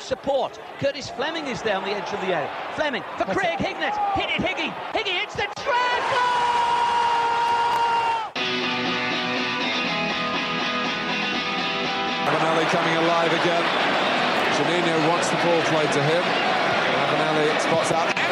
[0.00, 0.58] wants support.
[0.78, 2.50] Curtis Fleming is there on the edge of the area.
[2.74, 3.96] Fleming for Craig Hignett.
[4.14, 4.72] Hit it, Higgy.
[4.92, 5.80] Higgy hits the treble!
[12.26, 13.64] Ravanelli coming alive again.
[14.56, 16.22] Juninho wants the ball played to him.
[16.22, 18.29] Ravanelli spots out.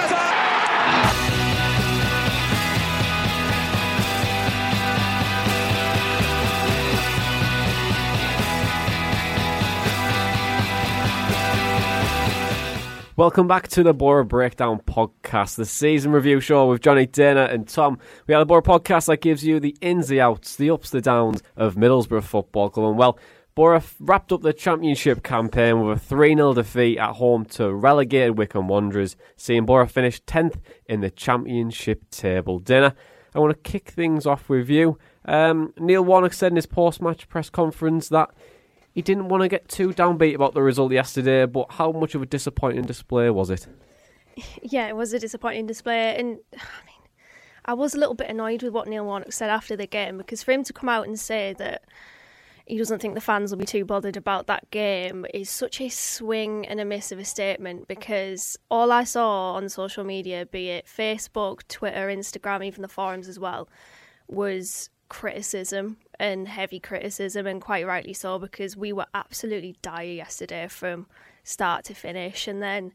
[13.19, 17.67] Welcome back to the Boro Breakdown podcast, the season review show with Jonny Dana and
[17.67, 17.99] Tom.
[18.29, 21.01] We are the Boro podcast that gives you the ins, the outs, the ups, the
[21.01, 22.91] downs of Middlesbrough Football Club.
[22.91, 23.19] And well,
[23.57, 28.39] Boro wrapped up the championship campaign with a 3 0 defeat at home to relegated
[28.39, 32.61] Wycombe Wanderers, seeing Boro finish 10th in the championship table.
[32.61, 32.95] Dana,
[33.35, 34.97] I want to kick things off with you.
[35.25, 38.31] Um, Neil Warnock said in his post match press conference that
[38.99, 42.23] he didn't want to get too downbeat about the result yesterday, but how much of
[42.23, 43.65] a disappointing display was it?
[44.61, 47.09] Yeah, it was a disappointing display, and I mean,
[47.65, 50.43] I was a little bit annoyed with what Neil Warnock said after the game because
[50.43, 51.85] for him to come out and say that
[52.67, 55.89] he doesn't think the fans will be too bothered about that game is such a
[55.89, 60.71] swing and a miss of a statement because all I saw on social media, be
[60.71, 63.69] it Facebook, Twitter, Instagram, even the forums as well,
[64.27, 70.69] was criticism and heavy criticism, and quite rightly so because we were absolutely dire yesterday
[70.69, 71.07] from
[71.45, 72.93] start to finish, and then.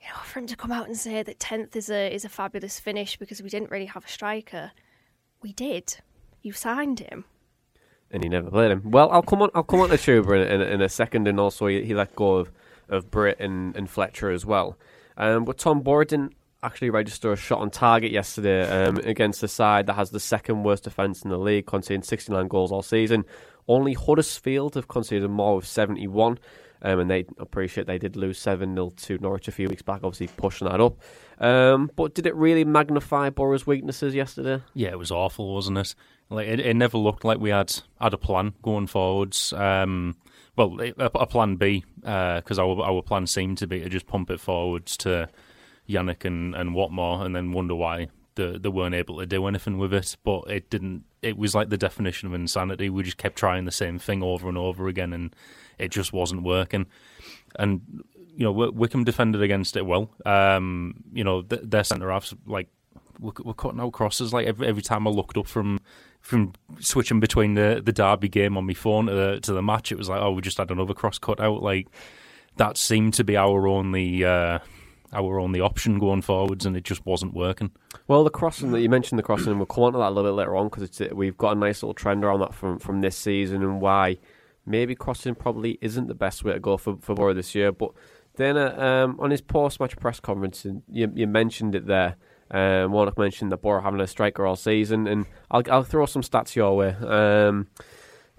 [0.00, 2.28] You know, for him to come out and say that tenth is a is a
[2.28, 4.72] fabulous finish because we didn't really have a striker,
[5.40, 5.96] we did.
[6.42, 7.24] You signed him.
[8.10, 8.90] and he never played him.
[8.90, 9.50] Well, I'll come on.
[9.54, 12.14] I'll come on to Chuba in, in, in a second, and also he, he let
[12.14, 12.50] go of,
[12.88, 14.78] of Britt and, and Fletcher as well.
[15.16, 16.34] Um, but Tom didn't
[16.64, 20.62] actually register a shot on target yesterday um, against the side that has the second
[20.62, 23.24] worst defence in the league, conceding 69 goals all season.
[23.68, 26.38] Only Huddersfield have conceded more with 71.
[26.82, 30.00] Um, and they appreciate they did lose 7 0 to Norwich a few weeks back,
[30.04, 30.98] obviously pushing that up.
[31.38, 34.62] Um, but did it really magnify Boro's weaknesses yesterday?
[34.74, 35.94] Yeah, it was awful, wasn't it?
[36.28, 39.54] Like it, it never looked like we had had a plan going forwards.
[39.54, 40.16] Um,
[40.56, 44.30] well, a, a plan B because our our plan seemed to be to just pump
[44.30, 45.28] it forwards to
[45.88, 49.78] Yannick and and Watmore, and then wonder why they, they weren't able to do anything
[49.78, 50.16] with it.
[50.24, 51.04] But it didn't.
[51.22, 52.90] It was like the definition of insanity.
[52.90, 55.34] We just kept trying the same thing over and over again, and
[55.78, 56.86] it just wasn't working.
[57.56, 58.04] And
[58.36, 60.10] you know, Wycombe defended against it well.
[60.26, 62.68] Um, you know, th- their centre halves like
[63.20, 65.80] we're, we're cutting out crosses like every, every time I looked up from
[66.20, 69.92] from switching between the the derby game on my phone to the to the match.
[69.92, 71.62] It was like, oh, we just had another cross cut out.
[71.62, 71.88] Like
[72.56, 74.24] that seemed to be our only.
[74.24, 74.58] Uh,
[75.14, 77.70] our only option going forwards, and it just wasn't working.
[78.08, 80.10] Well, the crossing that you mentioned, the crossing, and we'll come on to that a
[80.10, 83.00] little bit later on because we've got a nice little trend around that from, from
[83.00, 84.18] this season and why
[84.66, 87.72] maybe crossing probably isn't the best way to go for, for Boro this year.
[87.72, 87.90] But
[88.36, 92.16] then uh, um, on his post match press conference, and you, you mentioned it there.
[92.50, 96.22] Um, Warnock mentioned that Borough having a striker all season, and I'll, I'll throw some
[96.22, 96.90] stats your way.
[96.90, 97.68] Um,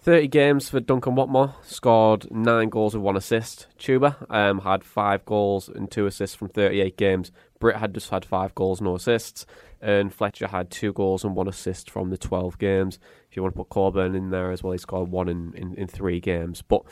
[0.05, 3.65] 30 games for Duncan Watmore, scored 9 goals and 1 assist.
[3.79, 7.31] Chuba um, had 5 goals and 2 assists from 38 games.
[7.59, 9.47] Britt had just had 5 goals, no assists.
[9.81, 12.99] And Fletcher had 2 goals and 1 assist from the 12 games.
[13.31, 15.73] If you want to put Coburn in there as well, he scored 1 in, in,
[15.73, 16.61] in 3 games.
[16.61, 16.83] But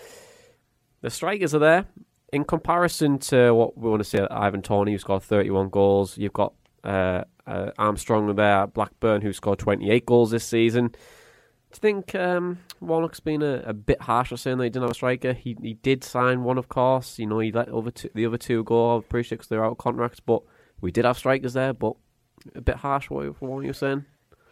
[1.02, 1.86] the strikers are there.
[2.32, 6.34] In comparison to what we want to say, Ivan Toney, who scored 31 goals, you've
[6.34, 6.54] got
[6.84, 10.96] uh, uh, Armstrong there, Blackburn, who scored 28 goals this season.
[11.74, 14.92] Do you think um, Warnock's been a, a bit harsher saying that he didn't have
[14.92, 15.34] a striker?
[15.34, 17.18] He he did sign one, of course.
[17.18, 18.96] You know, he let over two, the other two go.
[18.96, 20.44] I appreciate because they're out of contracts, but
[20.82, 21.74] we did have strikers there.
[21.74, 21.96] But
[22.54, 24.06] a bit harsh, what, what you're saying?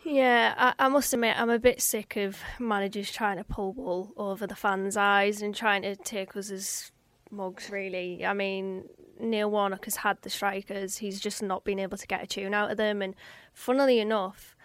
[0.03, 4.13] Yeah, I, I, must admit, I'm a bit sick of managers trying to pull wool
[4.17, 6.91] over the fans' eyes and trying to take us as
[7.29, 8.25] mugs, really.
[8.25, 8.85] I mean,
[9.19, 12.55] Neil Warnock has had the strikers, he's just not been able to get a tune
[12.55, 13.03] out of them.
[13.03, 13.13] And
[13.53, 14.55] funnily enough,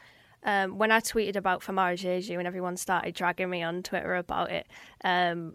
[0.46, 4.50] um, when I tweeted about Famara Diedhiou and everyone started dragging me on Twitter about
[4.52, 4.66] it,
[5.04, 5.52] um,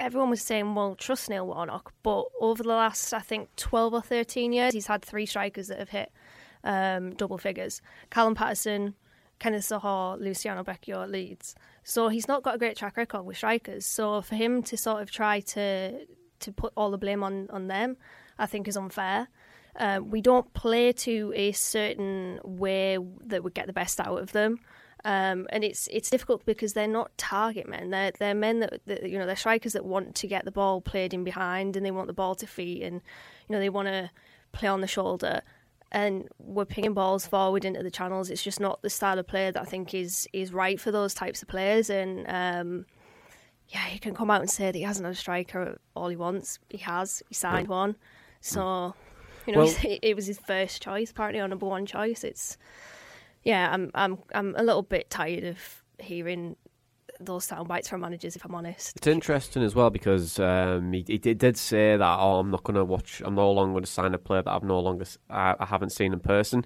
[0.00, 1.92] everyone was saying, well, trust Neil Warnock.
[2.02, 5.78] But over the last, I think, 12 or 13 years, he's had three strikers that
[5.78, 6.10] have hit
[6.64, 7.80] um, double figures
[8.10, 8.94] Callum Paterson,
[9.38, 11.54] Kenneth Zohore, Luciano Becchio at Leeds.
[11.84, 13.84] So he's not got a great track record with strikers.
[13.84, 16.06] So for him to sort of try to
[16.38, 17.96] to put all the blame on, on them,
[18.38, 19.28] I think is unfair.
[19.78, 24.32] Um, we don't play to a certain way that would get the best out of
[24.32, 24.58] them.
[25.04, 27.90] Um, and it's it's difficult because they're not target men.
[27.90, 30.80] They're they're men that, that, you know they're strikers that want to get the ball
[30.80, 33.00] played in behind and they want the ball to feet and
[33.48, 34.10] you know they want to
[34.52, 35.42] play on the shoulder.
[35.92, 38.30] And we're pinging balls forward into the channels.
[38.30, 41.14] It's just not the style of play that I think is is right for those
[41.14, 41.88] types of players.
[41.88, 42.86] And um,
[43.68, 46.16] yeah, he can come out and say that he hasn't had a striker all he
[46.16, 46.58] wants.
[46.68, 47.22] He has.
[47.28, 47.96] He signed one.
[48.40, 48.94] So,
[49.46, 52.24] you know, Well- it, was his first choice, apparently, our number one choice.
[52.24, 52.56] It's,
[53.42, 55.58] yeah, I'm, I'm, I'm a little bit tired of
[55.98, 56.56] hearing
[57.20, 58.96] those sound bites from managers, if I'm honest.
[58.96, 62.76] It's interesting as well because um, he, he did, say that oh, I'm not going
[62.76, 63.22] to watch.
[63.24, 65.90] I'm no longer going to sign a player that I've no longer I, I haven't
[65.90, 66.64] seen in person.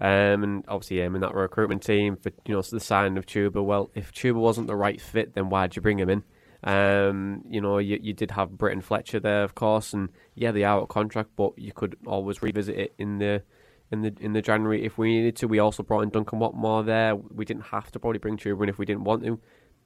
[0.00, 3.64] Um, and obviously aiming that recruitment team for you know the signing of Chuba.
[3.64, 6.22] Well, if Chuba wasn't the right fit, then why'd you bring him in?
[6.64, 10.64] Um, you know, you, you did have Britton Fletcher there, of course, and yeah, they
[10.64, 13.42] are out of contract, but you could always revisit it in the
[13.90, 15.48] in the in the January if we needed to.
[15.48, 17.14] We also brought in Duncan Watmore there.
[17.14, 19.40] We didn't have to probably bring Chuba in if we didn't want to.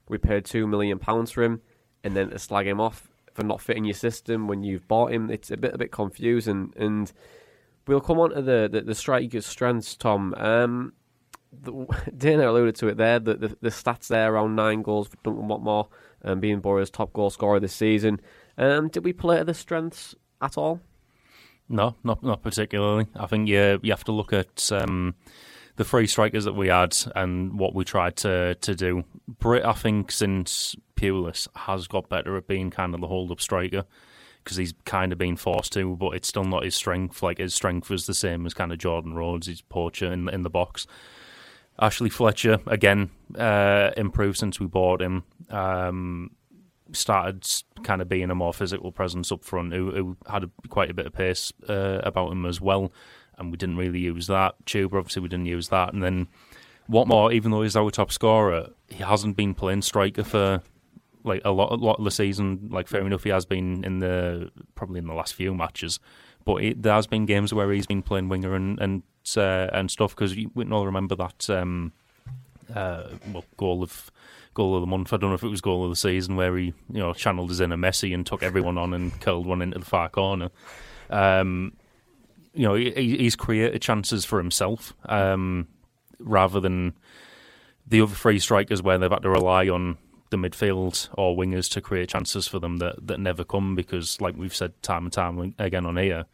[0.09, 1.61] We paid two million pounds for him,
[2.03, 5.31] and then to slag him off for not fitting your system when you've bought him,
[5.31, 6.73] it's a bit a bit confusing.
[6.77, 7.11] And
[7.87, 10.35] we'll come on to the the, the striker's strengths, Tom.
[10.35, 10.93] Um,
[11.53, 11.73] the,
[12.17, 13.19] Dana alluded to it there.
[13.19, 15.89] The, the the stats there around nine goals for Duncan Watmore,
[16.25, 18.21] um, being Boro's top goal scorer this season.
[18.59, 20.81] Um, did we play to the strengths at all?
[21.69, 23.07] No, not not particularly.
[23.15, 25.15] I think you you have to look at um,
[25.77, 29.05] the three strikers that we had and what we tried to to do.
[29.27, 33.41] Britt, I think, since Pulis has got better at being kind of the hold up
[33.41, 33.85] striker
[34.45, 37.23] because he's kind of been forced to, but it's still not his strength.
[37.23, 40.43] Like his strength was the same as kind of Jordan Rhodes, his poacher in in
[40.43, 40.87] the box.
[41.83, 45.25] Ashley Fletcher again uh, improved since we bought him.
[45.51, 46.31] Um,
[46.93, 47.45] started
[47.83, 50.95] kind of being a more physical presence up front, who, who had a, quite a
[50.95, 52.93] bit of pace uh, about him as well,
[53.37, 54.55] and we didn't really use that.
[54.65, 56.29] Chuba, obviously, we didn't use that, and then
[56.89, 60.63] Watmore, even though he's our top scorer, he hasn't been playing striker for
[61.25, 62.69] like a lot, a lot of the season.
[62.71, 65.99] Like fair enough, he has been in the probably in the last few matches,
[66.45, 69.03] but it, there has been games where he's been playing winger and and
[69.37, 71.93] uh, and stuff because we can all remember that um,
[72.75, 74.11] uh, well goal of
[74.55, 75.13] goal of the month.
[75.13, 77.51] I don't know if it was goal of the season where he you know channeled
[77.51, 80.51] his inner Messi and took everyone on and curled one into the far corner.
[81.11, 81.75] Um,
[82.55, 85.69] you know, he, he's created chances for himself um,
[86.19, 86.95] rather than
[87.87, 89.97] the other three strikers where they've had to rely on
[90.31, 94.37] the midfield or wingers to create chances for them that, that never come because, like
[94.37, 96.27] we've said time and time again on here,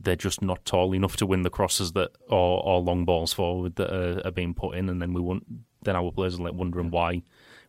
[0.00, 3.76] they're just not tall enough to win the crosses that or, or long balls forward
[3.76, 5.44] that are, are being put in, and then we want
[5.82, 7.22] then our players are like wondering why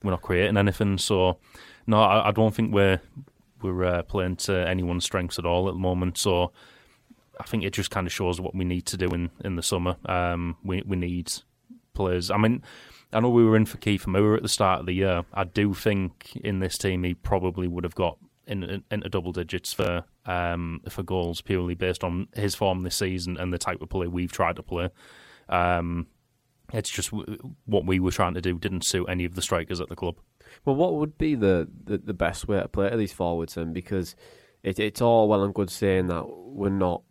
[0.03, 0.97] we're not creating anything.
[0.97, 1.37] So,
[1.87, 2.99] no, I, I don't think we're
[3.61, 6.17] we're uh, playing to anyone's strengths at all at the moment.
[6.17, 6.51] So,
[7.39, 9.63] I think it just kind of shows what we need to do in, in the
[9.63, 9.97] summer.
[10.05, 11.31] Um, we we need
[11.93, 12.31] players.
[12.31, 12.63] I mean,
[13.13, 15.23] I know we were in for Kieffer Moore at the start of the year.
[15.33, 18.17] I do think in this team he probably would have got
[18.51, 22.97] in, in, into double digits for um, for goals purely based on his form this
[22.97, 24.89] season and the type of play we've tried to play.
[25.49, 26.07] Um,
[26.73, 29.89] it's just what we were trying to do didn't suit any of the strikers at
[29.89, 30.17] the club.
[30.65, 33.73] Well, what would be the, the, the best way to play to these forwards then?
[33.73, 34.15] Because
[34.63, 37.03] it, it's all well and good saying that we're not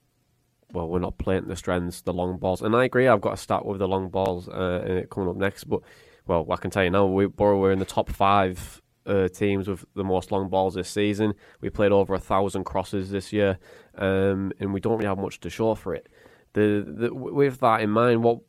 [0.73, 3.09] well, we're not playing the strengths, the long balls, and I agree.
[3.09, 5.65] I've got to start with the long balls uh, coming up next.
[5.65, 5.81] But
[6.27, 10.05] well, I can tell you now, we're in the top five uh, teams with the
[10.05, 11.35] most long balls this season.
[11.61, 13.59] We played over a thousand crosses this year,
[13.97, 16.09] um, and we don't really have much to show for it.
[16.53, 18.41] The, the with that in mind, what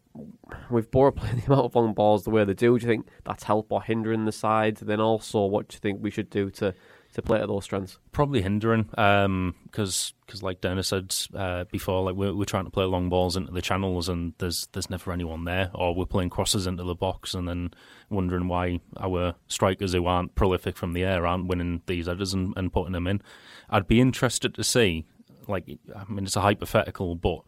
[0.69, 3.07] with Boro playing the amount of long balls the way they do, do you think
[3.23, 4.77] that's help or hindering the side?
[4.77, 6.73] Then also, what do you think we should do to
[7.13, 7.97] to play at those strengths?
[8.11, 12.85] Probably hindering, because because like Dennis said uh, before, like we're we're trying to play
[12.85, 16.67] long balls into the channels, and there's there's never anyone there, or we're playing crosses
[16.67, 17.71] into the box, and then
[18.09, 22.53] wondering why our strikers who aren't prolific from the air aren't winning these headers and,
[22.57, 23.21] and putting them in.
[23.69, 25.05] I'd be interested to see,
[25.47, 25.65] like
[25.95, 27.41] I mean, it's a hypothetical, but.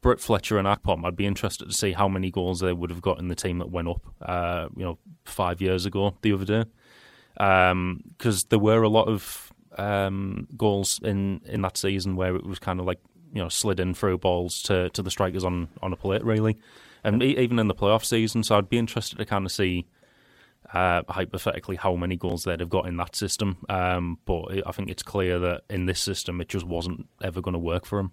[0.00, 3.00] Britt Fletcher and Akpom, I'd be interested to see how many goals they would have
[3.00, 6.44] got in the team that went up, uh, you know, five years ago the other
[6.44, 6.64] day
[7.34, 12.44] because um, there were a lot of um, goals in, in that season where it
[12.44, 13.00] was kind of like
[13.32, 16.56] you know slid in through balls to, to the strikers on, on a plate really,
[17.02, 18.42] and even in the playoff season.
[18.42, 19.86] So I'd be interested to kind of see
[20.72, 23.58] uh, hypothetically how many goals they'd have got in that system.
[23.68, 27.52] Um, but I think it's clear that in this system it just wasn't ever going
[27.54, 28.12] to work for them.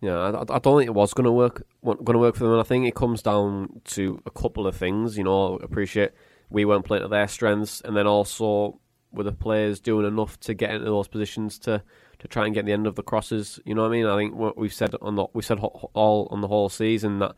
[0.00, 1.66] Yeah, I, I don't think it was going to work.
[1.82, 4.76] Going to work for them, and I think it comes down to a couple of
[4.76, 5.16] things.
[5.16, 6.12] You know, appreciate
[6.50, 8.80] we weren't playing to their strengths, and then also
[9.12, 11.82] were the players doing enough to get into those positions to,
[12.18, 13.60] to try and get the end of the crosses.
[13.64, 14.06] You know what I mean?
[14.06, 17.34] I think what we've said on the we said all on the whole season that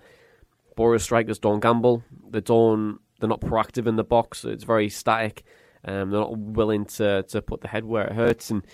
[0.77, 2.03] Boro strikers don't gamble.
[2.31, 3.01] They don't.
[3.19, 4.45] They're not proactive in the box.
[4.45, 5.43] It's very static.
[5.85, 8.65] Um, they're not willing to to put the head where it hurts, and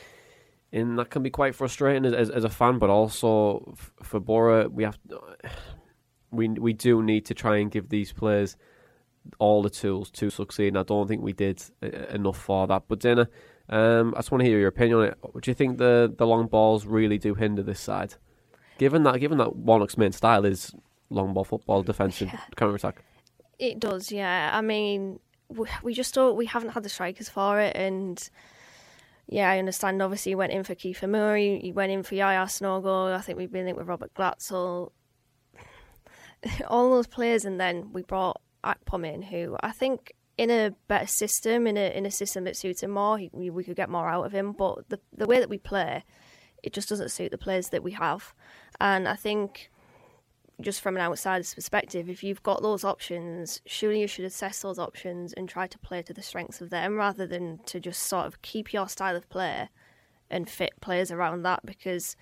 [0.72, 2.78] and that can be quite frustrating as, as, as a fan.
[2.78, 4.98] But also f- for Boro, we have
[6.30, 8.56] we we do need to try and give these players
[9.38, 10.68] all the tools to succeed.
[10.68, 12.84] And I don't think we did uh, enough for that.
[12.88, 13.28] But Dana,
[13.68, 15.18] um, I just want to hear your opinion on it.
[15.40, 18.14] Do you think the the long balls really do hinder this side?
[18.78, 20.74] Given that, given that Warnock's main style is
[21.10, 23.04] long ball football, defence and counter attack.
[23.58, 24.50] It does, yeah.
[24.52, 26.36] I mean, we, we just don't.
[26.36, 28.28] We haven't had the strikers for it, and
[29.28, 30.02] yeah, I understand.
[30.02, 31.36] Obviously, he went in for Kieffer Moore.
[31.36, 33.14] He went in for Yaya Sanogo.
[33.14, 34.92] I think we've been in with Robert Glatzel.
[36.68, 41.06] All those players, and then we brought Akpom in, who I think in a better
[41.06, 44.08] system, in a in a system that suits him more, he, we, could get more
[44.08, 44.52] out of him.
[44.52, 46.04] But the the way that we play,
[46.62, 48.34] it just doesn't suit the players that we have.
[48.80, 49.70] And I think,
[50.60, 54.78] just from an outsider's perspective, if you've got those options, surely you should assess those
[54.78, 58.26] options and try to play to the strengths of them rather than to just sort
[58.26, 59.68] of keep your style of play
[60.30, 61.64] and fit players around that.
[61.66, 62.16] Because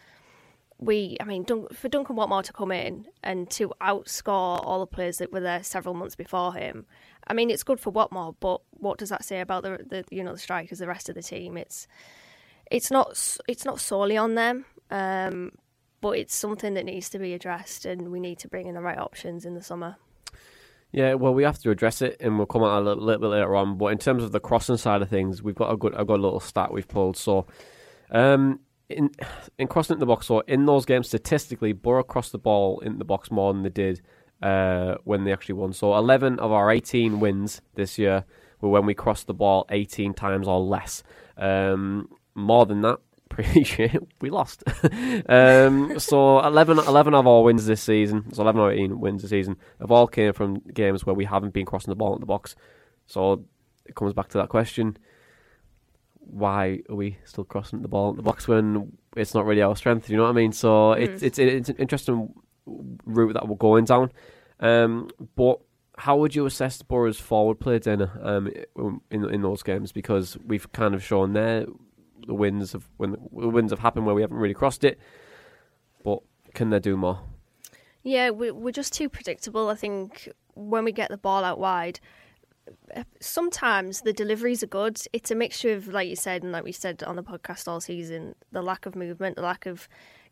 [0.80, 5.18] we, I mean, for Duncan Watmore to come in and to outscore all the players
[5.18, 6.86] that were there several months before him,
[7.26, 10.24] I mean, it's good for Watmore, but what does that say about the, the you
[10.24, 11.58] know the strikers, the rest of the team?
[11.58, 11.86] It's
[12.70, 15.52] it's not it's not solely on them, um,
[16.00, 18.80] but it's something that needs to be addressed, and we need to bring in the
[18.80, 19.96] right options in the summer.
[20.92, 23.28] Yeah, well, we have to address it, and we'll come on a little, little, bit
[23.28, 23.76] later on.
[23.76, 26.18] But in terms of the crossing side of things, we've got a good, I've got
[26.18, 27.16] a little stat we've pulled.
[27.16, 27.46] So,
[28.10, 28.60] um,
[28.90, 29.10] in
[29.58, 33.04] in crossing the box, or in those games, statistically, Boro crossed the ball in the
[33.04, 34.02] box more than they did
[34.42, 35.72] uh, when they actually won.
[35.72, 38.24] So, eleven of our eighteen wins this year
[38.60, 41.02] were when we crossed the ball eighteen times or less.
[41.36, 44.62] Um, more than that, pretty shit, we lost.
[45.28, 49.30] um, so 11, 11 of our wins this season, so 11 or 18 wins this
[49.30, 52.26] season, have all came from games where we haven't been crossing the ball in the
[52.26, 52.54] box.
[53.06, 53.44] So
[53.86, 54.96] it comes back to that question
[56.30, 59.76] why are we still crossing the ball in the box when it's not really our
[59.76, 60.08] strength?
[60.08, 60.52] You know what I mean?
[60.52, 61.00] So mm.
[61.00, 62.32] it's, it's it's an interesting
[62.66, 64.12] route that we're going down.
[64.60, 65.60] Um, but
[65.98, 68.50] how would you assess Boro's forward play, Dana, um,
[69.10, 69.92] in in those games?
[69.92, 71.66] Because we've kind of shown there
[72.26, 74.98] the wins have when the wins have happened where we haven't really crossed it.
[76.04, 76.20] But
[76.54, 77.20] can they do more?
[78.02, 79.68] Yeah, we're just too predictable.
[79.68, 82.00] I think when we get the ball out wide,
[83.20, 85.00] sometimes the deliveries are good.
[85.12, 87.80] It's a mixture of, like you said, and like we said on the podcast all
[87.80, 89.88] season, the lack of movement, the lack of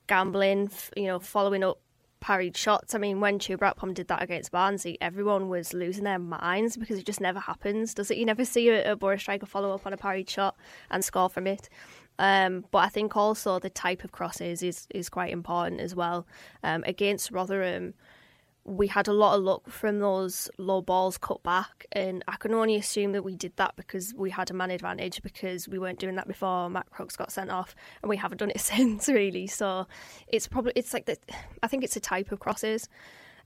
[0.07, 1.79] gambling, you know, following up
[2.21, 2.95] parried shots.
[2.95, 6.99] I mean, when Chuba Akpom did that against Barnsley, everyone was losing their minds because
[6.99, 8.19] it just never happens, does it?
[8.19, 10.57] You never see a, a Boro striker follow up on a parried shot
[10.91, 11.69] and score from it.
[12.19, 16.27] Um, but I think also the type of crosses is, is quite important as well.
[16.65, 17.95] Um, against Rotherham,
[18.69, 22.53] we had a lot of luck from those low balls cut back, and I can
[22.53, 25.99] only assume that we did that because we had a man advantage because we weren't
[25.99, 29.47] doing that before Matt Crooks got sent off, and we haven't done it since really.
[29.47, 29.87] So
[30.29, 31.19] it's probably it's like that.
[31.63, 32.89] I think it's a type of crosses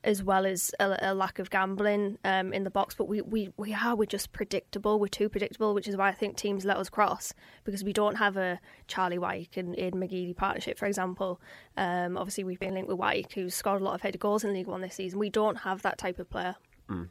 [0.04, 2.94] as well as a, a lack of gambling um, in the box.
[2.94, 4.98] But we, we, we are we're just predictable.
[4.98, 7.32] We're too predictable, which is why I think teams let us cross
[7.64, 11.40] because we don't have a Charlie Wyke and Aidan McGeady partnership, for example.
[11.76, 14.52] Um, obviously, we've been linked with Wyke, who's scored a lot of headed goals in
[14.52, 15.18] League One this season.
[15.18, 16.56] We don't have that type of player.
[16.88, 17.08] Mm.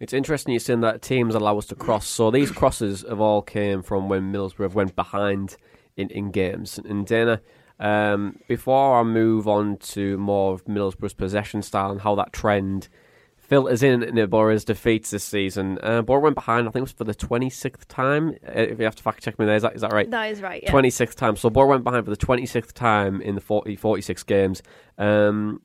[0.00, 2.06] It's interesting you're saying that teams allow us to cross.
[2.06, 5.56] So these crosses have all came from when Middlesbrough went behind
[5.96, 6.78] in, in games.
[6.78, 7.40] And Dana,
[7.80, 12.88] um, before I move on to more of Middlesbrough's possession style and how that trend
[13.36, 16.92] filters in in Boro's defeats this season, uh, Boro went behind, I think it was
[16.92, 18.36] for the 26th time.
[18.46, 20.10] Uh, if you have to fact check me there, is that, is that right?
[20.10, 20.70] That is right, yeah.
[20.70, 21.36] 26th time.
[21.36, 24.62] So Boro went behind for the 26th time in the 40, 46 games.
[24.98, 25.62] Um,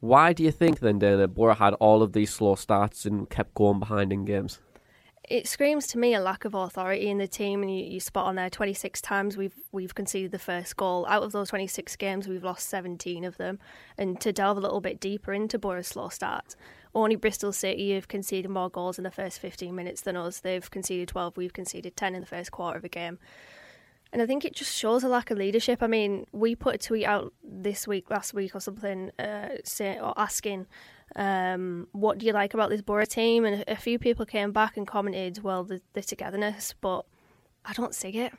[0.00, 3.54] why do you think then, Dana, Boro had all of these slow starts and kept
[3.54, 4.60] going behind in games?
[5.30, 7.62] It screams to me a lack of authority in the team.
[7.62, 11.06] And you, you spot on there, 26 times we've we've conceded the first goal.
[11.06, 13.58] Out of those 26 games, we've lost 17 of them.
[13.98, 16.56] And to delve a little bit deeper into Boro's slow start,
[16.94, 20.40] only Bristol City have conceded more goals in the first 15 minutes than us.
[20.40, 23.18] They've conceded 12, we've conceded 10 in the first quarter of a game.
[24.10, 25.82] And I think it just shows a lack of leadership.
[25.82, 29.98] I mean, we put a tweet out this week, last week or something, uh, say,
[30.00, 30.66] or asking
[31.16, 33.44] um, what do you like about this Boro team?
[33.44, 37.04] And a few people came back and commented, well, the, the togetherness, but
[37.64, 38.32] I don't see it.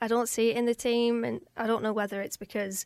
[0.00, 2.84] I don't see it in the team, and I don't know whether it's because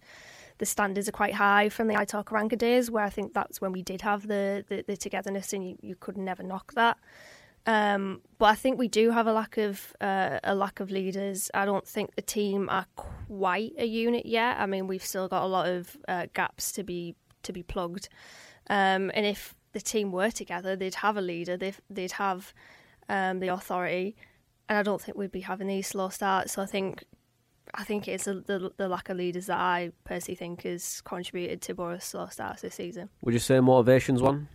[0.58, 3.72] the standards are quite high from the Aitor Karanka days, where I think that's when
[3.72, 6.98] we did have the, the, the togetherness, and you, you could never knock that.
[7.66, 11.50] Um, but I think we do have a lack of uh, a lack of leaders.
[11.52, 14.58] I don't think the team are quite a unit yet.
[14.58, 18.08] I mean, we've still got a lot of uh, gaps to be to be plugged.
[18.70, 22.54] Um, and if the team were together, they'd have a leader, they'd, they'd have
[23.08, 24.16] um, the authority,
[24.68, 26.52] and I don't think we'd be having these slow starts.
[26.52, 27.04] So I think
[27.74, 31.60] I think it's a, the, the lack of leaders that I personally think has contributed
[31.62, 33.10] to Boro's slow starts this season.
[33.22, 34.48] Would you say motivation's one?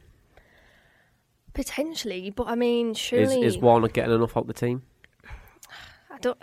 [1.53, 4.83] Potentially, but I mean, surely Is is Warnock getting enough out the team?
[6.09, 6.37] I don't.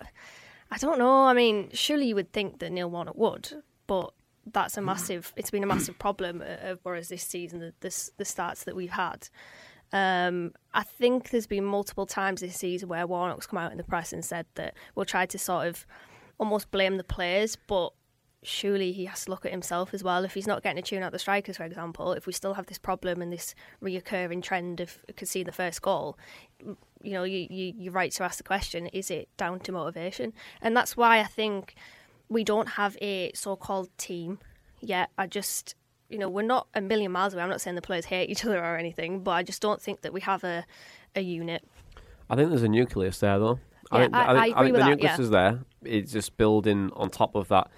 [0.71, 1.25] I don't know.
[1.25, 4.13] I mean, surely you would think that Neil Warnock would, but
[4.47, 5.33] that's a massive.
[5.37, 7.61] It's been a massive problem of Boro's this season.
[7.61, 9.29] The the, the starts that we've had.
[9.93, 13.85] Um, I think there's been multiple times this season where Warnock's come out in the
[13.85, 15.87] press and said that we'll try to sort of
[16.39, 17.93] almost blame the players, but
[18.43, 20.25] surely he has to look at himself as well.
[20.25, 22.67] If he's not getting a tune out the strikers, for example, if we still have
[22.67, 26.19] this problem and this reoccurring trend of conceding the first goal,
[27.03, 30.33] you know, you, you, you're right to ask the question, is it down to motivation?
[30.61, 31.75] And that's why I think
[32.33, 34.39] we don't have a so-called team
[34.81, 35.11] yet.
[35.19, 35.75] I just,
[36.09, 37.43] you know, we're not a million miles away.
[37.43, 40.03] I'm not saying the players hate each other or anything, but I just don't think
[40.03, 40.65] that we have a,
[41.15, 41.65] a unit.
[42.31, 43.61] I think there's a nucleus there, though.
[43.93, 45.25] Yeah, I, think, I- think, I agree think the that, nucleus yeah.
[45.25, 45.61] is there.
[45.85, 47.69] It's just building on top of that.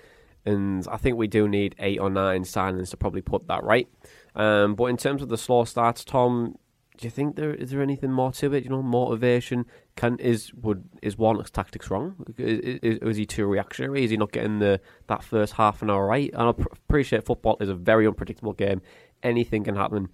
[0.47, 3.89] And I think we do need eight or nine signings to probably put that right.
[4.35, 6.59] Um, but in terms of the slow starts, Tom,
[6.97, 8.65] do you think there is there anything more to it?
[8.65, 9.67] You know, motivation.
[9.97, 12.17] Can is would is Warnock's tactics wrong?
[12.37, 14.05] Is, is, is he too reactionary?
[14.05, 16.31] Is he not getting the that first half an hour right?
[16.33, 18.83] And I pr- appreciate football is a very unpredictable game.
[19.23, 20.09] Anything can happen.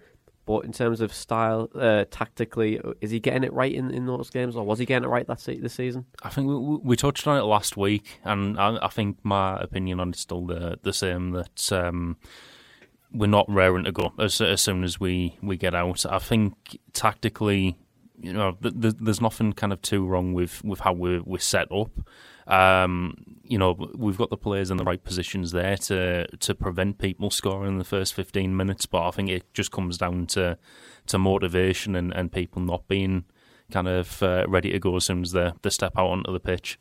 [0.47, 4.31] But in terms of style, uh, tactically, is he getting it right in, in those
[4.31, 6.07] games, or was he getting it right that se- this season?
[6.23, 9.61] I think we, we we touched on it last week, and I, I think my
[9.61, 11.31] opinion on it's still the the same.
[11.31, 12.17] That um,
[13.13, 16.05] we're not raring to go as as soon as we, we get out.
[16.07, 17.77] I think tactically,
[18.21, 21.39] you know, th- th- there's nothing kind of too wrong with, with how we're we're
[21.39, 21.91] set up.
[22.47, 26.99] Um, you know, we've got the players in the right positions there to to prevent
[26.99, 28.87] people scoring in the first 15 minutes.
[28.87, 30.59] But I think it just comes down to
[31.07, 33.25] to motivation and, and people not being
[33.71, 36.41] kind of uh, ready to go as soon as they they step out onto the
[36.41, 36.79] pitch.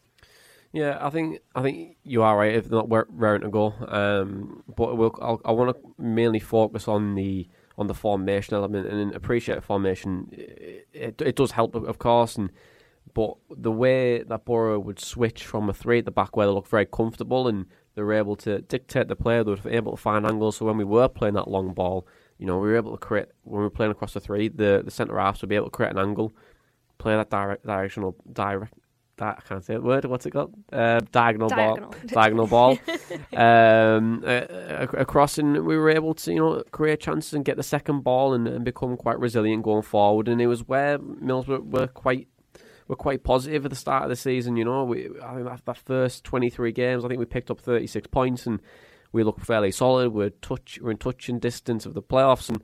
[0.71, 2.53] Yeah, I think I think you are right.
[2.53, 6.87] If they're not raring to go, um, but we'll, I'll, I want to mainly focus
[6.87, 7.47] on the
[7.79, 10.27] on the formation element and appreciate formation.
[10.31, 12.51] It, it, it does help, of course, and
[13.13, 16.53] but the way that Boro would switch from a three at the back where they
[16.53, 19.97] look very comfortable and they were able to dictate the play, they were able to
[19.97, 20.57] find angles.
[20.57, 22.05] So when we were playing that long ball,
[22.37, 24.81] you know, we were able to create when we were playing across the three, the
[24.85, 26.35] the centre halves would be able to create an angle,
[26.97, 28.73] play that direct directional direct.
[29.19, 30.05] That, I can't say the word.
[30.05, 30.53] What's it called?
[30.71, 31.91] Uh, diagonal, Diagonal.
[31.91, 31.99] ball.
[32.07, 32.79] Diagonal ball.
[33.35, 37.63] um, uh, across, and we were able to, you know, create chances and get the
[37.63, 40.27] second ball and, and become quite resilient going forward.
[40.27, 42.27] And it was where Mills were, were quite
[42.87, 44.57] were quite positive at the start of the season.
[44.57, 47.51] You know, we I think that, that first twenty three games, I think we picked
[47.51, 48.61] up thirty six points, and
[49.11, 50.11] we look fairly solid.
[50.13, 52.63] We're touch, we're in touching distance of the playoffs, and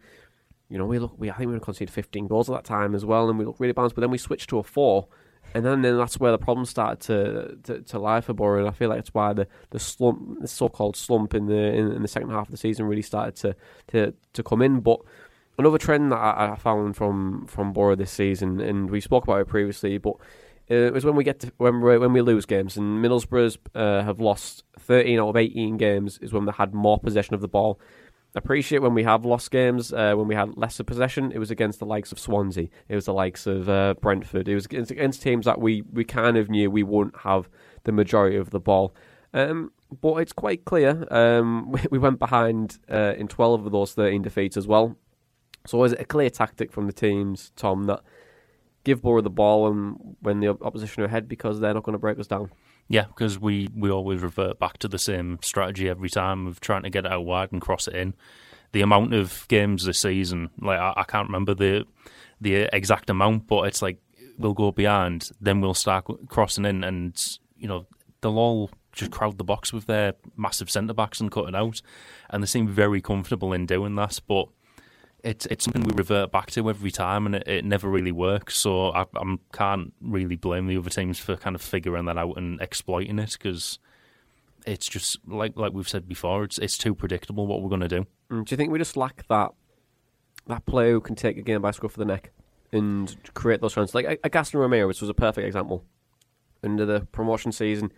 [0.70, 3.06] you know, we look, we I think we conceded fifteen goals at that time as
[3.06, 3.96] well, and we looked really balanced.
[3.96, 5.08] But then we switched to a four.
[5.56, 8.68] And then, then that's where the problems started to, to, to lie for Boro, and
[8.68, 12.02] I feel like that's why the, the slump, the so-called slump in the in, in
[12.02, 13.56] the second half of the season, really started to,
[13.88, 14.82] to, to come in.
[14.82, 15.00] But
[15.58, 19.40] another trend that I, I found from from Boro this season, and we spoke about
[19.40, 20.16] it previously, but
[20.70, 23.58] uh, it was when we get to, when we when we lose games, and Middlesbrough's
[23.74, 27.40] uh, have lost 13 out of 18 games is when they had more possession of
[27.40, 27.80] the ball.
[28.38, 31.80] Appreciate when we have lost games, uh, when we had lesser possession, it was against
[31.80, 35.22] the likes of Swansea, it was the likes of uh, Brentford, it was against, against
[35.22, 37.48] teams that we, we kind of knew we wouldn't have
[37.86, 38.94] the majority of the ball.
[39.34, 39.72] Um,
[40.02, 44.22] but it's quite clear um, we, we went behind uh, in 12 of those 13
[44.22, 44.98] defeats as well.
[45.66, 48.02] So is it a clear tactic from the teams, Tom, that
[48.84, 52.00] give Boro the ball and when the opposition are ahead because they're not going to
[52.00, 52.52] break us down?
[52.88, 56.84] Yeah, because we, we always revert back to the same strategy every time of trying
[56.84, 58.14] to get it out wide and cross it in.
[58.74, 61.86] The amount of games this season, like I, I can't remember the
[62.42, 63.98] the exact amount, but it's like
[64.38, 67.16] we'll go behind, then we'll start crossing in, and
[67.58, 67.88] you know
[68.22, 71.82] they'll all just crowd the box with their massive centre backs and cut it out,
[72.30, 74.20] and they seem very comfortable in doing that.
[74.28, 74.50] But
[75.26, 78.58] it's it's something we revert back to every time, and it, it never really works.
[78.58, 82.38] So I I'm, can't really blame the other teams for kind of figuring that out
[82.38, 83.80] and exploiting it because
[84.68, 87.88] it's just like like we've said before, it's it's too predictable what we're going to
[87.88, 88.06] do.
[88.30, 89.52] Mm, Do you think we just lack that
[90.46, 92.32] that player who can take a game by scruff of the neck
[92.72, 93.96] and create those chances?
[93.96, 95.84] Like a Gaston Ramirez, which was a perfect example.
[96.64, 97.92] Under the promotion season,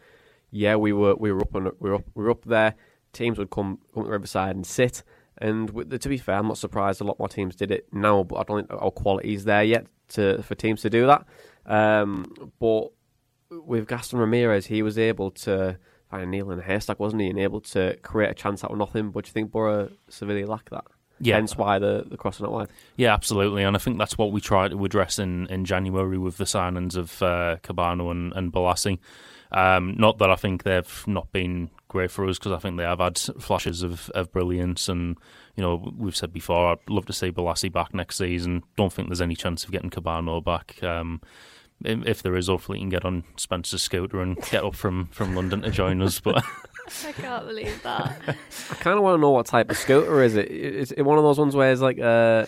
[0.49, 2.75] yeah, we were we were up on we were up we were up there.
[3.11, 5.03] Teams would come come to Riverside and sit.
[5.39, 7.87] And with the, to be fair, I'm not surprised a lot more teams did it
[7.91, 11.05] now, but I don't think our quality is there yet to for teams to do
[11.07, 11.25] that.
[11.65, 12.91] Um, but
[13.49, 15.77] with Gaston Ramirez, he was able to
[16.09, 17.29] find a needle in a haystack, wasn't he?
[17.29, 19.11] And able to create a chance out of nothing.
[19.11, 20.85] But do you think Boro severely lack that?
[21.19, 21.35] Yeah.
[21.35, 22.67] Hence why the the crossing out wide.
[22.95, 26.37] Yeah, absolutely, and I think that's what we tried to address in, in January with
[26.37, 28.99] the signings of uh, Kebano and, and Bolasie.
[29.51, 32.83] Um, not that I think they've not been great for us because I think they
[32.83, 34.89] have had flashes of, of brilliance.
[34.89, 35.17] And,
[35.55, 38.63] you know, we've said before, I'd love to see Bolasie back next season.
[38.75, 40.81] Don't think there's any chance of getting Kebano back.
[40.83, 41.21] Um,
[41.83, 45.07] if, if there is, hopefully, he can get on Spencer's scooter and get up from,
[45.07, 46.19] from London to join us.
[46.19, 46.43] But
[47.05, 48.21] I can't believe that.
[48.71, 50.49] I kind of want to know what type of scooter is it?
[50.49, 52.45] Is it one of those ones where it's like, uh,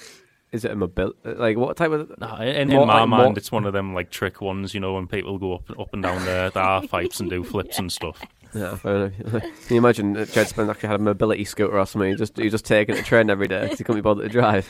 [0.51, 1.13] is it a mobile?
[1.23, 2.12] Like what type of?
[2.19, 4.73] No, in, in More my like mind, more- it's one of them like trick ones,
[4.73, 7.43] you know, when people go up up and down the, the half pipes and do
[7.43, 8.21] flips and stuff.
[8.53, 9.13] Yeah, fair enough.
[9.43, 12.09] Can you imagine that Djed Spence actually had a mobility scooter or something?
[12.09, 14.29] He just he just taking the train every day because he couldn't be bothered to
[14.31, 14.67] drive.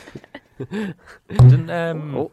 [1.28, 2.30] Didn't um, Oh.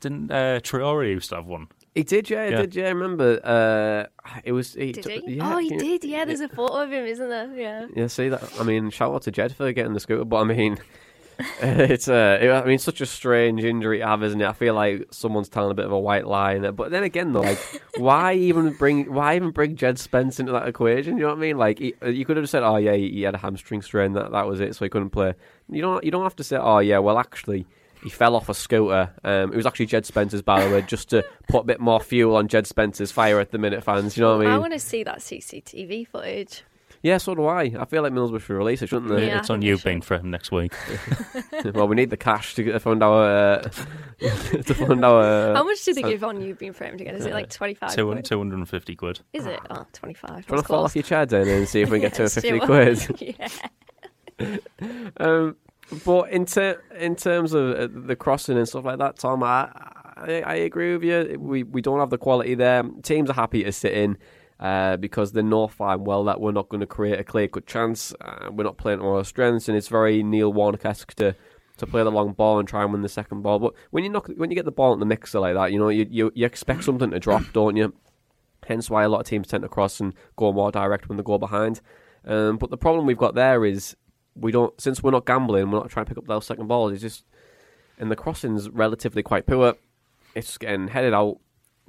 [0.00, 1.68] didn't uh, Traore used to have one?
[1.94, 2.56] He did, yeah, he Yeah.
[2.60, 2.84] did, yeah.
[2.86, 4.74] I remember, uh, it was.
[4.74, 5.34] He Did took- he?
[5.36, 6.04] Yeah, oh, he you- did.
[6.04, 7.50] Yeah, there's a photo of him, isn't there?
[7.56, 7.86] Yeah.
[7.94, 8.42] Yeah, see that.
[8.60, 10.78] I mean, shout out to Djed for getting the scooter, but I mean,
[11.60, 14.46] it's uh, it- I mean, such a strange injury to have, isn't it?
[14.46, 16.72] I feel like someone's telling a bit of a white lie in it.
[16.72, 17.58] But then again, though, like,
[17.96, 21.16] why even bring why even bring Djed Spence into that equation?
[21.16, 21.58] You know what I mean?
[21.58, 24.12] Like, he, you could have said, "Oh yeah, he, he had a hamstring strain.
[24.14, 25.34] That that was it, so he couldn't play."
[25.70, 27.66] You don't you don't have to say, "Oh yeah, well actually."
[28.04, 29.10] He fell off a scooter.
[29.24, 31.98] Um, it was actually Djed Spence's, by the way, just to put a bit more
[31.98, 34.16] fuel on Djed Spence's fire at the minute, fans.
[34.16, 34.54] You know what I mean?
[34.54, 36.62] I want to see that CCTV footage.
[37.06, 37.72] Yeah, so do I.
[37.78, 39.28] I feel like Middlesbrough should release it, shouldn't they?
[39.28, 39.84] Yeah, it's I on you, they should.
[39.84, 40.72] Bean, for him next week.
[41.72, 43.62] well, we need the cash to fund our uh,
[44.18, 45.54] to fund our.
[45.54, 47.14] How much do they so- give on you being framed again?
[47.14, 48.24] Is it like 25 Two, quid?
[48.24, 49.20] 250 quid.
[49.32, 49.60] Is it?
[49.70, 50.28] Oh, 25.
[50.28, 52.10] Do you want That's to fall off your chair, Dan, and see if we can
[52.10, 53.38] get to a 50 quid?
[54.40, 54.58] yeah.
[55.18, 55.56] Um,
[56.04, 59.70] but in, ter- in terms of uh, the crossing and stuff like that, Tom, I,
[60.16, 61.38] I, I agree with you.
[61.38, 62.82] We, we don't have the quality there.
[63.04, 64.18] Teams are happy to sit in
[64.60, 67.66] uh, because they know fine well that we're not going to create a clear cut
[67.66, 68.14] chance.
[68.20, 71.34] Uh, we're not playing to our strengths, and it's very Neil Warnock esque to.
[71.80, 74.08] To play the long ball and try and win the second ball, but when you
[74.08, 76.32] knock, when you get the ball in the mixer like that, you know you you,
[76.34, 77.92] you expect something to drop, don't you?
[78.66, 81.22] Hence why a lot of teams tend to cross and go more direct when they
[81.22, 81.82] go behind.
[82.24, 83.94] Um, but the problem we've got there is
[84.34, 86.92] we don't since we're not gambling, we're not trying to pick up those second balls.
[86.92, 87.24] It's just
[87.98, 89.74] and the crossing's relatively quite poor.
[90.34, 91.38] It's getting headed out,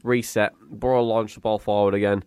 [0.04, 0.54] reset.
[0.70, 2.24] Boro launch the ball forward again,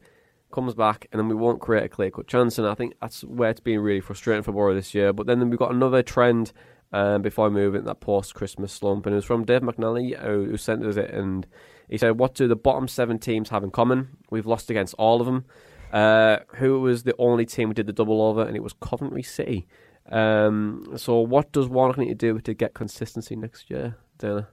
[0.51, 2.59] comes back, and then we won't create a clear cut chance.
[2.59, 5.13] And I think that's where it's been really frustrating for Boro this year.
[5.13, 6.53] But then we've got another trend
[6.93, 10.19] um, before we move into that post Christmas slump, and it was from Dave McNally
[10.21, 11.47] who, who sent us it, and
[11.89, 14.17] he said, "What do the bottom seven teams have in common?
[14.31, 15.45] We've lost against all of them."
[15.93, 19.25] Uh, who was the only team who did the double over, and it was Coventry
[19.25, 19.67] City.
[20.11, 24.49] Um, so, what does Warnock need to do to get consistency next year, Dana?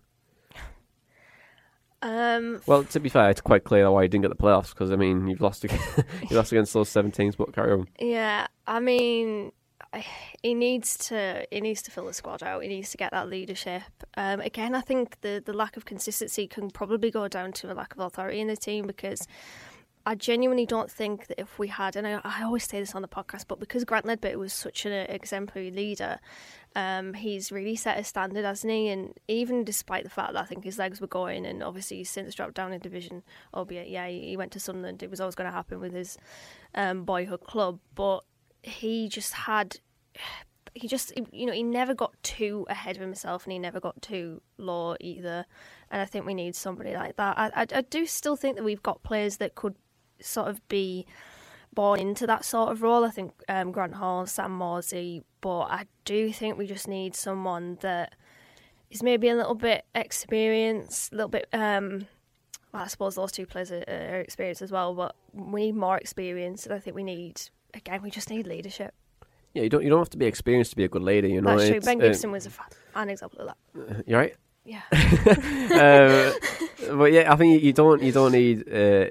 [2.02, 4.92] Um, Well, to be fair, it's quite clear why you didn't get the playoffs because
[4.92, 5.84] I mean you've lost against,
[6.30, 7.36] you lost against those seven teams.
[7.36, 7.88] But carry on.
[8.00, 9.52] yeah, I mean,
[10.44, 12.62] he needs to he needs to fill the squad out.
[12.62, 13.84] He needs to get that leadership.
[14.16, 17.74] Um, again, I think the the lack of consistency can probably go down to a
[17.74, 19.28] lack of authority in the team because.
[20.08, 23.02] I genuinely don't think that if we had, and I, I always say this on
[23.02, 26.20] the podcast, but because Grant Leadbitter was such an exemplary leader,
[26.78, 28.88] um, he's really set a standard, hasn't he?
[28.88, 32.10] And even despite the fact that I think his legs were going, and obviously he's
[32.10, 33.22] since dropped down in division,
[33.54, 35.04] albeit, yeah, he went to Sunderland.
[35.04, 36.18] It was always going to happen with his
[36.74, 38.24] um, boyhood club, but
[38.64, 39.76] he just had,
[40.74, 44.02] he just, you know, he never got too ahead of himself, and he never got
[44.02, 45.46] too low either.
[45.92, 47.38] And I think we need somebody like that.
[47.38, 49.76] I, I, I do still think that we've got players that could
[50.20, 51.06] sort of be
[51.74, 53.06] born into that sort of role.
[53.06, 57.78] I think um, Grant Hall, Sam Morsy, but I do think we just need someone
[57.82, 58.16] that
[58.90, 61.48] is maybe a little bit experienced, a little bit.
[61.54, 62.08] Um,
[62.74, 65.98] well, I suppose those two players are, are experienced as well, but we need more
[65.98, 67.42] experience, and I think we need
[67.74, 68.94] again we just need leadership.
[69.54, 71.28] Yeah, you don't you don't have to be experienced to be a good leader.
[71.28, 71.78] You know, That's true.
[71.78, 74.04] It's, Ben uh, Gibson was a fa- an example of that.
[74.08, 74.36] you're right.
[74.66, 79.06] Yeah, um, but yeah, I think you don't you don't need uh,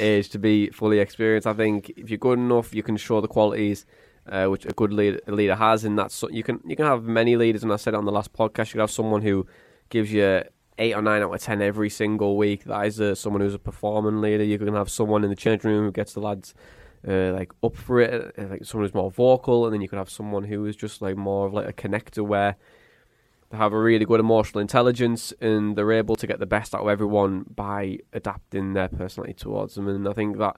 [0.00, 1.46] age to be fully experienced.
[1.46, 3.86] I think if you're good enough, you can show the qualities
[4.28, 7.04] uh, which a good leader, a leader has, and that's you can you can have
[7.04, 7.62] many leaders.
[7.62, 9.46] And I said it on the last podcast, you have someone who
[9.88, 10.42] gives you
[10.78, 12.64] eight or nine out of ten every single week.
[12.64, 14.44] That is uh, someone who's a performing leader.
[14.44, 16.54] You can have someone in the change room who gets the lads.
[17.08, 19.98] Uh, like up for it, uh, like someone who's more vocal, and then you could
[19.98, 22.56] have someone who is just like more of like a connector, where
[23.50, 26.82] they have a really good emotional intelligence and they're able to get the best out
[26.82, 29.88] of everyone by adapting their personality towards them.
[29.88, 30.56] And I think that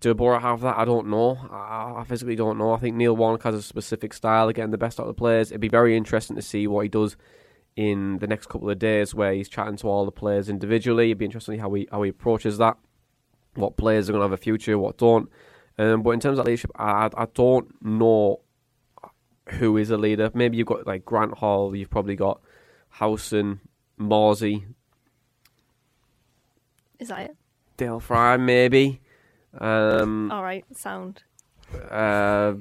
[0.00, 0.76] do Boro have that?
[0.76, 1.38] I don't know.
[1.50, 2.72] I, physically don't know.
[2.72, 5.18] I think Neil Warnock has a specific style of getting the best out of the
[5.18, 5.50] players.
[5.50, 7.16] It'd be very interesting to see what he does
[7.76, 11.06] in the next couple of days, where he's chatting to all the players individually.
[11.06, 12.76] It'd be interesting how he how he approaches that.
[13.54, 15.30] What players are going to have a future, what don't.
[15.78, 18.40] Um, but in terms of leadership, I, I don't know
[19.48, 20.30] who is a leader.
[20.34, 22.40] Maybe you've got like Grant Hall, you've probably got
[22.90, 23.60] Howson,
[24.00, 24.64] Morsy,
[26.98, 27.36] is that it?
[27.76, 29.00] Dael Fry, maybe.
[29.58, 31.22] Um, All right, sound.
[31.90, 32.54] uh,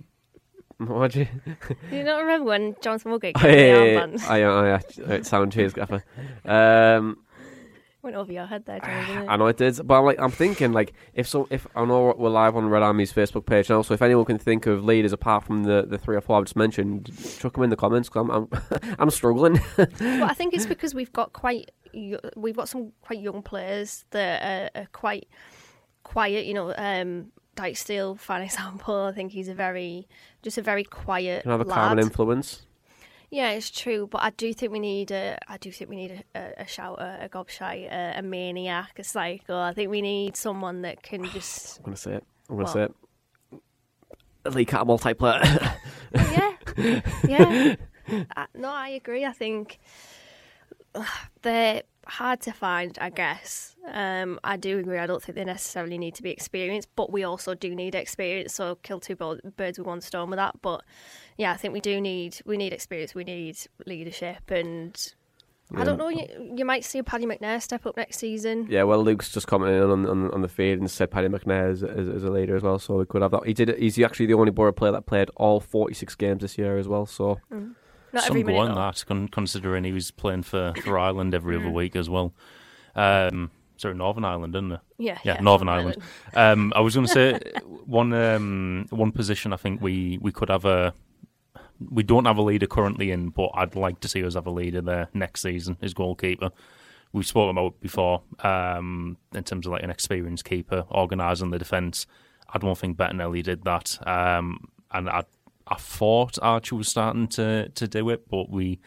[0.77, 1.27] what do you?
[1.45, 3.59] Do you not remember when Jonathan Woodgate Oh, got yeah, the
[3.91, 4.35] yeah, yeah.
[4.37, 5.05] yeah, oh, yeah.
[5.09, 6.03] Right, Sound cheers, gaffer.
[6.43, 7.17] Um,
[8.05, 9.27] Went over your head there, John?
[9.27, 12.13] I know it did, but I'm like I'm thinking like if so if I know
[12.15, 15.11] we're live on Red Army's Facebook page now, so if anyone can think of leaders
[15.11, 18.07] apart from the, the three or four I've just mentioned, chuck them in the comments.
[18.07, 19.59] Cause I'm I'm, I'm struggling.
[19.75, 21.71] But I think it's because we've got quite
[22.35, 25.27] we've got some quite young players that are, are quite
[26.03, 26.45] quiet.
[26.45, 30.07] You know, um, Dijksteel, for example, I think he's a very
[30.43, 31.73] just a very quiet Can have a lad.
[31.73, 32.64] calming influence.
[33.35, 35.37] Yeah, it's true, but I do think we need a.
[35.49, 39.59] I do think we need a, a, shouter, a gobshite, a, a maniac, a psycho.
[39.59, 41.79] I think we need someone that can just.
[41.79, 42.23] I'm gonna say it.
[42.49, 42.73] I'm gonna What?
[42.73, 42.95] say it.
[44.45, 45.41] A Lee Cattermole player.
[46.77, 47.75] yeah, yeah.
[48.37, 49.25] Uh, no, I agree.
[49.25, 49.79] I think
[51.41, 52.97] they're hard to find.
[52.99, 54.97] I guess um, I do agree.
[54.97, 58.53] I don't think they necessarily need to be experienced, but we also do need experience.
[58.53, 60.61] So kill two birds with one stone with that.
[60.61, 60.83] But
[61.37, 63.15] yeah, I think we do need we need experience.
[63.15, 65.13] We need leadership, and
[65.75, 66.09] I don't know.
[66.09, 68.67] You, you might see Paddy McNair step up next season.
[68.69, 71.83] yeah, well, Luke's just commented on on, on the feed and said Paddy McNair is,
[71.83, 73.45] is, is a leader as well, so we could have that.
[73.45, 73.77] He did.
[73.77, 77.05] He's actually the only Boro player that played all 46 games this year as well.
[77.05, 77.39] So
[78.15, 81.69] Not Some go on that, con- considering he was playing for, for Ireland every other
[81.69, 82.33] week as well.
[82.95, 84.79] Um, sorry, Northern Ireland, didn't it?
[84.97, 86.01] Yeah, Yeah, Northern Ireland.
[86.33, 87.39] Um, I was going to say
[87.85, 89.51] one um, one position.
[89.51, 90.93] I think we, we could have a.
[91.91, 94.51] We don't have a leader currently in, but I'd like to see us have a
[94.51, 95.77] leader there next season.
[95.81, 96.51] Is goalkeeper.
[97.11, 101.59] We've spoken about it before um, in terms of like an experienced keeper organising the
[101.59, 102.07] defence.
[102.53, 105.23] I don't think Bettinelli did that, um, and I
[105.67, 108.79] I thought Archer was starting to, to do it, but we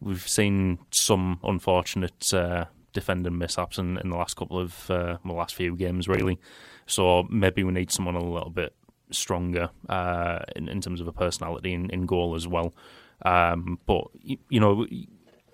[0.00, 5.54] we've seen some unfortunate uh, defending mishaps in, in the last couple of uh, last
[5.54, 6.38] few games, really.
[6.86, 8.74] So maybe we need someone a little bit
[9.10, 12.74] stronger uh, in, in terms of a personality in, in goal as well.
[13.22, 14.86] Um, but you, you know,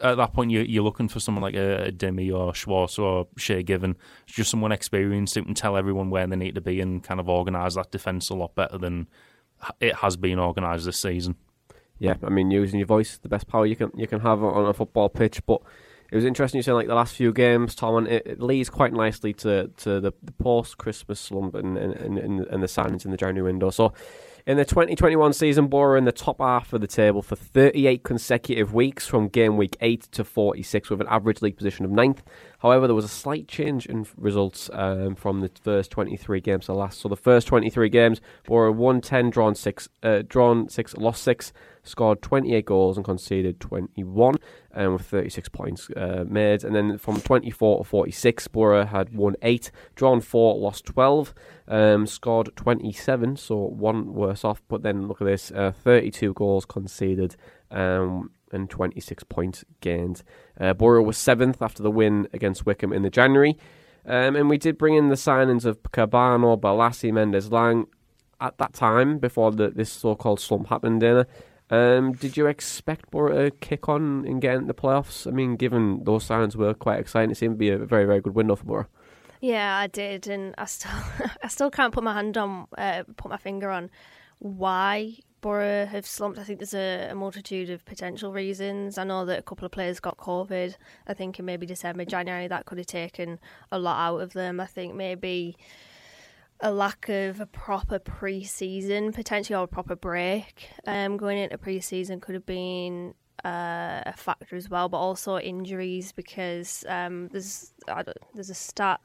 [0.00, 3.28] at that point, you, you're looking for someone like a, a Demi or Schwartz or
[3.36, 7.02] Shay Given, just someone experienced who can tell everyone where they need to be and
[7.02, 9.06] kind of organise that defence a lot better than
[9.80, 11.36] it has been organised this season.
[11.98, 14.66] yeah, I mean, using your voice, the best power you can you can have on
[14.66, 15.44] a football pitch.
[15.46, 15.60] But
[16.10, 18.70] it was interesting you saying like the last few games, Tom, and it, it leads
[18.70, 23.04] quite nicely to to the, the post Christmas slump and and, and and the signings
[23.04, 23.70] in the January window.
[23.70, 23.92] So.
[24.44, 28.74] In the 2021 season, Boro in the top half of the table for 38 consecutive
[28.74, 32.24] weeks from game week 8 to 46 with an average league position of ninth.
[32.58, 36.72] However, there was a slight change in results um, from the first 23 games to
[36.72, 37.00] last.
[37.00, 41.52] So the first 23 games, Borough won 10, drawn 6, uh, drawn 6, lost 6,
[41.82, 44.36] scored 28 goals and conceded 21
[44.74, 46.64] um, with 36 points uh, made.
[46.64, 51.34] And then from 24 to 46, Boro had won 8, drawn 4, lost 12,
[51.68, 54.62] um, scored 27, so one worse off.
[54.68, 57.36] But then look at this uh, 32 goals conceded.
[57.70, 60.22] Um, and 26 points gained.
[60.60, 63.56] Uh, Boro was seventh after the win against Wycombe in the January.
[64.04, 67.86] Um, and we did bring in the signings of Kebano, Bolasie, Mendes Lang
[68.40, 71.26] at that time before the, this so called slump happened, Dana.
[71.72, 75.26] Um, did you expect Boro to kick on and get into the playoffs?
[75.26, 78.20] I mean, given those signings were quite exciting, it seemed to be a very, very
[78.20, 78.86] good window for Boro.
[79.40, 80.90] Yeah, I did, and I still,
[81.42, 83.90] I still can't put my hand on, uh, put my finger on
[84.38, 86.38] why Borough have slumped.
[86.38, 88.98] I think there's a, a multitude of potential reasons.
[88.98, 90.76] I know that a couple of players got COVID.
[91.06, 94.60] I think in maybe December, January, that could have taken a lot out of them.
[94.60, 95.56] I think maybe
[96.62, 102.20] a lack of a proper pre-season, potentially or a proper break, um, going into pre-season
[102.20, 107.74] could have been uh, a factor as well, but also injuries because um, there's
[108.34, 109.00] there's a stat.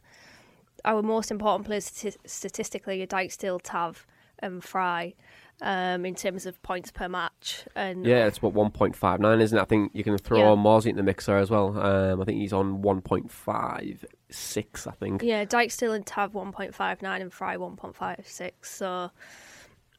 [0.85, 4.05] Our most important players stati- statistically are Dijksteel, Tav,
[4.39, 5.15] and Fry
[5.61, 7.65] um, in terms of points per match.
[7.75, 9.61] And Yeah, it's what 1.59, isn't it?
[9.61, 10.55] I think you can throw Yeah.
[10.55, 11.77] Morsy in the mixer as well.
[11.79, 15.23] Um, I think he's on 1.56, I think.
[15.23, 18.51] Yeah, Dijksteel and Tav 1.59 and Fry 1.56.
[18.61, 19.11] So,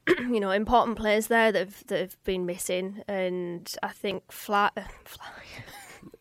[0.08, 3.02] you know, important players there that have, that have been missing.
[3.08, 4.70] And I think Fly,
[5.04, 5.26] Fly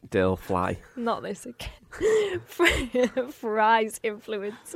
[0.10, 0.78] Dill, Fly.
[0.96, 1.70] not this again.
[3.32, 4.76] Fry's influence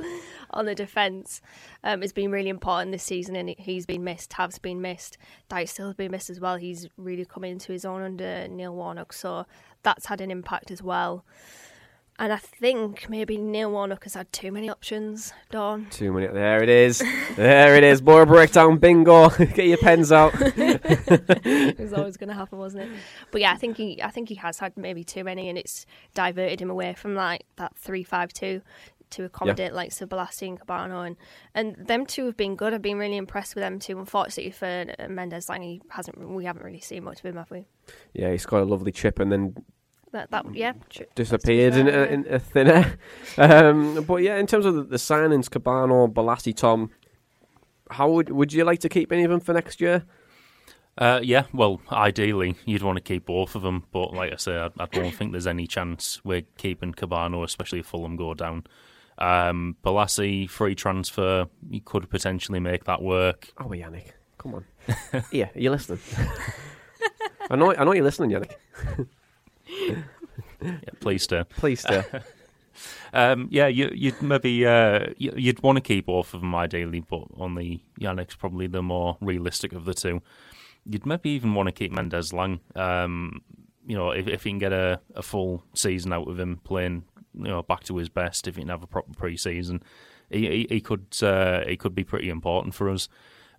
[0.50, 1.40] on the defence
[1.84, 4.30] um, has been really important this season, and he's been missed.
[4.30, 5.18] Tav's been missed.
[5.50, 6.56] Dijksteel has been missed as well.
[6.56, 9.46] He's really come into his own under Neil Warnock, so
[9.82, 11.24] that's had an impact as well.
[12.18, 15.86] And I think maybe Neil Warnock has had too many options, Dawn.
[15.90, 16.26] Too many.
[16.26, 17.02] There it is.
[17.36, 18.00] there it is.
[18.02, 19.28] Boro breakdown bingo.
[19.38, 20.32] Get your pens out.
[20.40, 22.90] it was always going to happen, wasn't it?
[23.30, 25.86] But yeah, I think he, I think he has had maybe too many, and it's
[26.14, 28.60] diverted him away from like that three five two
[29.10, 31.16] to accommodate like Sabalasi and Kebano, and
[31.54, 32.74] and them two have been good.
[32.74, 33.98] I've been really impressed with them two.
[33.98, 36.18] Unfortunately for uh, Mendes like he hasn't.
[36.28, 37.64] We haven't really seen much of him, have we?
[38.12, 39.56] Yeah, he's got a lovely chip and then
[40.12, 42.98] That that yeah tr- disappeared in, fair, a, in a thin air.
[43.38, 46.90] um, but yeah, in terms of the, the signings, Kebano, Bolasie, Tom,
[47.90, 50.04] how would would you like to keep any of them for next year?
[50.98, 54.56] Uh, yeah, well, ideally you'd want to keep both of them, but like I say,
[54.58, 58.64] I, I don't think there's any chance we're keeping Kebano, especially if Fulham go down.
[59.16, 63.48] Um, Bolasie free transfer, you could potentially make that work.
[63.58, 64.64] Oh, Yannick, come on.
[65.32, 66.00] yeah, you're you listening?
[67.50, 69.08] I know, I know you're listening, Yannick.
[70.62, 71.44] Yeah, please do.
[71.44, 72.02] Please do.
[73.12, 77.00] Um, yeah, you, you'd maybe uh, you- you'd want to keep both of them ideally,
[77.00, 80.22] but only Yannick's probably the more realistic of the two.
[80.86, 82.60] You'd maybe even want to keep Mendez-Laing.
[82.74, 83.42] Um,
[83.86, 87.04] you know, if, if you can get a, a full season out of him playing,
[87.34, 89.82] you know, back to his best, if he can have a proper pre-season,
[90.30, 93.06] he he, he could uh, he could be pretty important for us.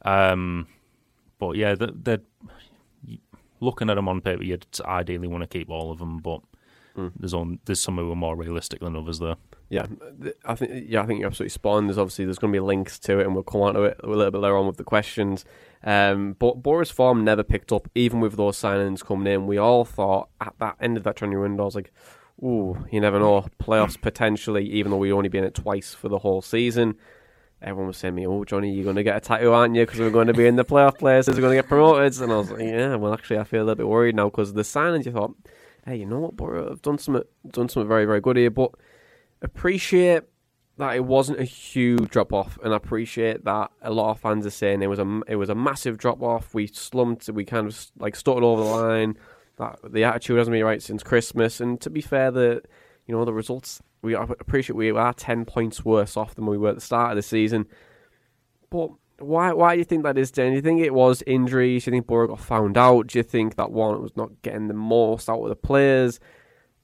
[0.04, 0.67] Um,
[1.38, 2.21] but yeah, the, the
[3.63, 6.41] looking at them on paper, you'd ideally want to keep all of them, but.
[7.17, 9.36] There's on there's some who are more realistic than others, there.
[9.69, 9.88] Yeah,
[10.45, 11.88] I think yeah, I think you're absolutely spot on.
[11.88, 13.99] There's obviously there's going to be links to it, and we'll come on to it
[14.04, 15.43] a little bit later on with the questions.
[15.84, 19.47] Um, but Boro's form never picked up, even with those signings coming in.
[19.47, 21.91] We all thought at that end of that January window, I was like,
[22.43, 26.19] "Ooh, you never know, playoffs potentially." Even though we only been it twice for the
[26.19, 26.95] whole season,
[27.63, 29.86] everyone was saying me, "Oh, Jonny, you're going to get a tattoo, aren't you?
[29.86, 32.32] Because we're going to be in the playoff places, we're going to get promoted." And
[32.32, 34.62] I was like, "Yeah, well, actually, I feel a little bit worried now because the
[34.62, 35.06] signings.
[35.06, 35.36] You thought,
[35.86, 38.71] hey, you know what, have done something, done something very, very good here, but."
[39.43, 40.23] appreciate
[40.78, 44.45] that it wasn't a huge drop off, and I appreciate that a lot of fans
[44.45, 46.54] are saying it was a it was a massive drop off.
[46.56, 49.17] We slumped, we kind of like stuttered over the line.
[49.58, 52.63] That the attitude hasn't been right since Christmas, and to be fair, the
[53.06, 56.58] you know the results we I appreciate we are ten points worse off than we
[56.58, 57.66] were at the start of the season.
[58.70, 60.32] But why why do you think that is?
[60.32, 60.52] Dan?
[60.52, 61.86] Do you think it was injuries?
[61.86, 63.08] Do you think Boro got found out?
[63.08, 66.20] Do you think that one was not getting the most out of the players?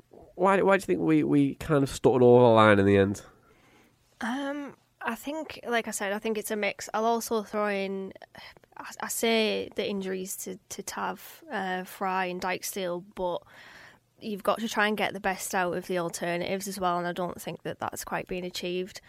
[0.09, 2.97] Why why do you think we, we kind of stuttered over the line in the
[2.97, 3.21] end?
[4.21, 6.89] Um, I think, like I said, I think it's a mix.
[6.93, 8.13] I'll also throw in,
[8.77, 13.41] I, I say the injuries to to Tav, uh, Fry, and Dijksteel, but
[14.21, 17.07] you've got to try and get the best out of the alternatives as well, and
[17.07, 19.01] I don't think that that's quite been achieved.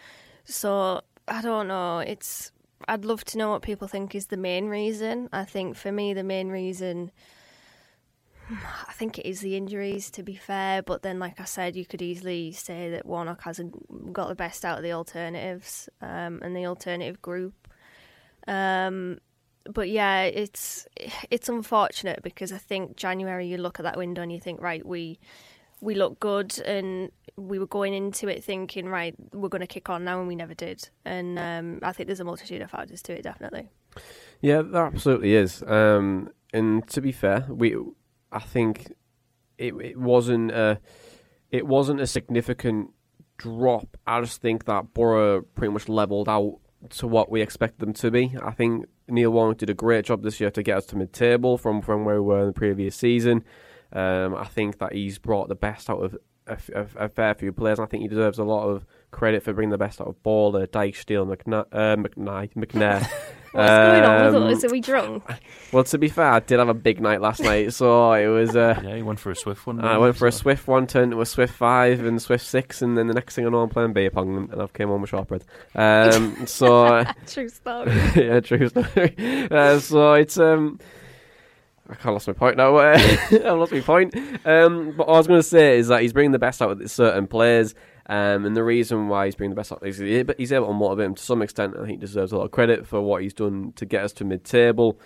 [0.44, 1.98] So I don't know.
[1.98, 2.52] It's
[2.88, 5.28] I'd love to know what people think is the main reason.
[5.32, 7.10] I think for me, the main reason.
[8.52, 10.82] I think it is the injuries, to be fair.
[10.82, 14.64] But then, like I said, you could easily say that Warnock hasn't got the best
[14.64, 17.68] out of the alternatives um, and the alternative group.
[18.48, 19.18] Um,
[19.64, 20.86] but yeah, it's
[21.30, 24.84] it's unfortunate because I think January you look at that window and you think, right,
[24.84, 25.18] we
[25.80, 29.88] we look good, and we were going into it thinking, right, we're going to kick
[29.88, 30.88] on now, and we never did.
[31.04, 33.70] And um, I think there's a multitude of factors to it, definitely.
[34.40, 35.62] Yeah, there absolutely is.
[35.66, 37.76] Um, and to be fair, we
[38.32, 38.92] I think
[39.58, 40.80] it it wasn't a
[41.50, 42.90] it wasn't a significant
[43.36, 43.96] drop.
[44.06, 48.10] I just think that Boro pretty much leveled out to what we expect them to
[48.10, 48.36] be.
[48.42, 51.12] I think Neil Warnock did a great job this year to get us to mid
[51.12, 53.44] table from from where we were in the previous season.
[53.92, 56.16] Um, I think that he's brought the best out of
[56.46, 57.78] a, a, a fair few players.
[57.78, 60.66] I think he deserves a lot of credit for bringing the best out of Bola,
[60.66, 63.06] Dijksteel, McNa- uh, McKnight, McNair.
[63.52, 64.64] What's going on Um, with us?
[64.64, 65.24] Are we drunk?
[65.72, 68.54] Well, to be fair, I did have a big night last night, so it was.
[68.54, 69.80] Uh, Yeah, he went for a swift one.
[69.80, 70.18] I went he?
[70.20, 73.14] for a Swift one, turned to a Swift five and Swift six, and then the
[73.14, 75.42] next thing I know, I'm playing beer pong, and I've came home with shortbread.
[75.74, 77.92] Um, so True story.
[78.14, 79.16] yeah, true story.
[79.50, 80.78] Uh, so it's um,
[81.88, 82.76] I can't lost my point now.
[82.76, 84.14] I lost my point.
[84.44, 86.70] Um, but all I was going to say is that he's bringing the best out
[86.80, 87.74] of certain players.
[88.10, 91.06] Um, and the reason why he's being the best is he- he's able to motivate
[91.06, 91.74] him to some extent.
[91.76, 94.12] I think he deserves a lot of credit for what he's done to get us
[94.14, 94.98] to mid-table.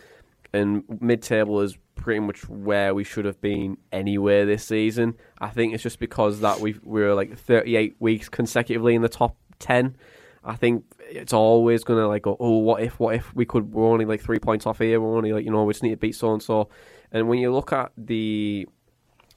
[0.54, 5.16] And mid-table is pretty much where we should have been anywhere this season.
[5.38, 9.10] I think it's just because that we we were like 38 weeks consecutively in the
[9.10, 9.96] top 10.
[10.42, 13.72] I think it's always going to like go, oh, what if, what if we could,
[13.72, 15.90] we're only like three points off here, we're only like, you know, we just need
[15.90, 16.70] to beat so and so.
[17.12, 18.66] And when you look at the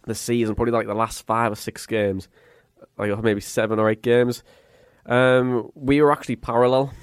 [0.05, 2.29] the season, probably like the last five or six games,
[2.97, 4.43] like maybe seven or eight games,
[5.05, 6.93] um, we were actually parallel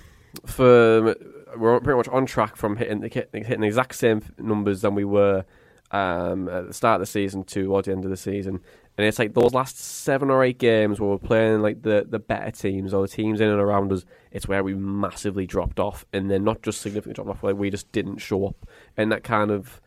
[0.46, 1.14] for,
[1.56, 5.04] we're pretty much on track from hitting the, hitting the exact same numbers than we
[5.04, 5.44] were
[5.90, 8.60] um, at the start of the season towards the end of the season.
[8.96, 12.18] And it's like those last seven or eight games where we're playing like the, the
[12.18, 16.04] better teams or the teams in and around us, it's where we massively dropped off.
[16.12, 18.66] And then not just significantly dropped off, like we just didn't show up.
[18.96, 19.80] And that kind of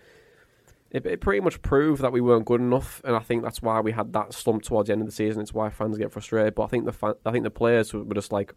[0.92, 3.80] it, it pretty much proved that we weren't good enough, and I think that's why
[3.82, 5.42] we had that slump towards the end of the season.
[5.42, 6.56] It's why fans get frustrated.
[6.56, 8.54] But I think the I think the players were just like,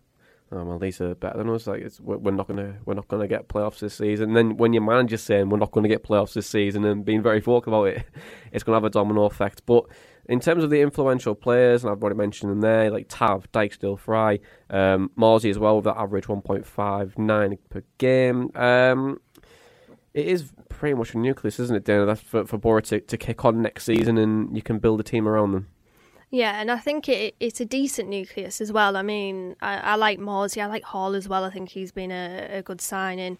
[0.53, 1.67] oh well, these are better than us.
[1.67, 4.29] Like we're, not gonna we're not gonna get playoffs this season.
[4.29, 7.23] And then when your manager's saying we're not to get playoffs this season and being
[7.23, 8.07] very vocal about it,
[8.53, 9.63] it's to have a domino effect.
[9.67, 9.85] But
[10.27, 13.99] in terms of the influential players, and I've already mentioned them there, like Tav, Dijksteel,
[13.99, 18.51] Fry, um, Morsy as well, with that average 1.59 per game.
[18.55, 19.21] Um,
[20.15, 22.07] it is pretty much a nucleus, isn't it, Dana?
[22.07, 25.05] That's for, for Boro to, to kick on next season and you can build a
[25.05, 25.69] team around them.
[26.33, 28.97] Yeah, and I think it, it's a decent nucleus as well.
[28.97, 31.45] I mean, I, I like Morsy, I like Hall as well.
[31.45, 33.37] I think he's been a, a good signing.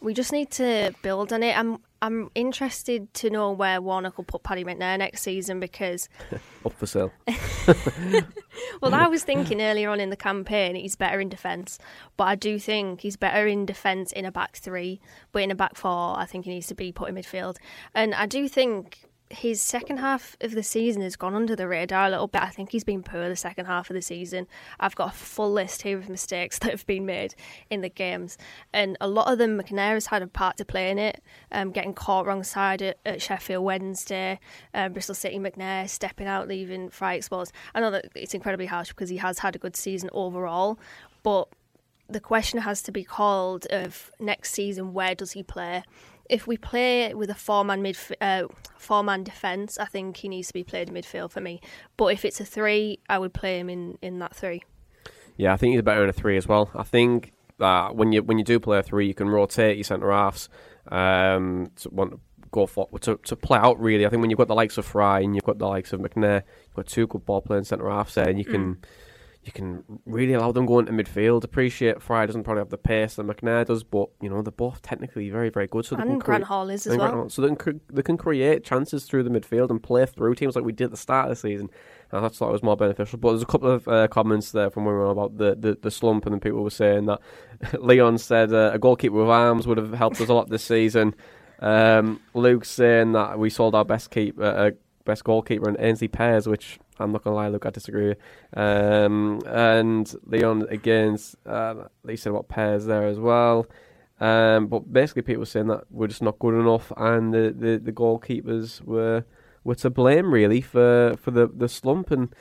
[0.00, 1.56] We just need to build on it.
[1.56, 6.08] I'm I'm interested to know where Warnock will put Paddy McNair next season because
[6.64, 7.12] up for sale.
[8.80, 11.78] well, I was thinking earlier on in the campaign he's better in defence,
[12.16, 15.00] but I do think he's better in defence in a back three,
[15.32, 17.56] but in a back four, I think he needs to be put in midfield.
[17.94, 22.06] And I do think his second half of the season has gone under the radar
[22.06, 22.42] a little bit.
[22.42, 24.48] I think he's been poor the second half of the season.
[24.80, 27.34] I've got a full list here of mistakes that have been made
[27.70, 28.36] in the games,
[28.72, 31.22] and a lot of them McNair has had a part to play in it.
[31.52, 34.40] Um, getting caught wrong side at, at Sheffield Wednesday,
[34.74, 37.52] um, Bristol City McNair stepping out, leaving Fry exposed.
[37.74, 40.78] I know that it's incredibly harsh because he has had a good season overall,
[41.22, 41.48] but
[42.08, 45.84] the question has to be called of next season where does he play
[46.30, 48.44] if we play with a four man mid uh,
[48.78, 51.60] four man defence, I think he needs to be played in midfield for me.
[51.96, 54.62] But if it's a three, I would play him in, in that three.
[55.36, 56.70] Yeah, I think he's better in a three as well.
[56.74, 59.84] I think that when you when you do play a three, you can rotate your
[59.84, 60.48] centre halves.
[60.88, 62.20] Um, to want to
[62.50, 64.06] go for to, to play out really.
[64.06, 66.00] I think when you've got the likes of Fry and you've got the likes of
[66.00, 68.78] McNair, you've got two good ball playing centre halves there, and you can.
[69.42, 71.44] You can really allow them going to midfield.
[71.44, 74.82] Appreciate Fry doesn't probably have the pace that McNair does, but you know they're both
[74.82, 75.86] technically very, very good.
[75.86, 77.28] So and they can Grant cre- Hall is as well.
[77.30, 80.64] so they can they can create chances through the midfield and play through teams like
[80.64, 81.70] we did at the start of the season.
[82.12, 83.18] And I thought it was more beneficial.
[83.18, 85.78] But there's a couple of uh, comments there from when we were about the, the,
[85.80, 87.20] the slump, and then people were saying that
[87.80, 91.14] Leon said uh, a goalkeeper with arms would have helped us a lot this season.
[91.60, 94.70] Um, Luke saying that we sold our best keeper, uh,
[95.04, 98.14] best goalkeeper in Aynsley Pears, which I'm not gonna lie, look, I disagree.
[98.54, 101.74] Um, and Leon again, uh,
[102.04, 103.66] they said about Pears there as well.
[104.20, 107.92] Um, but basically, people saying that we're just not good enough, and the, the, the
[107.92, 109.24] goalkeepers were
[109.64, 112.10] were to blame really for, for the, the slump.
[112.10, 112.34] And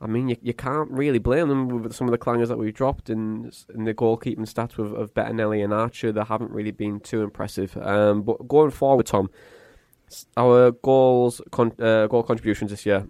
[0.00, 2.74] I mean, you you can't really blame them with some of the clangers that we've
[2.74, 6.12] dropped in in the goalkeeping stats of, of Bettinelli and Archer.
[6.12, 7.76] They haven't really been too impressive.
[7.78, 9.28] Um, but going forward, Tom,
[10.36, 13.08] our goals con- uh, goal contributions this year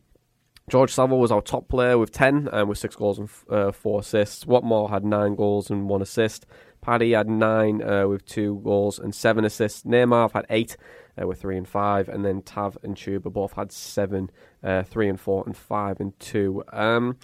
[0.69, 4.01] George Saville was our top player with 10 and with 6 goals and uh, 4
[4.01, 4.45] assists.
[4.47, 6.47] Watmore had 9 goals and 1 assist.
[6.81, 9.83] Paddy had 9 uh, with 2 goals and 7 assists.
[9.83, 10.77] Neymar had 8
[11.21, 12.09] uh, with 3 and 5.
[12.09, 14.31] And then Tav and Chuba both had 7,
[14.62, 16.65] uh, 3 and 4, and 5 and 2.
[16.73, 17.19] Um,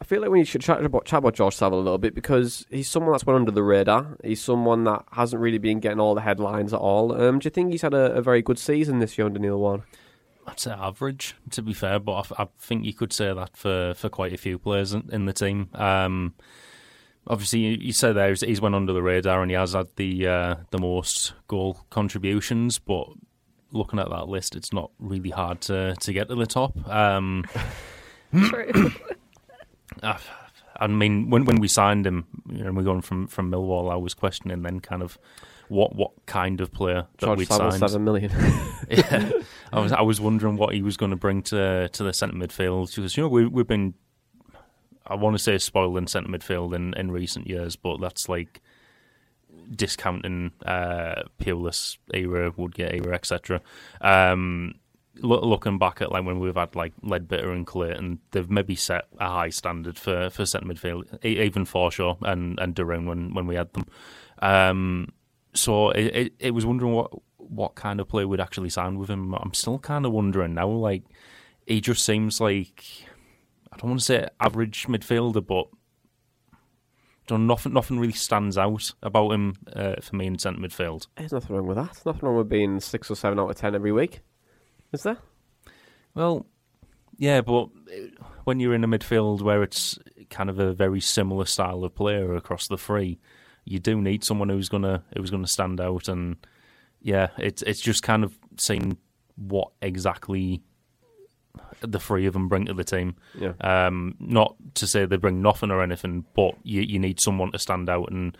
[0.00, 2.64] I feel like we should chat about, chat about George Saville a little bit because
[2.70, 4.16] he's someone that's went under the radar.
[4.24, 7.12] He's someone that hasn't really been getting all the headlines at all.
[7.20, 9.58] Um, do you think he's had a, a very good season this year under Neil
[9.58, 9.86] Warnock?
[10.48, 13.94] I'd say average, to be fair, but I, I, think you could say that for,
[13.94, 15.68] for quite a few players in, in the team.
[15.74, 16.34] Um,
[17.26, 20.26] obviously, you, you say there he's went under the radar and he has had the
[20.26, 23.08] uh, the most goal contributions, but
[23.72, 26.88] looking at that list, it's not really hard to, to get to the top.
[26.88, 27.44] Um,
[28.34, 28.92] True.
[30.02, 30.18] I,
[30.80, 33.96] I mean, when when we signed him, you know, we going from from Millwall, I
[33.96, 35.18] was questioning then kind of
[35.68, 37.74] what what kind of player that we'd signed.
[37.74, 38.30] Seven million.
[38.90, 39.30] yeah,
[39.72, 42.36] I was I was wondering what he was going to bring to to the centre
[42.36, 43.94] midfield because you know we we've been
[45.06, 48.60] I want to say spoiled in centre midfield in, in recent years, but that's like
[49.70, 53.60] discounting uh, Pulis era, Woodgate era, etc.
[54.00, 54.74] Um,
[55.20, 59.28] looking back at like when we've had like Leadbitter and Clayton, they've maybe set a
[59.28, 63.72] high standard for for centre midfield, even Forshaw and and Durun when when we had
[63.72, 63.86] them.
[64.40, 65.12] Um,
[65.54, 69.08] so it, it, it was wondering what what kind of player would actually sign with
[69.08, 69.34] him.
[69.34, 70.68] I'm still kind of wondering now.
[70.68, 71.04] Like
[71.66, 72.84] he just seems like
[73.72, 75.68] I don't want to say average midfielder, but
[77.26, 81.06] don't, nothing nothing really stands out about him uh, for me in centre midfield.
[81.16, 82.02] There's nothing wrong with that.
[82.04, 84.20] nothing wrong with being six or seven out of ten every week.
[84.92, 85.18] Is there?
[86.14, 86.46] Well,
[87.18, 87.68] yeah, but
[88.44, 89.98] when you're in a midfield where it's
[90.30, 93.18] kind of a very similar style of player across the three,
[93.68, 96.36] you do need someone who's gonna who's gonna stand out, and
[97.00, 98.96] yeah, it's it's just kind of seeing
[99.36, 100.62] what exactly
[101.80, 103.16] the three of them bring to the team.
[103.38, 103.52] Yeah.
[103.60, 107.58] Um, not to say they bring nothing or anything, but you you need someone to
[107.58, 108.36] stand out and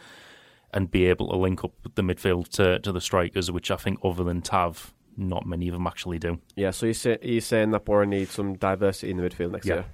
[0.75, 3.99] and be able to link up the midfield to to the strikers, which I think
[4.05, 6.39] other than Tav not many of them actually do.
[6.55, 9.67] Yeah, so you're, say, you're saying that Boro needs some diversity in the midfield next
[9.67, 9.75] Yeah.
[9.75, 9.85] year?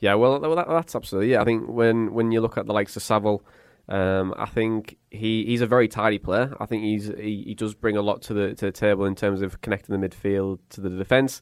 [0.00, 1.32] Yeah, well, that, that- that's absolutely.
[1.32, 3.42] Yeah, I think when, when you look at the likes of Saville,
[3.88, 6.56] um, I think he, he's a very tidy player.
[6.58, 9.14] I think he's he, he does bring a lot to the to the table in
[9.14, 11.40] terms of connecting the midfield to the defence.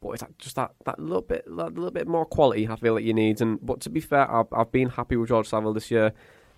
[0.00, 3.02] But it's just that, that little bit that little bit more quality I feel that
[3.02, 3.40] you need.
[3.40, 6.12] And but to be fair, I've, I've been happy with George Saville this year.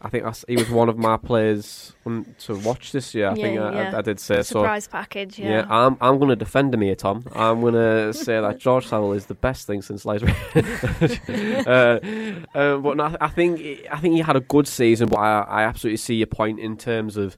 [0.04, 3.28] I think that's, he was one of my players um, to watch this year.
[3.28, 3.94] I think Yeah, I, yeah.
[3.94, 4.42] I, I did say so.
[4.42, 5.48] Surprise package, yeah.
[5.48, 7.24] Yeah, I'm I'm going to defend him here, Tom.
[7.36, 7.74] I'm going
[8.12, 10.26] to say that George Saville is the best thing since Liza.
[11.66, 15.42] uh, uh, but no, I think I think he had a good season, but I,
[15.42, 17.36] I absolutely see your point in terms of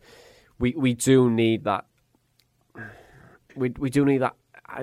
[0.58, 1.84] we we do need that.
[3.54, 4.36] We we do need that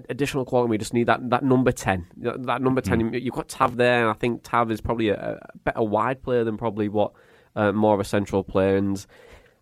[0.08, 0.70] additional quality.
[0.70, 2.06] We just need that, that number ten.
[2.18, 3.12] That, that number ten.
[3.12, 6.44] You've got Tav there, and I think Tav is probably a, a better wide player
[6.44, 7.14] than probably what
[7.56, 8.76] uh, more of a central player.
[8.78, 9.06] And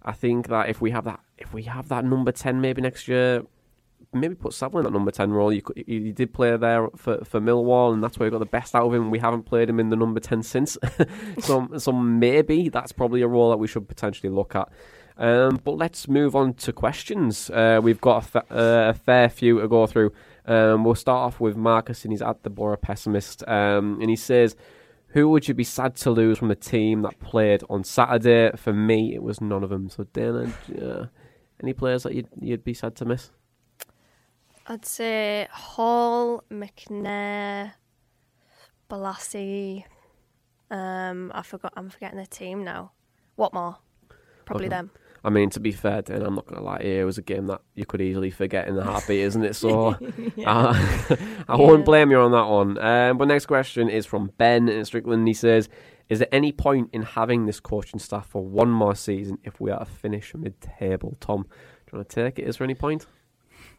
[0.04, 3.08] I think that if we have that, if we have that number ten, maybe next
[3.08, 3.44] year,
[4.14, 5.52] maybe put Saville in that number ten role.
[5.52, 8.46] You you, you did play there for for Millwall, and that's where we got the
[8.46, 9.12] best out of him.
[9.12, 10.78] We haven't played him in the number ten since,
[11.40, 14.70] so so maybe that's probably a role that we should potentially look at.
[15.18, 17.50] Um, but let's move on to questions.
[17.50, 20.14] Uh, we've got a, fa- uh, a fair few to go through.
[20.46, 24.16] Um, we'll start off with Marcus, and he's at the Boro Pessimist, um, and he
[24.16, 24.56] says.
[25.10, 28.52] Who would you be sad to lose from the team that played on Saturday?
[28.56, 29.90] For me, it was none of them.
[29.90, 31.06] So, Dana, uh,
[31.62, 33.32] any players that you'd, you'd be sad to miss?
[34.68, 37.72] I'd say Hall, McNair,
[38.90, 39.86] Bolasie.
[40.70, 41.74] Um, I forgot.
[41.76, 42.92] I'm forgetting the team now.
[43.38, 43.78] Watmore?
[44.46, 44.76] Probably Okay.
[44.76, 44.92] them.
[45.24, 47.02] I mean, to be fair, and I'm not going to lie here.
[47.02, 49.56] It was a game that you could easily forget in the heartbeat, isn't it?
[49.56, 49.96] So
[50.46, 51.18] I,
[51.48, 52.78] I won't blame you on that one.
[52.78, 55.28] Um, but next question is from Ben in Strickland.
[55.28, 55.70] He says,
[56.08, 59.72] "Is there any point in having this coaching staff for one more season if we
[59.72, 61.50] are to finish mid-table?" Tom, do
[61.92, 62.48] you want to take it?
[62.48, 63.06] Is there any point?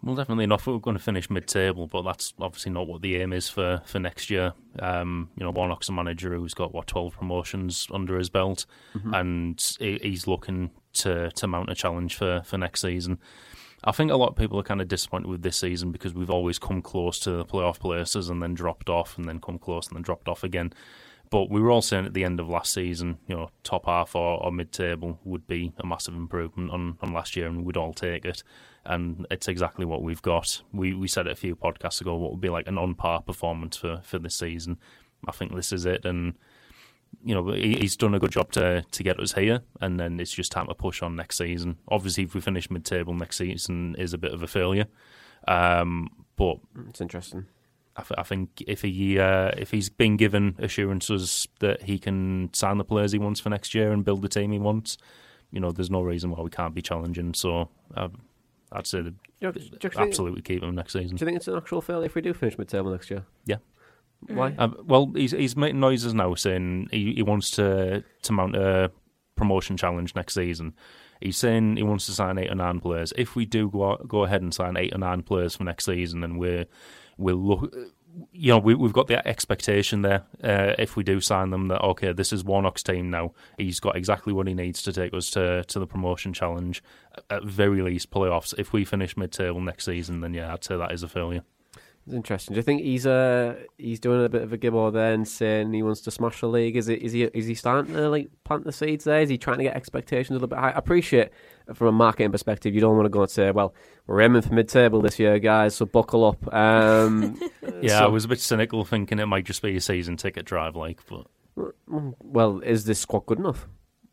[0.02, 0.66] Well, definitely not.
[0.66, 3.98] We're going to finish mid-table, but that's obviously not what the aim is for, for
[3.98, 4.54] next year.
[4.78, 8.64] Um, you know, Warnock's a manager who's got what twelve promotions under his belt,
[9.12, 13.18] and he, he's looking to to mount a challenge for, for next season.
[13.82, 16.30] I think a lot of people are kind of disappointed with this season because we've
[16.30, 19.88] always come close to the playoff places and then dropped off, and then come close
[19.88, 20.72] and then dropped off again.
[21.30, 24.16] But we were all saying at the end of last season, you know, top half
[24.16, 27.94] or, or mid-table would be a massive improvement on, on last year, and we'd all
[27.94, 28.42] take it.
[28.84, 30.60] And it's exactly what we've got.
[30.72, 32.16] We we said it a few podcasts ago.
[32.16, 34.78] What would be like an on-par performance for, for this season?
[35.28, 36.34] I think this is it, and
[37.24, 40.32] you know he's done a good job to to get us here, and then it's
[40.32, 41.76] just time to push on next season.
[41.88, 44.86] Obviously, if we finish mid-table next season, is a bit of a failure.
[45.48, 46.56] Um, but
[46.88, 47.46] It's interesting.
[47.96, 52.50] I, th- I think if he uh, if he's been given assurances that he can
[52.54, 54.96] sign the players he wants for next year and build the team he wants,
[55.50, 57.34] you know, there's no reason why we can't be challenging.
[57.34, 58.08] So uh,
[58.72, 61.16] I'd say Do you, do you think- absolutely keep him next season.
[61.16, 63.24] Do you think it's an actual failure if we do finish mid-table next year?
[63.44, 63.56] Yeah.
[64.28, 64.54] Why?
[64.58, 68.90] Um, well, he's he's making noises now saying he, he wants to to mount a
[69.34, 70.74] promotion challenge next season.
[71.20, 73.12] He's saying he wants to sign eight or nine players.
[73.16, 76.20] If we do go go ahead and sign eight or nine players for next season,
[76.20, 76.66] then we're
[77.16, 77.74] we'll look.
[78.32, 80.24] You know, we, we've got the expectation there.
[80.42, 83.32] Uh, if we do sign them, that okay, this is Warnock's team now.
[83.56, 86.82] He's got exactly what he needs to take us to to the promotion challenge.
[87.30, 88.52] At very least, playoffs.
[88.58, 91.44] If we finish mid-table next season, then yeah, I'd say that is a failure.
[92.10, 92.54] It's interesting.
[92.54, 95.72] Do you think he's uh he's doing a bit of a gibber there and saying
[95.72, 96.74] he wants to smash the league?
[96.76, 99.20] Is it is he is he starting to like plant the seeds there?
[99.20, 100.70] Is he trying to get expectations a little bit high?
[100.70, 101.30] I appreciate
[101.72, 103.72] from a marketing perspective, you don't want to go and say, "Well,
[104.08, 107.40] we're aiming for mid-table this year, guys, so buckle up." Um,
[107.80, 110.46] Yeah, so- I was a bit cynical, thinking it might just be a season ticket
[110.46, 111.26] drive, like, but
[111.86, 113.68] Well, is this squad good enough?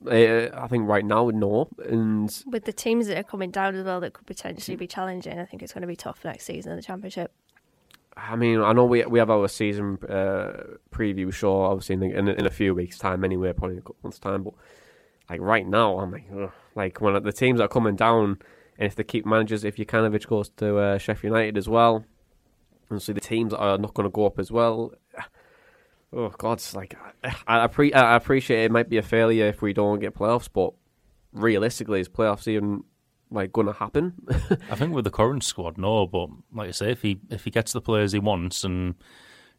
[0.05, 1.67] Uh, I think right now, no.
[1.83, 5.39] And With the teams that are coming down as well that could potentially be challenging,
[5.39, 7.31] I think it's going to be tough next season in the Championship.
[8.17, 12.17] I mean, I know we we have our season uh, preview show, obviously in, the,
[12.17, 14.43] in, a- in a few weeks' time, anyway, probably in a couple months' time.
[14.43, 14.53] But
[15.29, 16.51] like right now, I'm like, ugh.
[16.75, 18.39] like when the teams are coming down,
[18.77, 22.05] and if they keep managers, if Jokanovic goes to uh, Sheffield United as well,
[22.89, 24.93] and so the teams that are not going to go up as well.
[26.13, 29.61] Oh God, it's like I, I, appre- I appreciate it might be a failure if
[29.61, 30.73] we don't get playoffs, but
[31.33, 32.85] realistically, is playoffs even
[33.31, 34.13] like going to happen?
[34.69, 36.07] I think with the current squad, no.
[36.07, 38.95] But like I say, if he if he gets the players he wants, and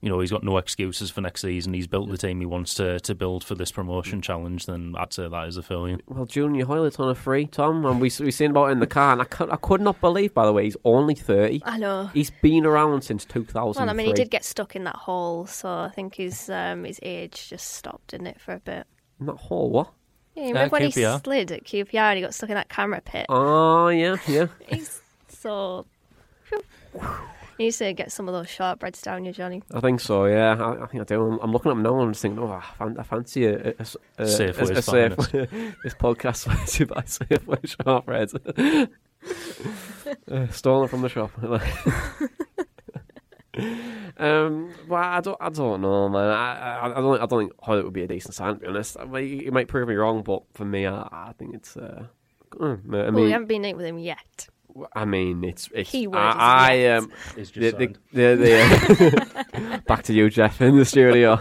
[0.00, 2.74] you know he's got no excuses for next season, he's built the team he wants
[2.74, 5.98] to to build for this promotion challenge, then I'd say that is a failure.
[6.06, 8.86] Well, Junior Hoilett's on a free, Tom, and we we seen about it in the
[8.86, 11.62] car, and I could, I could not believe, by the way, he's only thirty.
[11.64, 12.10] I know.
[12.14, 13.82] He's been around since two thousand.
[13.82, 16.84] Well, I mean, he did get stuck in that hole, so I think his um,
[16.84, 18.86] his age just stopped in it for a bit.
[19.20, 19.92] That hole, what?
[20.38, 23.00] Yeah, you remember when he slid at QPR and he got stuck in that camera
[23.00, 23.26] pit?
[23.28, 24.46] Oh yeah, yeah.
[24.68, 25.84] He's so
[26.94, 27.00] You
[27.58, 29.64] need to get some of those shortbreads down you, Jonny.
[29.74, 30.26] I think so.
[30.26, 31.26] Yeah, I, I think I do.
[31.26, 33.46] I'm, I'm looking at them now and I'm just thinking, oh, I, fan, I fancy
[33.46, 33.86] a, a, a,
[34.18, 35.16] a Safeway's a, a safe,
[35.82, 38.88] this podcast sponsored by Safeway shortbreads.
[40.30, 41.32] uh, stolen from the shop.
[44.18, 46.28] Um, well, I don't, I don't know, man.
[46.28, 48.54] I, I, I don't, I don't think Hoilett would be a decent sign.
[48.54, 51.34] To be honest, I mean, you might prove me wrong, but for me, I, I
[51.38, 51.76] think it's.
[51.76, 52.06] Uh,
[52.54, 54.48] mm, I well, we haven't been in with him yet.
[54.94, 55.90] I mean, it's it's.
[55.90, 57.98] Keyword I, is I um, It's the, just the, signed.
[58.12, 61.40] the, the, uh, back to you, Jeff, in the studio.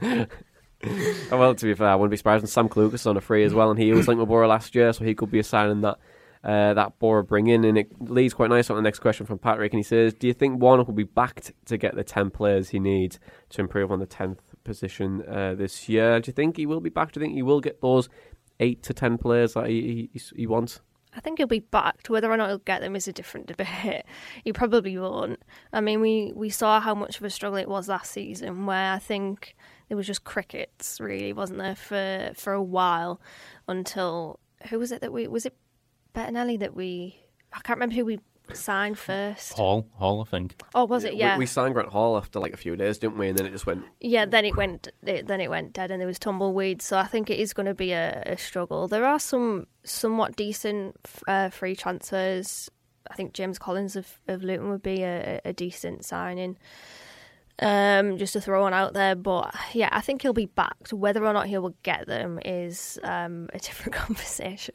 [1.30, 2.42] well, to be fair, I wouldn't be surprised.
[2.42, 4.74] And Sam Clucas on a free as well, and he was linked with Boro last
[4.74, 5.98] year, so he could be a signing that
[6.44, 7.64] uh, that Boro bring in.
[7.64, 10.26] And it leads quite nicely on the next question from Patrick, and he says, "Do
[10.26, 13.18] you think Warnock will be backed to get the ten players he needs
[13.50, 16.20] to improve on the tenth position uh, this year?
[16.20, 17.14] Do you think he will be backed?
[17.14, 18.08] Do you think he will get those
[18.58, 20.80] eight to ten players that he he, he wants?"
[21.12, 22.08] I think he'll be backed.
[22.08, 24.04] Whether or not he'll get them is a different debate.
[24.44, 25.42] He probably won't.
[25.72, 28.92] I mean, we, we saw how much of a struggle it was last season, where
[28.92, 29.56] I think
[29.88, 33.20] there was just crickets, really, wasn't there, for for a while
[33.66, 34.38] until
[34.68, 35.56] who was it that we was it
[36.14, 37.16] Bettinelli that we
[37.52, 38.20] I can't remember who we
[38.52, 39.52] signed first.
[39.52, 40.60] Hall, Hall, I think.
[40.74, 41.14] Oh, was it?
[41.14, 43.28] Yeah, We, we signed Grant Hall after like a few days, didn't we?
[43.28, 43.84] And then it just went.
[44.00, 44.24] yeah.
[44.26, 44.88] Then it went.
[45.04, 46.82] It, then it went dead, and there was tumbleweed.
[46.82, 48.88] So I think it is going to be a, a struggle.
[48.88, 50.96] There are some somewhat decent
[51.28, 52.70] uh, free transfers.
[53.10, 56.56] I think James Collins of, of Luton would be a, a decent signing.
[57.62, 60.94] Um, just to throw one out there, but yeah, I think he'll be backed.
[60.94, 64.74] Whether or not he will get them is um, a different conversation.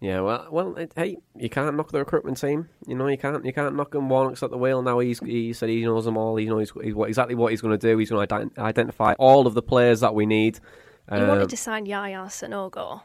[0.00, 2.68] Yeah, well, well, it, hey, you can't knock the recruitment team.
[2.86, 4.08] You know, you can't, you can't knock him.
[4.08, 5.00] Warnock's at the wheel now.
[5.00, 6.36] He's, he said he knows them all.
[6.36, 7.98] He knows he's, what, exactly what he's going to do.
[7.98, 10.60] He's going to ident- identify all of the players that we need.
[11.10, 13.00] He Um, wanted to sign Yaya Sanogo.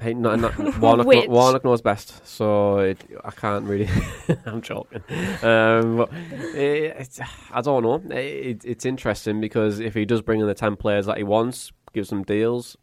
[0.00, 3.88] Hey, no, no, Warnock, Which- Warnock knows best, so it, I can't really.
[4.46, 5.00] I'm joking,
[5.44, 6.10] um, but
[6.56, 7.20] it, it's,
[7.52, 8.02] I don't know.
[8.16, 11.70] It, it's interesting because if he does bring in the ten players that he wants,
[11.92, 12.76] gives them deals,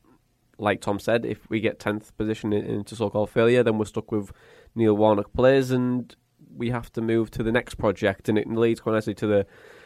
[0.59, 4.31] like Tom said, if we get tenth position into so-called failure, then we're stuck with
[4.75, 6.15] Neil Warnock players, and
[6.55, 8.29] we have to move to the next project.
[8.29, 9.45] And it leads quite nicely to the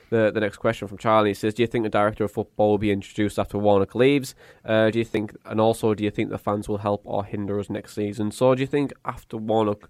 [0.09, 2.71] the, the next question from Charlie He says, "Do you think the director of football
[2.71, 4.35] will be introduced after Warnock leaves?
[4.63, 7.59] Uh, do you think, and also, do you think the fans will help or hinder
[7.59, 8.29] us next season?
[8.29, 9.89] So, do you think after Warnock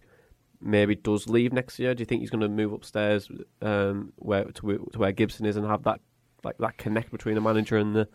[0.61, 3.29] maybe does leave next year, do you think he's going to move upstairs
[3.61, 5.99] um, where to, to where Gibson is and have that
[6.43, 8.07] like that connect between the manager and the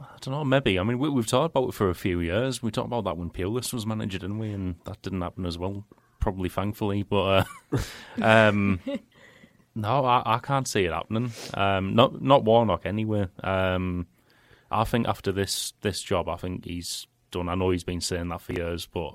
[0.00, 0.78] I don't know, maybe.
[0.78, 2.62] I mean, we, we've talked about it for a few years.
[2.62, 4.50] We talked about that when Pulis was manager, didn't we?
[4.50, 5.84] And that didn't happen as well,
[6.20, 7.02] probably thankfully.
[7.02, 7.78] But uh,
[8.22, 8.80] um,
[9.74, 11.32] no, I, I can't see it happening.
[11.54, 13.28] Um, not not Warnock anyway.
[13.42, 14.06] Um,
[14.70, 17.48] I think after this this job, I think he's done.
[17.48, 19.14] I know he's been saying that for years, but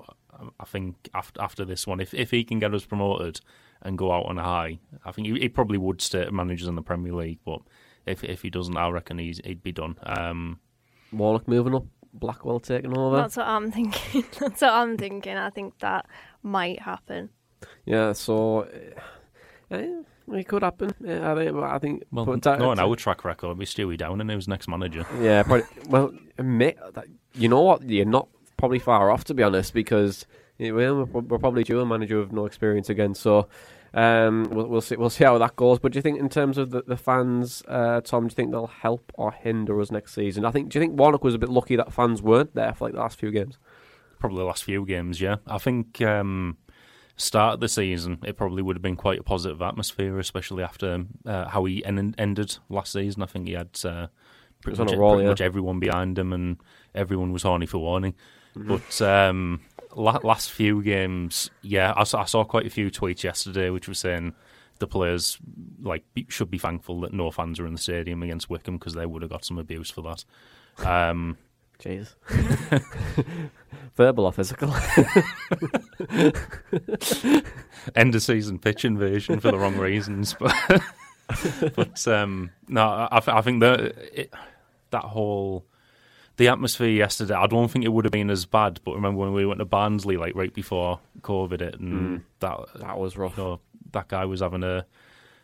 [0.58, 3.40] I think after after this one, if if he can get us promoted
[3.82, 6.76] and go out on a high, I think he, he probably would stay managers in
[6.76, 7.40] the Premier League.
[7.44, 7.60] But
[8.06, 9.96] if if he doesn't, I reckon he's, he'd be done.
[10.04, 10.60] Um,
[11.12, 11.84] Warnock moving up,
[12.14, 13.16] Blackwell taking over?
[13.16, 14.24] That's what I'm thinking.
[14.38, 15.36] That's what I'm thinking.
[15.36, 16.06] I think that
[16.42, 17.30] might happen.
[17.84, 18.62] Yeah, so
[19.70, 20.02] uh, eh,
[20.32, 20.94] it could happen.
[21.00, 21.56] Yeah, I think.
[21.56, 22.04] I think.
[22.10, 25.06] Well, but that- no, on our track record, it'll be Stewie Downing who's next manager.
[25.20, 27.82] Yeah, but well, mate, that- you know what?
[27.88, 30.26] You're not probably far off to be honest, because
[30.60, 33.14] eh, well, we're, we're probably due a manager with no experience again.
[33.14, 33.48] So
[33.94, 34.96] um, we'll, we'll see.
[34.96, 35.78] We'll see how that goes.
[35.78, 38.50] But do you think, in terms of the, the fans, uh, Tom, do you think
[38.50, 40.44] they'll help or hinder us next season?
[40.44, 40.70] I think.
[40.70, 43.00] Do you think Warnock was a bit lucky that fans weren't there for like the
[43.00, 43.58] last few games?
[44.18, 45.36] Probably the last few games, yeah.
[45.48, 46.56] I think um,
[47.16, 51.04] start of the season, it probably would have been quite a positive atmosphere, especially after
[51.26, 53.22] uh, how he en- ended last season.
[53.22, 54.06] I think he had uh,
[54.62, 55.30] pretty, much, roll, pretty yeah.
[55.30, 56.58] much everyone behind him, and
[56.94, 58.14] everyone was horny for warning.
[58.56, 58.76] Mm-hmm.
[58.76, 59.60] But um,
[59.94, 63.94] last few games, yeah, I saw, I saw quite a few tweets yesterday which were
[63.94, 64.34] saying
[64.78, 65.38] the players
[65.80, 68.94] like be, should be thankful that no fans are in the stadium against Wycombe because
[68.94, 70.24] they would have got some abuse for that.
[70.86, 71.36] Um,
[71.78, 72.14] Jeez.
[73.96, 74.72] Verbal or physical?
[77.96, 80.54] end of season pitch invasion for the wrong reasons, but
[81.74, 83.80] but um, no, I, I think that
[84.12, 84.32] it,
[84.90, 85.66] that whole
[86.36, 88.80] the atmosphere yesterday, I don't think it would have been as bad.
[88.84, 92.22] But remember when we went to Barnsley like right before COVID hit, and mm.
[92.40, 93.36] that that was rough.
[93.36, 93.60] you know,
[93.92, 94.86] that guy was having a,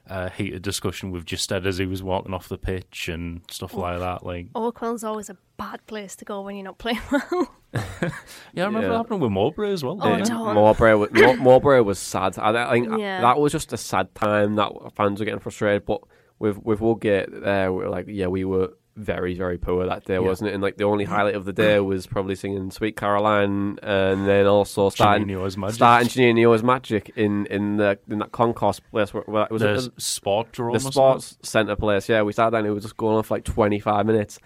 [0.07, 3.81] a heated discussion with Justed as he was walking off the pitch and stuff oh,
[3.81, 4.25] like that.
[4.25, 7.55] Like, Oakwell's always a bad place to go when you're not playing well.
[7.75, 8.11] yeah,
[8.57, 8.89] I remember Yeah.
[8.89, 9.99] that happening with Mowbray as well.
[10.01, 10.29] Oh, didn't it?
[10.29, 10.55] don't.
[10.55, 12.39] Mowbray, was, Mowbray was sad.
[12.39, 13.21] I, I think Yeah.
[13.21, 15.85] that was just a sad time that fans were getting frustrated.
[15.85, 16.01] But
[16.39, 20.19] with with Woodgate, there, we were like, yeah, we were very, very poor that day,
[20.19, 20.55] wasn't it?
[20.55, 24.47] And like the only highlight of the day was probably singing "Sweet Caroline" and then
[24.47, 25.77] also starting Juninho's Magic.
[25.77, 29.75] starting Juninho's Magic in in the in that concourse place where, where it was the
[29.75, 30.93] it, sport the or something?
[30.93, 32.09] sports centre place.
[32.09, 32.67] Yeah, we sat down.
[32.67, 34.39] It was just going on for like twenty five minutes,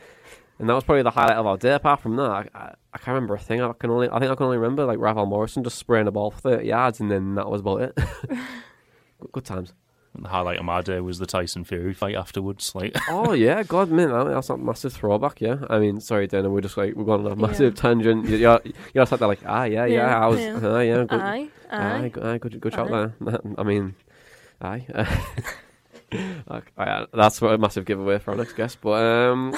[0.59, 1.73] and that was probably the highlight of our day.
[1.73, 3.63] Apart from that, I, I, I can't remember a thing.
[3.63, 6.13] I can only I think I can only remember like Ravel Morrison just spraying the
[6.13, 7.95] ball for thirty yards, and then that was about it.
[9.19, 9.73] good, good times.
[10.15, 12.75] The highlight of my day was the Tyson Fury fight afterwards.
[12.75, 15.41] Like, Oh yeah, God, man, that's a massive throwback.
[15.41, 18.29] Yeah, I mean, sorry, Dana, we're just like we're going on a massive tangent.
[18.29, 18.61] You- You're
[18.93, 20.61] you're sat there like, ah, yeah, yeah, Yeah, I was, yeah.
[20.63, 22.09] ah, yeah, good, Aye, aye, aye.
[22.09, 23.15] good, aye, good, good shot there.
[23.59, 23.95] I mean,
[24.61, 24.87] aye.
[26.13, 28.79] Okay, aye, that's a massive giveaway for our next guest.
[28.83, 29.57] But um,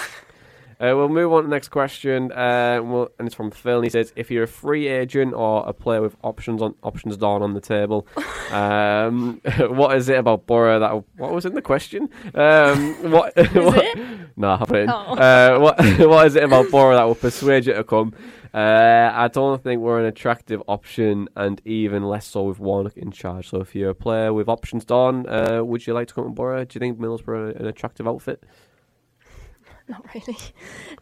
[0.81, 2.33] uh, we'll move on to the next question.
[2.33, 3.77] Uh, well, and it's from Phil.
[3.77, 7.17] And he says, "If you're a free agent or a player with options on options
[7.17, 8.07] down on the table,
[8.51, 12.09] um, what is it about Boro that what was in the question?
[12.35, 13.37] Um, what?
[13.53, 13.99] what
[14.37, 14.91] no, I haven't.
[14.91, 14.95] Oh.
[14.95, 18.15] Uh, what what is it about Boro that will persuade you to come?
[18.55, 23.11] Uh, I don't think we're an attractive option, and even less so with Warnock in
[23.11, 23.49] charge.
[23.49, 26.31] So, if you're a player with options down, uh, would you like to come to
[26.31, 26.65] Boro?
[26.65, 28.45] Do you think Middlesbrough are an attractive outfit?
[29.89, 30.39] Not really.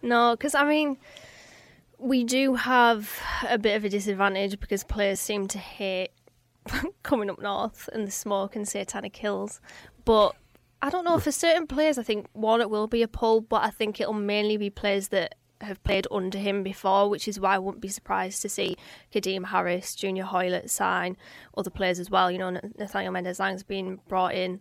[0.02, 0.98] No, because I mean,
[1.98, 6.10] we do have a bit of a disadvantage because players seem to hate
[7.02, 9.60] coming up north and the smoke and satanic hills.
[10.04, 10.34] But
[10.80, 13.70] I don't know, for certain players, I think Warnock will be a pull, but I
[13.70, 17.58] think it'll mainly be players that have played under him before, which is why I
[17.58, 18.76] wouldn't be surprised to see
[19.14, 21.16] Kadeem Harris, Junior Hoilett sign,
[21.56, 22.32] other players as well.
[22.32, 24.60] You know, Nathaniel Mendez-Laing's been brought in.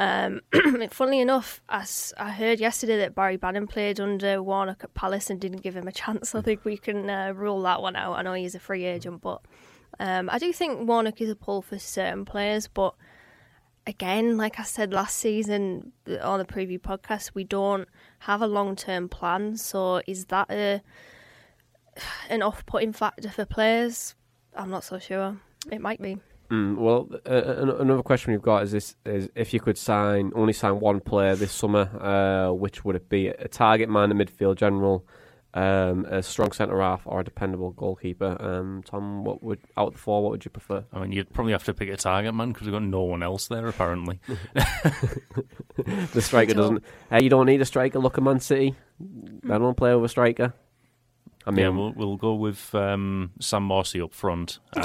[0.00, 0.40] Um,
[0.90, 1.84] funnily enough, i
[2.30, 5.92] heard yesterday that Barry Bannan played under Warnock at Palace and didn't give him a
[5.92, 6.34] chance.
[6.34, 8.14] I think we can uh, rule that one out.
[8.14, 9.42] I know he's a free agent, but
[9.98, 12.66] um, I do think Warnock is a pull for certain players.
[12.66, 12.94] But
[13.86, 15.92] again, like I said last season
[16.22, 17.86] on the preview podcast, we don't
[18.20, 19.58] have a long term plan.
[19.58, 20.80] So is that a
[22.30, 24.14] an off putting factor for players?
[24.56, 25.36] I'm not so sure.
[25.70, 26.16] It might be.
[26.50, 30.52] Mm, well, uh, another question we've got is this: is if you could sign only
[30.52, 33.28] sign one player this summer, uh, which would it be?
[33.28, 35.06] A target man, a midfield general,
[35.54, 38.36] um, a strong centre half, or a dependable goalkeeper?
[38.40, 40.22] Um, Tom, what would out of the four?
[40.24, 40.84] What would you prefer?
[40.92, 43.22] I mean, you'd probably have to pick a target man because we've got no one
[43.22, 44.20] else there apparently.
[46.12, 46.84] The striker doesn't.
[47.08, 47.98] Hey, you don't need a striker.
[47.98, 48.74] Look at Man City.
[48.98, 50.52] They don't play with a striker.
[51.46, 54.58] I mean, yeah, we'll we'll go with um, Sam Morsy up front.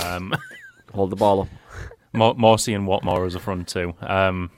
[0.96, 1.48] Hold the ball up.
[2.14, 3.94] Mor- Morsy and Watmore as a front two.
[4.00, 4.50] Um,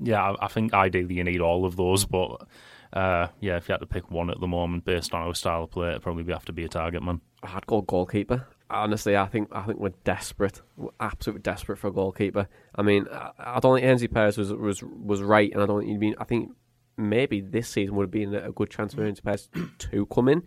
[0.00, 2.46] yeah, I, I think ideally you need all of those, but
[2.94, 5.64] uh, yeah, if you had to pick one at the moment based on our style
[5.64, 7.20] of play, it'd probably have to be a target man.
[7.42, 8.46] I'd go goalkeeper.
[8.70, 12.48] Honestly, I think I think we're desperate, we're absolutely desperate for a goalkeeper.
[12.74, 15.80] I mean, I, I don't think Aynsley Pears was was was right, and I don't
[15.80, 16.14] think he'd been.
[16.18, 16.52] I think
[16.96, 19.48] maybe this season would have been a good chance for Aynsley Pears
[19.78, 20.42] to come in.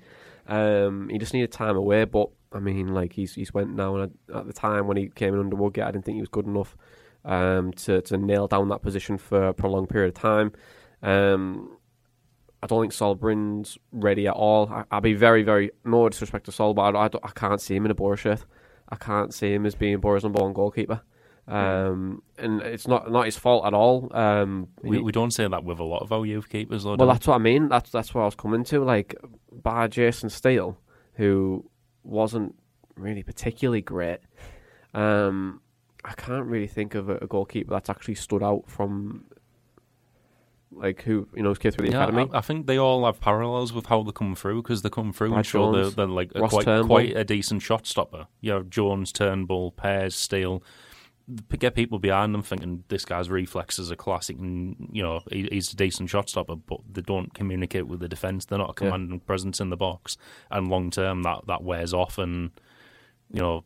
[0.48, 4.12] Um, he just needed time away, but I mean, like he's he's went now, and
[4.34, 6.46] at the time when he came in under Woodgate, I didn't think he was good
[6.48, 6.76] enough
[7.24, 10.52] um, to to nail down that position for a prolonged period of time.
[11.02, 11.78] Um,
[12.64, 14.70] I don't think Sol Brynn's ready at all.
[14.70, 17.76] I, I'll be very, very no disrespect to Sol, but I, I, I can't see
[17.76, 18.46] him in a Boro shirt.
[18.90, 21.02] I can't see him as being Boro's number one goalkeeper.
[21.48, 24.10] Um, and it's not not his fault at all.
[24.16, 26.96] Um, We, we don't say that with a lot of our youth keepers, though.
[26.96, 27.68] well, that's what I mean.
[27.68, 28.84] That's that's what I was coming to.
[28.84, 29.16] Like,
[29.52, 30.78] by Jason Steele,
[31.14, 31.66] who
[32.04, 32.56] wasn't
[32.96, 34.20] really particularly great.
[34.94, 35.62] Um,
[36.04, 39.26] I can't really think of a, a goalkeeper that's actually stood out from,
[40.74, 42.30] like who you know who's came through the Yeah, academy.
[42.34, 45.12] I, I think they all have parallels with how they come through because they come
[45.14, 46.88] through Brad and show they're, they're like a quite Turnbull.
[46.88, 48.28] quite a decent shot stopper.
[48.40, 50.64] You have Jones, Turnbull, Pears, Steele.
[51.58, 55.72] Get people behind them thinking this guy's reflexes are classic and you know he, he's
[55.72, 58.46] a decent shot stopper, but they don't communicate with the defence.
[58.46, 58.90] They're not a Yeah.
[58.92, 60.18] commanding presence in the box,
[60.50, 62.52] and long term that that wears off, and
[63.32, 63.64] you know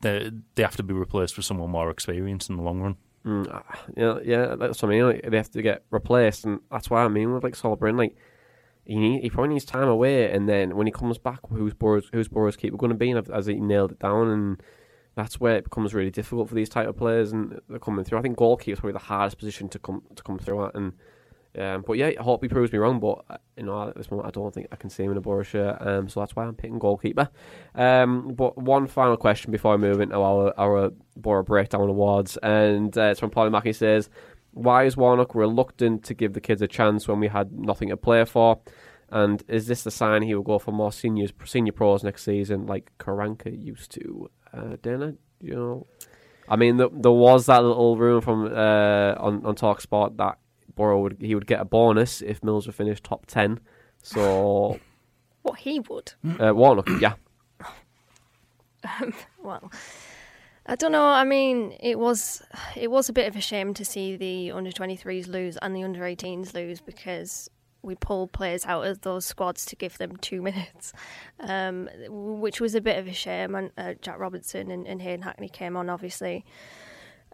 [0.00, 2.96] they they have to be replaced with someone more experienced in the long run.
[3.24, 3.62] Mm, uh,
[3.96, 5.06] yeah, yeah, that's what I mean.
[5.06, 7.96] Like, they have to get replaced, and that's why I mean with like Sol Brynn,
[7.96, 8.16] like
[8.84, 12.08] he need, he probably needs time away, and then when he comes back, who's Boro's
[12.12, 13.10] who's Boro's keeper going to be?
[13.12, 14.62] And as he nailed it down, and
[15.14, 18.18] that's where it becomes really difficult for these type of players, and they're coming through.
[18.18, 20.92] I think goalkeeper is probably the hardest position to come to come through at, and
[21.58, 22.98] um, but yeah, I hope he proves me wrong.
[22.98, 25.18] But uh, you know, at this moment, I don't think I can see him in
[25.18, 27.28] a Boro shirt, um, so that's why I'm picking goalkeeper.
[27.74, 32.96] Um, but one final question before I move into our our Boro breakdown awards, and
[32.96, 34.08] uh, it's from Polly Mackey says,
[34.52, 37.96] "Why is Warnock reluctant to give the kids a chance when we had nothing to
[37.96, 38.60] play for?"
[39.10, 42.64] And is this the sign he will go for more seniors, senior pros next season,
[42.64, 44.30] like Karanka used to?
[44.52, 45.86] Uh, Dana, you know,
[46.48, 50.38] I mean, there, there was that little room from uh, on on Talksport that
[50.74, 53.60] Boro would he would get a bonus if Mills were finished top ten.
[54.02, 54.78] So
[55.42, 56.12] What he would.
[56.38, 57.14] uh, Warnock, yeah,
[59.42, 59.72] Well,
[60.66, 61.04] I don't know.
[61.04, 62.42] I mean, it was
[62.76, 65.82] it was a bit of a shame to see the under 23s lose and the
[65.82, 67.50] under 18s lose because
[67.82, 70.92] we pulled players out of those squads to give them two minutes,
[71.40, 73.54] um, which was a bit of a shame.
[73.54, 76.44] And uh, Jack Robertson and, and Hayden Hackney came on obviously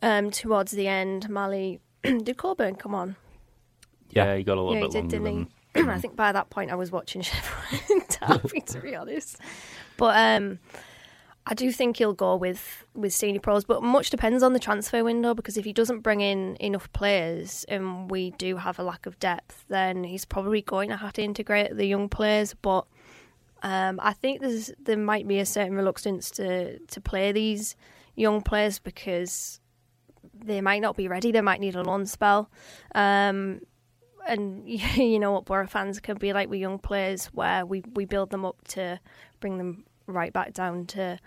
[0.02, 1.28] um, towards the end.
[1.28, 3.16] Mali did Coburn come on?
[4.10, 5.24] Yeah, he got a little yeah, he bit did, longer didn't
[5.74, 5.84] than.
[5.84, 5.90] he?
[5.90, 9.38] I think by that point I was watching Sheffield Derby, to be honest.
[9.96, 10.58] But um,
[11.50, 15.02] I do think he'll go with with senior pros, but much depends on the transfer
[15.02, 19.06] window because if he doesn't bring in enough players and we do have a lack
[19.06, 22.52] of depth, then he's probably going to have to integrate the young players.
[22.52, 22.86] But
[23.62, 27.76] um, I think there's there might be a certain reluctance to to play these
[28.14, 29.58] young players because
[30.34, 31.32] they might not be ready.
[31.32, 32.50] They might need a loan spell.
[32.94, 33.62] Um,
[34.26, 38.04] and you know what Boro fans can be like with young players, where we, we
[38.04, 39.00] build them up to
[39.40, 41.18] bring them right back down to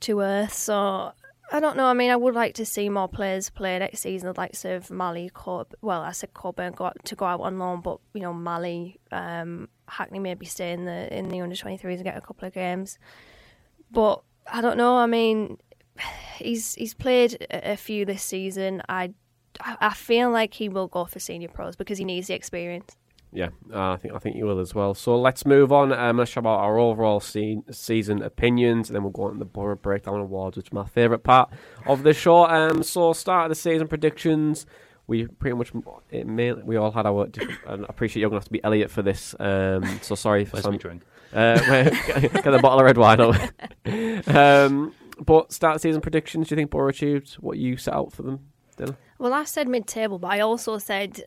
[0.00, 0.52] to earth.
[0.52, 1.12] So
[1.52, 1.86] I don't know.
[1.86, 4.28] I mean, I would like to see more players play next season.
[4.28, 7.40] I'd like to serve Mali, Corb- well, I said Coburn go out, to go out
[7.40, 11.54] on loan, but you know Mali, um, Hackney maybe stay in the in the under
[11.54, 12.98] 23s and get a couple of games.
[13.90, 14.22] But
[14.52, 14.96] I don't know.
[14.96, 15.58] I mean,
[16.36, 18.82] he's he's played a a few this season.
[18.88, 19.14] I
[19.60, 22.96] I feel like he will go for senior pros because he needs the experience.
[23.36, 23.48] Yeah.
[23.72, 24.94] Uh, I think I think you will as well.
[24.94, 25.92] So let's move on.
[25.92, 29.44] Um, let's chat about our overall se- season opinions, and then we'll go on the
[29.44, 31.50] Boro breakdown awards, which is my favourite part
[31.86, 32.46] of the show.
[32.46, 34.64] Um, so start of the season predictions.
[35.06, 35.70] We pretty much
[36.10, 37.26] it may, we all had our.
[37.26, 39.34] different- And I appreciate you're gonna have to be Elliot for this.
[39.38, 41.02] Um, so sorry for Where's some drink?
[41.34, 43.20] Uh, get get a bottle of red wine
[44.28, 46.48] um, but start season predictions.
[46.48, 48.40] Do you think Boro achieved what you set out for them?
[48.78, 48.96] Dylan?
[49.18, 51.22] Well, I said mid-table, but I also said,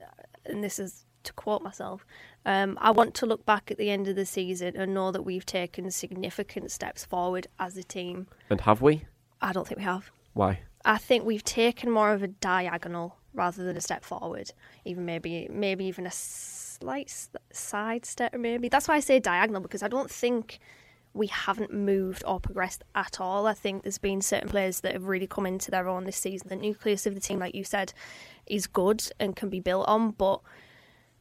[0.46, 2.06] and this is to quote myself,
[2.46, 5.24] um, I want to look back at the end of the season and know that
[5.24, 8.28] we've taken significant steps forward as a team.
[8.50, 9.06] And have we?
[9.42, 10.12] I don't think we have.
[10.34, 10.62] Why?
[10.86, 14.52] I think we've taken more of a diagonal rather than a step forward.
[14.86, 17.14] Even maybe, maybe even a slight
[17.52, 18.34] side step.
[18.34, 20.60] Maybe that's why I say diagonal because I don't think
[21.14, 23.48] we haven't moved or progressed at all.
[23.48, 26.50] I think there's been certain players that have really come into their own this season.
[26.50, 27.94] The nucleus of the team, like you said,
[28.46, 30.42] is good and can be built on, but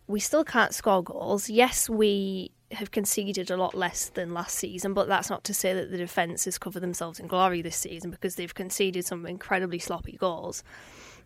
[0.09, 1.49] we still can't score goals.
[1.49, 5.73] Yes, we have conceded a lot less than last season, but that's not to say
[5.75, 9.79] that the defence has covered themselves in glory this season because they've conceded some incredibly
[9.79, 10.65] sloppy goals.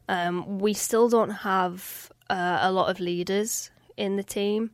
[0.09, 4.73] Um, we still don't have uh, a lot of leaders in the team,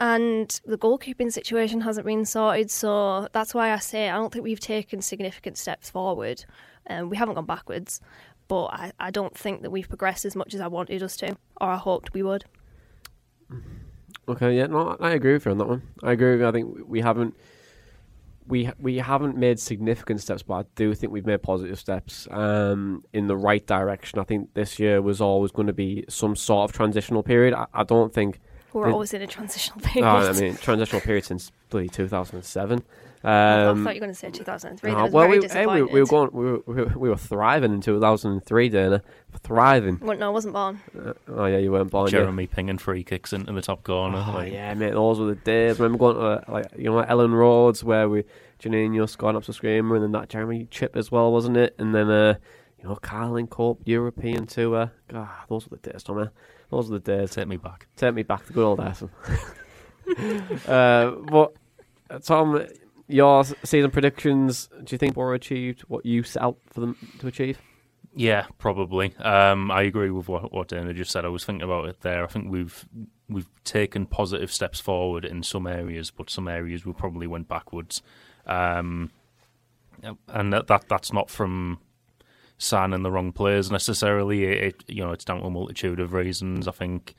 [0.00, 2.70] and the goalkeeping situation hasn't been sorted.
[2.70, 6.44] So that's why I say I don't think we've taken significant steps forward.
[6.88, 8.00] Um, we haven't gone backwards,
[8.48, 11.36] but I, I don't think that we've progressed as much as I wanted us to,
[11.60, 12.44] or I hoped we would.
[14.26, 15.82] Okay, yeah, no, I agree with you on that one.
[16.02, 16.48] I agree with you.
[16.48, 17.34] I think we haven't
[18.46, 23.04] we we haven't made significant steps, but I do think we've made positive steps um,
[23.12, 24.18] in the right direction.
[24.18, 27.54] I think this year was always going to be some sort of transitional period.
[27.54, 28.40] I, I don't think.
[28.72, 30.04] We're always in a transitional period.
[30.10, 32.82] No, I mean transitional period since bloody two thousand and seven.
[33.24, 34.90] I Um, thought you were going to say 2003.
[34.90, 37.16] no, that was well, very we, hey, we, we were going, we were, we were,
[37.16, 39.02] thriving in two thousand and three, Dana.
[39.42, 39.98] Thriving.
[40.00, 40.80] Well, no, I wasn't born.
[40.96, 42.06] Uh, oh yeah, you weren't born.
[42.08, 42.18] yeah.
[42.18, 44.22] Jeremy pinging free kicks into the top corner.
[44.28, 45.80] Oh like, yeah, mate, those were the days.
[45.80, 48.24] Remember going to uh, like you know Ellen Roads where we
[48.60, 51.74] Juninho scored up to screamer and then that Jeremy chip as well, wasn't it?
[51.78, 52.34] And then uh,
[52.78, 54.92] you know Carling Cup European tour.
[55.08, 56.28] God, those were the days, Tommy.
[56.70, 57.30] Those were the days.
[57.30, 57.86] Take me back.
[57.96, 59.02] Take me back to good old days.
[60.68, 61.54] uh, but
[62.10, 62.66] uh, Tom,
[63.08, 64.68] your season predictions.
[64.82, 67.58] Do you think were achieved what you set out for them to achieve?
[68.16, 69.14] Yeah, probably.
[69.18, 71.24] Um, I agree with what what Dana just said.
[71.24, 72.22] I was thinking about it there.
[72.22, 72.86] I think we've
[73.28, 78.02] we've taken positive steps forward in some areas, but some areas we probably went backwards.
[78.46, 79.10] Um,
[80.28, 81.78] and that, that that's not from
[82.58, 84.44] signing the wrong players necessarily.
[84.44, 86.68] It, it you know it's down to a multitude of reasons.
[86.68, 87.14] I think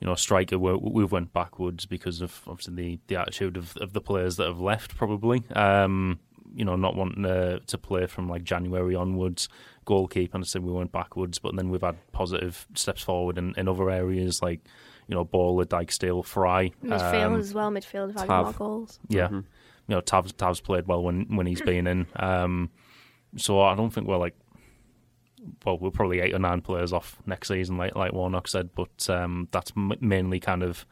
[0.00, 3.92] you know striker we we've went backwards because of obviously the, the attitude of of
[3.92, 5.42] the players that have left probably.
[5.54, 6.18] Um,
[6.54, 9.50] you know, not wanting to, to play from like January onwards.
[9.84, 13.68] Goalkeeper, I said we went backwards, but then we've had positive steps forward in, in
[13.68, 14.60] other areas like
[15.08, 16.72] you know, Bola, Dijksteel, Fry.
[16.82, 17.70] Midfield um, as well.
[17.70, 18.98] Midfield have had more goals.
[19.08, 19.44] yeah, Mhm.
[19.88, 22.06] you know, Tav's Tav's played well when when he's been in.
[22.16, 22.70] Um,
[23.36, 24.34] so I don't think we're like,
[25.64, 28.70] well, we're probably eight or nine players off next season, like like Warnock said.
[28.74, 30.84] But um, that's m- mainly kind of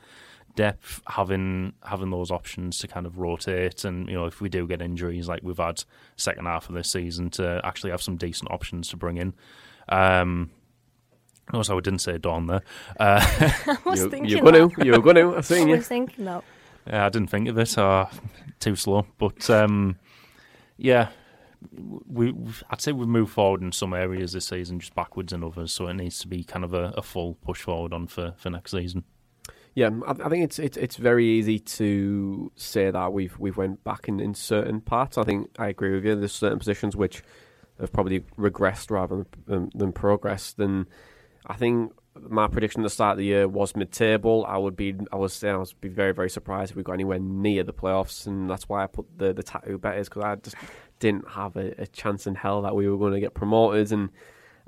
[0.55, 4.67] depth, having having those options to kind of rotate, and you know, if we do
[4.67, 5.83] get injuries, like we've had
[6.17, 9.35] second half of this season, to actually have some decent options to bring in.
[9.89, 10.51] Um,
[11.53, 12.63] Notice I didn't say Dawn there.
[12.99, 13.21] Uh,
[13.67, 14.75] I was You, thinking you're going that.
[14.81, 14.85] to.
[14.87, 15.29] You're going to.
[15.33, 15.77] I've I seen you.
[15.77, 16.43] was thinking that.
[16.89, 17.79] yeah, I didn't think of it.
[17.79, 18.07] Uh,
[18.59, 19.07] too slow.
[19.19, 19.97] But um,
[20.77, 21.11] yeah,
[21.73, 22.35] we
[22.71, 25.73] I'd say we've moved forward in some areas this season, just backwards in others.
[25.73, 28.51] So it needs to be kind of a, a full push forward on for, for
[28.51, 29.05] next season.
[29.75, 33.85] Yeah, I, I think it's it's it's very easy to say that we've we've went
[33.85, 35.19] back in, in certain parts.
[35.19, 36.17] I think I agree with you.
[36.17, 37.23] There's certain positions which
[37.79, 40.59] have probably regressed rather than than, progressed.
[40.59, 40.87] And
[41.47, 44.47] I think my prediction at the start of the year was mid-table.
[44.49, 47.19] I would be I was I was be very very surprised if we got anywhere
[47.19, 50.35] near the playoffs, and that's why I put the the tattoo bet is because I
[50.37, 50.57] just
[50.99, 53.93] didn't have a, a chance in hell that we were going to get promoted.
[53.93, 54.11] And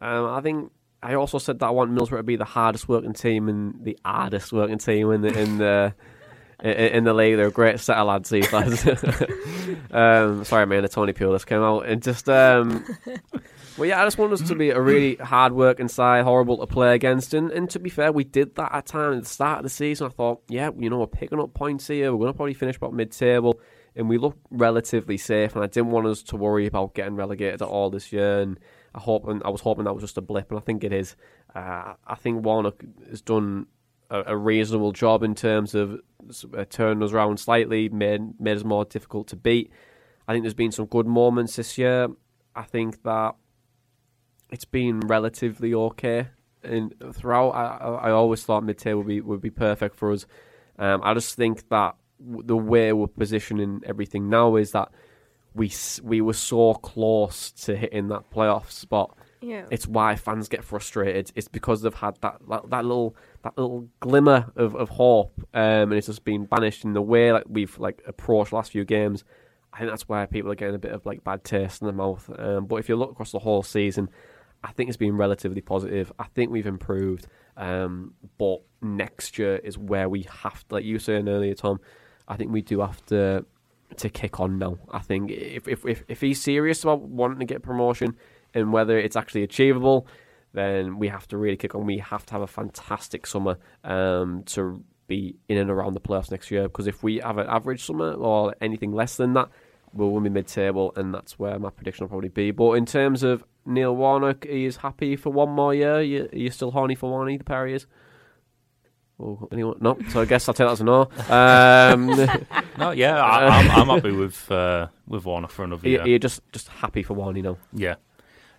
[0.00, 0.72] um, I think
[1.02, 3.98] I also said that I want Middlesbrough to be the hardest working team and the
[4.04, 5.94] hardest working team in the in the
[6.62, 7.36] in, in the league.
[7.36, 8.86] They're a great set of lads, these lads.
[9.90, 12.28] um, sorry, man, the Tony Pulis came out and just.
[12.28, 12.84] Um,
[13.78, 16.66] well, yeah, I just want us to be a really hard working side, horrible to
[16.66, 17.32] play against.
[17.32, 19.70] And, and to be fair, we did that at times at the start of the
[19.70, 20.08] season.
[20.08, 22.12] I thought, yeah, you know, we're picking up points here.
[22.12, 23.60] We're going to probably finish about mid table.
[23.94, 25.54] And we look relatively safe.
[25.54, 28.40] And I didn't want us to worry about getting relegated at all this year.
[28.40, 28.58] And
[28.94, 30.50] I hope, and I was hoping that was just a blip.
[30.50, 31.14] And I think it is.
[31.54, 33.66] Uh, I think Warnock has done
[34.10, 36.00] a, a reasonable job in terms of
[36.56, 39.70] uh, turning us around slightly, made made us more difficult to beat.
[40.26, 42.08] I think there's been some good moments this year.
[42.54, 43.36] I think that
[44.50, 46.28] it's been relatively okay.
[46.62, 50.26] And throughout, I, I always thought mid tier would be would be perfect for us.
[50.78, 54.90] Um, I just think that the way we're positioning everything now is that
[55.54, 55.72] we
[56.02, 59.16] we were so close to hitting that playoff spot.
[59.40, 59.66] Yeah.
[59.70, 61.30] It's why fans get frustrated.
[61.36, 65.62] It's because they've had that that, that little that little glimmer of, of hope, um,
[65.62, 68.84] and it's just been banished in the way like we've like approached the last few
[68.84, 69.24] games.
[69.72, 71.92] I think that's why people are getting a bit of like bad taste in the
[71.92, 72.28] mouth.
[72.36, 74.08] Um, but if you look across the whole season,
[74.62, 76.12] I think it's been relatively positive.
[76.18, 77.26] I think we've improved.
[77.56, 81.80] Um, but next year is where we have to, like you were saying earlier, Tom.
[82.26, 83.44] I think we do have to
[83.96, 84.78] to kick on now.
[84.90, 88.16] I think if if if, if he's serious about wanting to get promotion
[88.54, 90.06] and whether it's actually achievable,
[90.52, 91.86] then we have to really kick on.
[91.86, 96.30] We have to have a fantastic summer um, to be in and around the playoffs
[96.30, 96.64] next year.
[96.64, 99.48] Because if we have an average summer or anything less than that,
[99.92, 102.50] we'll be mid-table, and that's where my prediction will probably be.
[102.50, 106.00] But in terms of Neil Warnock, he is happy for one more year.
[106.00, 107.38] You, are you still horny for Warney?
[107.38, 107.86] The pair is.
[109.20, 109.76] Oh, anyone?
[109.80, 109.98] No.
[110.10, 111.08] So I guess I'll take that as a no.
[111.28, 112.06] Um,
[112.78, 116.14] No, yeah, I, I'm, I'm happy with uh, with Warner for another you- year.
[116.16, 117.58] are just just happy for Warney now?
[117.72, 117.96] Yeah,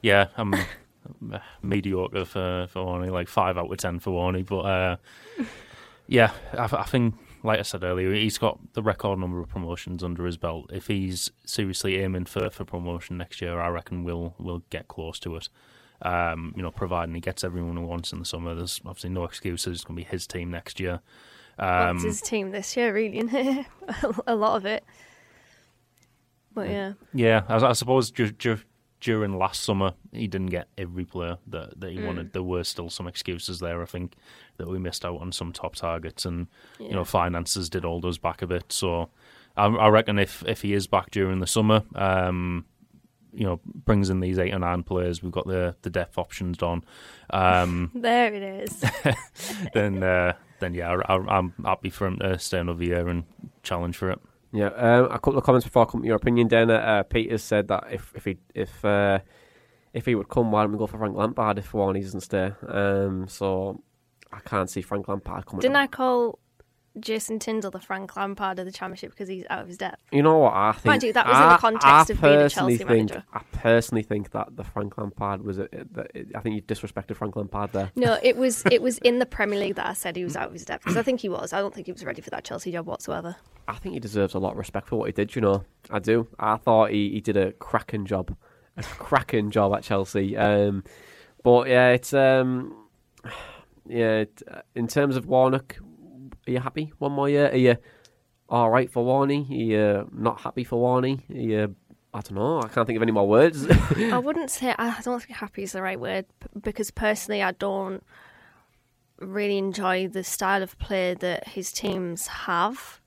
[0.02, 4.60] yeah, I'm uh, mediocre for for Warney, like five out of ten for Warney, but
[4.60, 4.96] uh,
[6.08, 10.04] yeah, I, I think, like I said earlier, he's got the record number of promotions
[10.04, 10.70] under his belt.
[10.72, 15.20] If he's seriously aiming for, for promotion next year, I reckon we'll we'll get close
[15.20, 15.50] to it.
[16.02, 19.26] Um, you know, providing he gets everyone he wants in the summer, there's obviously no
[19.26, 19.78] excuses.
[19.78, 21.02] It's going to be his team next year.
[21.58, 23.66] Um, it's his team this year, really, it?
[24.28, 24.84] a lot of it.
[26.54, 28.60] But yeah, Yeah, I, I suppose ju- ju-
[29.02, 32.06] during last summer he didn't get every player that, that he Mm.
[32.08, 32.34] wanted.
[32.34, 33.82] There were still some excuses there.
[33.82, 34.16] I think
[34.58, 36.48] that we missed out on some top targets, and
[36.80, 38.72] you know finances did hold us back a bit.
[38.72, 39.10] So
[39.56, 42.66] I, I reckon if if he is back during the summer, um,
[43.32, 46.58] you know, brings in these eight or nine players, we've got the the depth options
[46.58, 46.84] done.
[47.30, 48.84] Um, there it is.
[49.74, 53.24] then uh, then yeah, I, I, I'm happy for him to stay another year and
[53.64, 54.20] challenge for it.
[54.52, 56.74] Yeah, um, a couple of comments before I come to your opinion, Dana.
[56.74, 59.20] Uh, Peter said that if if he if uh,
[59.94, 62.52] if he would come, why don't we go for Frank Lampard if Warney doesn't stay?
[62.68, 63.82] Um, so
[64.32, 65.62] I can't see Frank Lampard coming.
[65.62, 66.40] Didn't I call
[67.00, 70.02] Jason Tindall the Frank Lampard of the Championship because he's out of his depth?
[70.12, 70.86] You know what I think?
[70.86, 73.24] Mind you, that was in the context I of being a Chelsea think, manager.
[73.34, 75.60] I personally think that the Frank Lampard was.
[75.60, 75.68] A,
[76.36, 77.92] I think you disrespected Frank Lampard there.
[77.96, 80.48] No, it was it was in the Premier League that I said he was out
[80.48, 81.54] of his depth because I think he was.
[81.54, 83.36] I don't think he was ready for that Chelsea job whatsoever.
[83.68, 85.36] I think he deserves a lot of respect for what he did.
[85.36, 86.28] You know, I do.
[86.40, 88.36] I thought he, he did a cracking job,
[88.78, 90.36] a cracking job at Chelsea.
[90.36, 90.84] Um,
[91.44, 92.88] but yeah, it's um,
[93.88, 94.22] yeah.
[94.22, 95.78] It, uh, in terms of Warnock,
[96.50, 97.50] are you happy one more year?
[97.50, 97.78] Are you
[98.50, 99.50] all right for Warney?
[99.50, 101.30] Are you not happy for Warney?
[101.30, 101.76] Are you,
[102.14, 102.62] I don't know.
[102.62, 103.68] I can't think of any more words.
[103.70, 106.26] I wouldn't say I don't think happy is the right word
[106.60, 108.04] because personally I don't
[109.20, 113.00] really enjoy the style of play that his teams have.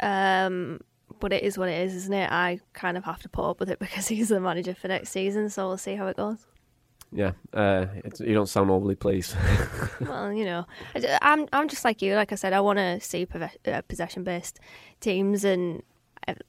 [0.00, 0.80] Um,
[1.20, 2.30] but it is what it is, isn't it?
[2.30, 5.10] I kind of have to put up with it because he's the manager for next
[5.10, 6.46] season, so we'll see how it goes.
[7.12, 7.86] Yeah, uh,
[8.20, 9.34] you don't sound overly pleased.
[10.00, 12.14] well, you know, I, am I'm just like you.
[12.14, 13.26] Like I said, I want to see
[13.66, 14.60] uh, possession based
[15.00, 15.82] teams, and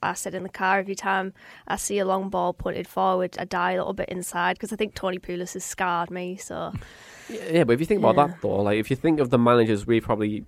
[0.02, 1.34] I said in the car every time
[1.68, 4.76] I see a long ball punted forward, I die a little bit inside because I
[4.76, 6.36] think Tony Pulis has scarred me.
[6.38, 6.74] So
[7.30, 8.28] Yeah, but if you think about Yeah.
[8.28, 10.46] that though, like if you think of the managers we probably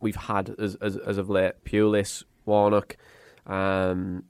[0.00, 2.96] we've had as as, as of late, Pulis, Warnock,
[3.46, 4.24] um,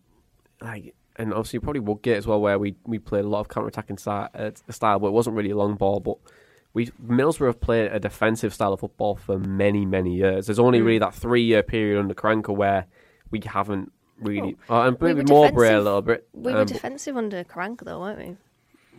[0.61, 3.69] like, and obviously probably Woodgate as well, where we we played a lot of counter
[3.69, 6.01] attacking style, uh, style, but it wasn't really a long ball.
[6.01, 6.17] But
[6.75, 10.47] we Middlesbrough have played a defensive style of football for many many years.
[10.47, 10.85] There's only Mm.
[10.87, 12.87] really that three year period under Karanka where
[13.31, 16.27] we haven't really, uh, and we maybe were Mowbray a little bit.
[16.33, 18.37] we um, were defensive under Karanka though, weren't we?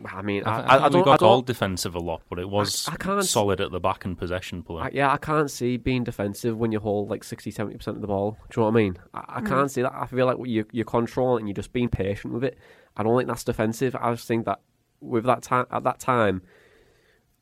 [0.05, 1.01] I mean, I, I, I, I, don't.
[1.01, 3.71] we got I don't called defensive a lot, but it was I can't- solid at
[3.71, 4.89] the back and possession play.
[4.93, 8.37] Yeah, I can't see being defensive when you hold like 60 70% of the ball.
[8.49, 8.97] Do you know what I mean?
[9.13, 9.47] I, I hmm.
[9.47, 9.93] can't see that.
[9.93, 12.57] I feel like you're, you're controlling and you're just being patient with it.
[12.95, 13.95] I don't think that's defensive.
[13.99, 14.59] I just think that
[15.01, 16.41] with that time, at that time,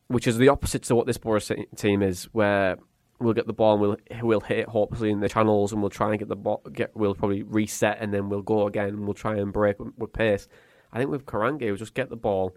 [0.08, 2.78] which is the opposite to what this Boris team is, where
[3.20, 5.90] we'll get the ball and we'll we'll hit it hopelessly in the channels and we'll
[5.90, 6.62] try and get the ball.
[6.72, 10.14] Get we'll probably reset and then we'll go again and we'll try and break with
[10.14, 10.48] pace.
[10.96, 12.56] I think with Karanka, we'll just get the ball,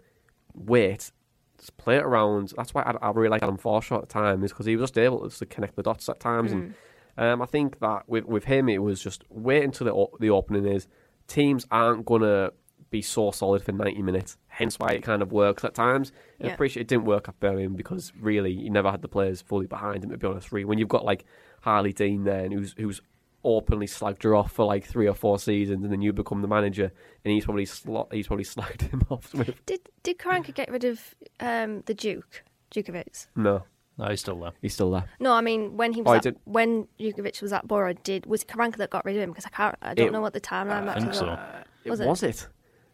[0.55, 1.11] wait,
[1.57, 2.53] just play it around.
[2.55, 4.89] That's why I, I really like Adam Forshaw at the time, is because he was
[4.89, 6.51] just able to connect the dots at times.
[6.53, 6.73] And
[7.17, 10.29] um, I think that with with him, it was just wait until the o- the
[10.29, 10.87] opening is.
[11.27, 12.51] Teams aren't gonna
[12.89, 14.37] be so solid for ninety minutes.
[14.47, 16.11] Hence why it kind of works at times.
[16.39, 19.41] And I appreciate it didn't work at Birmingham because really you never had the players
[19.41, 20.09] fully behind him.
[20.11, 21.25] To be honest, really, when you've got like
[21.65, 23.01] Harlee Dean there, and who's who's
[23.43, 26.47] openly slagged her off for like three or four seasons, and then you become the
[26.47, 26.91] manager,
[27.23, 30.83] and he's probably sl- he's probably slagged him off with Did did Karanka get rid
[30.83, 33.27] of um, the Duke Jutkiewicz?
[33.35, 33.63] no.
[33.97, 34.51] No, he's still there.
[34.61, 35.03] He's still there.
[35.19, 37.91] No, I mean when he Oh, was he at, did- when Jutkiewicz was at Boro,
[37.91, 39.31] did was it Karanka that got rid of him?
[39.31, 41.25] Because I can't, I don't It- know what the timeline I matches think so.
[41.27, 41.65] are.
[41.83, 42.29] It, Was was it?
[42.29, 42.47] it?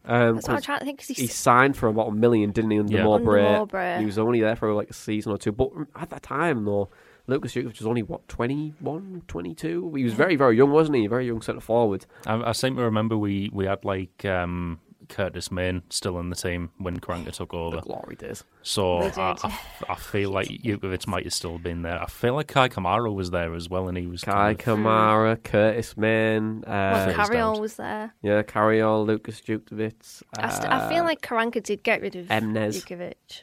[0.07, 0.97] Um, That's what I'm 'cause trying to think.
[0.99, 3.03] Because he signed for about a million, didn't he, under Yeah.
[3.03, 3.45] Mowbray?
[3.45, 3.99] Under Mowbray.
[3.99, 5.51] He was only there for like a season or two.
[5.51, 6.89] But at that time, though,
[7.27, 9.93] Lukas Jutkiewicz was only, what, 21, 22?
[9.95, 11.05] He was very, very young, wasn't he?
[11.05, 12.05] A very young centre forward.
[12.25, 16.35] I, I seem to remember we, we had like um, Curtis Main still in the
[16.35, 17.81] team when Karanka took The over.
[17.81, 18.43] glory days.
[18.61, 19.35] So I.
[19.43, 19.59] I,
[19.89, 21.99] I feel like Jutkiewicz might have still been there.
[22.01, 24.65] I feel like Kei Kamara was there as well, and he was Kai kind of-
[24.85, 28.13] Kamara, Curtis Main, well, uh, Phased Carayol was there.
[28.21, 30.21] yeah, Carayol, Lukas Jutkiewicz.
[30.37, 32.75] I, st- I feel like Karanka did get rid of Emnes.
[32.83, 33.41] Jutkiewicz.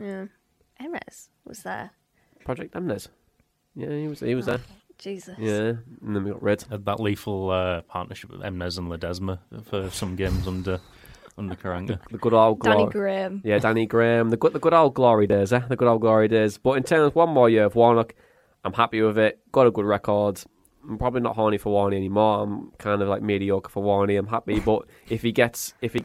[0.00, 0.26] Yeah,
[0.80, 1.90] Emnes was there.
[2.44, 3.08] Project Emnes.
[3.78, 4.60] Yeah, he was, he was there.
[4.98, 5.36] Jesus.
[5.38, 6.64] Yeah, and then we got red.
[6.68, 10.80] had that lethal uh, partnership with Emnes and Ledesma for some games under
[11.36, 12.00] under Karanka.
[12.10, 12.78] The good old glory.
[12.78, 13.40] Danny Graham.
[13.44, 15.60] Yeah, Danny Graham, the good, the good old glory days, eh?
[15.60, 16.58] The good old glory days.
[16.58, 18.16] But in terms of one more year of Warnock,
[18.64, 19.38] I'm happy with it.
[19.52, 20.42] Got a good record.
[20.82, 22.42] I'm probably not horny for Warney anymore.
[22.42, 24.18] I'm kind of like mediocre for Warney.
[24.18, 26.04] I'm happy, but if he gets, if he,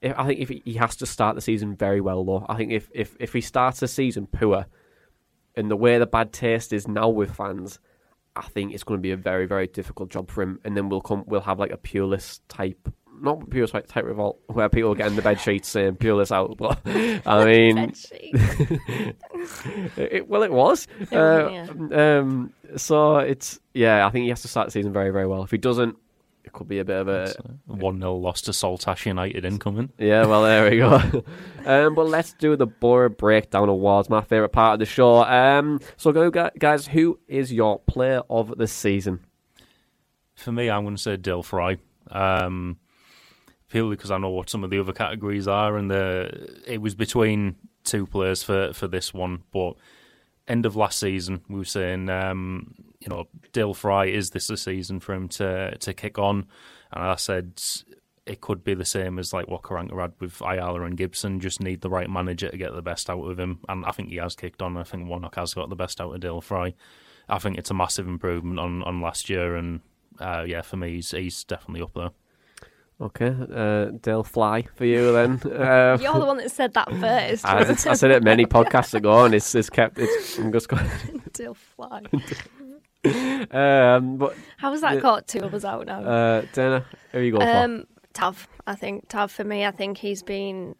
[0.00, 2.46] if, I think if he, he has to start the season very well, though.
[2.48, 4.64] I think if if if he starts the season poor,
[5.56, 7.78] and the way the bad taste is now with fans,
[8.36, 10.58] I think it's going to be a very very difficult job for him.
[10.64, 12.88] And then we'll come, we'll have like a Pulis type.
[13.20, 16.56] Not pure type, type revolt where people get in the bed sheets saying Pulis out,
[16.58, 16.80] but
[17.24, 17.92] I mean,
[19.96, 20.88] it, well, it was.
[21.00, 24.06] It Uh, was, um, so it's yeah.
[24.06, 25.42] I think he has to start the season very, very well.
[25.44, 25.96] If he doesn't,
[26.52, 27.34] it could be a bit of a
[27.66, 29.90] One 0 loss to Saltash United incoming.
[29.98, 30.26] yeah.
[30.26, 31.24] Well, there we go.
[31.64, 34.10] um, but let's do the Boro breakdown awards.
[34.10, 35.22] My favorite part of the show.
[35.24, 36.86] Um, so go guys.
[36.86, 39.20] Who is your player of the season?
[40.34, 41.78] For me, I'm going to say Dael Fry.
[42.10, 42.78] Um,
[43.68, 46.94] purely because I know what some of the other categories are, and the it was
[46.94, 49.42] between two players for for this one.
[49.52, 49.76] But
[50.46, 54.56] end of last season, we were saying, um, you know, Dael Fry is this the
[54.56, 56.46] season for him to to kick on?
[56.92, 57.60] And I said
[58.24, 61.40] it could be the same as like what Karanka had with Ayala and Gibson.
[61.40, 64.10] Just need the right manager to get the best out of him, and I think
[64.10, 64.76] he has kicked on.
[64.76, 66.74] I think Warnock has got the best out of Dael Fry.
[67.28, 69.80] I think it's a massive improvement on, on last year, and
[70.20, 72.10] uh, yeah, for me, he's, he's definitely up there.
[73.00, 75.40] Okay, uh, Dale Fly for you then.
[75.52, 77.44] Uh, You're the one that said that first.
[77.44, 79.98] I, I said it many podcasts ago, and it's, it's kept.
[79.98, 80.88] It's I'm just going.
[81.32, 82.02] Still fly.
[83.04, 86.02] Um, but How was that caught two of us out now?
[86.02, 87.52] uh, Dana, who are you going for?
[87.56, 90.76] Um, Tav, I think Tav for me, I think he's been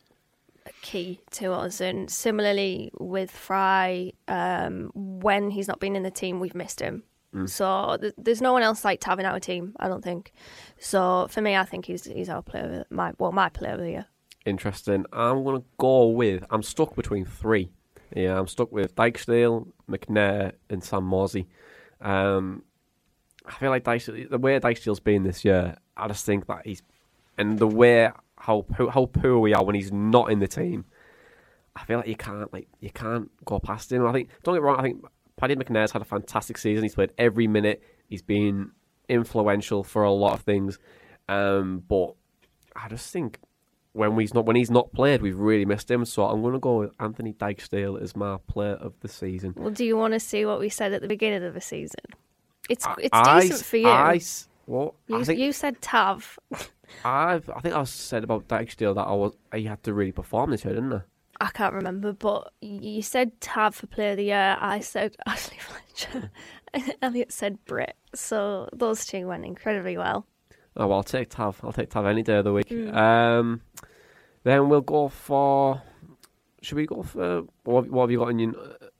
[0.82, 6.38] key to us, and similarly with Fry, um, when he's not been in the team,
[6.40, 7.02] we've missed him.
[7.46, 10.32] So th- there's no one else like Tav in our team, I don't think.
[10.78, 13.72] So for me, I think he's he's our player, of the- my well, my player
[13.72, 14.06] of the year.
[14.44, 15.06] Interesting.
[15.14, 16.44] I'm going to go with.
[16.50, 17.70] I'm stuck between three.
[18.14, 21.46] Yeah, I'm stuck with Dijksteel, McNair, and Sam Morsy.
[22.02, 22.64] Um,
[23.46, 26.82] I feel like Dijksteel, the way Dijksteel's been this year, I just think that he's,
[27.38, 30.84] and the way how how poor we are when he's not in the team.
[31.74, 34.06] I feel like you can't like you can't go past him.
[34.06, 34.78] I think don't get wrong.
[34.78, 35.04] I think
[35.36, 36.82] Paddy McNair's had a fantastic season.
[36.82, 37.82] He's played every minute.
[38.08, 38.72] He's been
[39.08, 40.78] influential for a lot of things.
[41.28, 42.14] Um, but
[42.76, 43.38] I just think
[43.92, 46.04] when he's not when he's not played, we've really missed him.
[46.04, 49.54] So I'm going to go with Anthony Dijksteel as my player of the season.
[49.56, 52.00] Well, do you want to see what we said at the beginning of the season?
[52.68, 53.88] It's it's I- decent for you.
[53.88, 54.20] I,
[54.66, 54.94] what?
[55.08, 56.38] you, I think you said Tav.
[57.04, 60.50] I've, I think I said about Dijksteel that I was he had to really perform
[60.50, 61.02] this year, didn't I?
[61.40, 64.56] I can't remember, but you said Tav for Player of the Year.
[64.60, 66.30] I said Ashley Fletcher.
[67.02, 67.96] Elliot said Britt.
[68.14, 70.26] So those two went incredibly well.
[70.76, 71.60] Oh well, I'll take Tav.
[71.62, 72.68] I'll take Tav any day of the week.
[72.68, 72.94] Mm.
[72.94, 73.60] Um,
[74.44, 75.82] then we'll go for.
[76.62, 77.90] Should we go for what?
[77.90, 78.54] What have you got in your?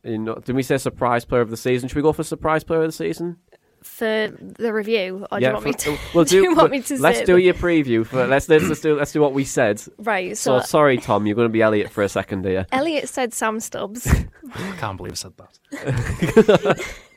[0.05, 1.89] In, did we say surprise player of the season?
[1.89, 3.37] Should we go for surprise player of the season?
[3.83, 5.99] For the review, or do you want me to?
[6.15, 6.43] We'll do do.
[6.43, 8.07] you want me to let's say do your preview.
[8.07, 9.83] For, let's, let's let's do let's do what we said.
[9.99, 10.37] Right.
[10.37, 11.27] So, So, sorry, Tom.
[11.27, 12.67] You're going to be Elliot for a second here.
[12.71, 14.07] Elliot said Sam Stubbs.
[14.55, 16.85] I can't believe I said that.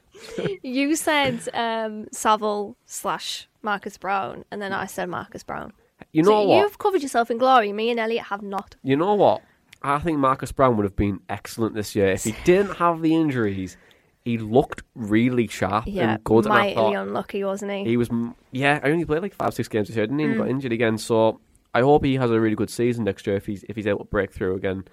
[0.63, 5.73] you said um, Saville slash Marcus Brown, and then I said Marcus Brown.
[6.11, 6.57] You so know what?
[6.61, 7.71] You've covered yourself in glory.
[7.73, 8.75] Me and Elliot have not.
[8.83, 9.41] You know what?
[9.81, 13.13] I think Marcus Brown would have been excellent this year if he didn't have the
[13.15, 13.77] injuries.
[14.23, 16.45] He looked really sharp Yeah, and good.
[16.45, 17.83] and I thought unlucky, wasn't he?
[17.83, 18.09] he was,
[18.51, 20.25] yeah, I only played like five, six games this year, didn't he?
[20.25, 20.37] And Mm.
[20.39, 20.97] got injured again.
[20.97, 21.39] So
[21.75, 23.99] I hope he has a really good season next year if he's if he's able
[23.99, 24.85] to break through again.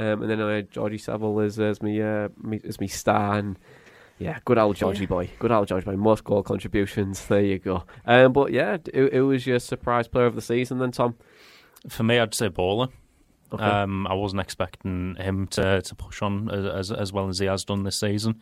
[0.00, 3.38] Um, and then uh, Georgie Saville is as me, uh, me as me star.
[3.38, 3.58] And
[4.20, 5.96] yeah, good old Georgie boy, good old Georgie boy.
[5.96, 7.26] Most goal contributions.
[7.26, 7.84] There you go.
[8.06, 11.16] Um, but yeah, it, it was your surprise player of the season then, Tom.
[11.88, 12.90] For me, I'd say Bola.
[13.52, 13.64] Okay.
[13.64, 17.46] Um, I wasn't expecting him to, to push on as, as as well as he
[17.46, 18.40] has done this season.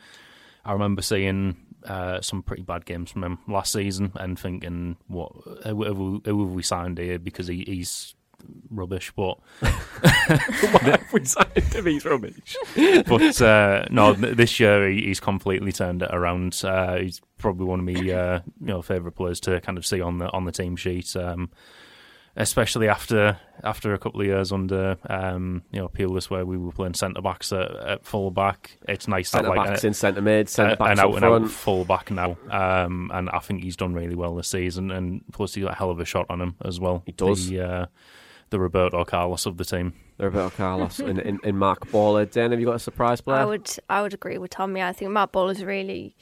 [0.66, 5.32] I remember seeing uh, some pretty bad games from him last season and thinking, "What?
[5.64, 7.18] Who, have we- who have we signed here?
[7.18, 8.14] Because he, he's
[8.70, 12.56] rubbish." But why we signed him, he's rubbish.
[13.06, 16.60] but uh, no, th- this year he, he's completely turned it around.
[16.64, 20.00] Uh, he's probably one of my uh, you know favourite players to kind of see
[20.00, 21.14] on the on the team sheet.
[21.16, 21.50] Um,
[22.36, 26.70] especially after after a couple of years under um, you know Pulis, where we were
[26.70, 28.78] playing centre backs at, at full back.
[28.88, 31.84] It's nice Centre like backs a- in centre mid, centre backs out and out full
[31.84, 32.38] back now.
[32.50, 34.90] Um, and I think he's done really well this season.
[34.92, 37.02] And plus, he's got a hell of a shot on him as well.
[37.06, 37.48] He does.
[37.48, 37.86] The, uh,
[38.50, 39.94] the Roberto Carlos of the team.
[40.18, 42.30] Roberto Carlos and, and, and Mark Baller.
[42.30, 43.38] Dan, have you got a surprise player?
[43.38, 44.82] I would I would agree with Tommy.
[44.82, 46.16] I think Matt Bola's really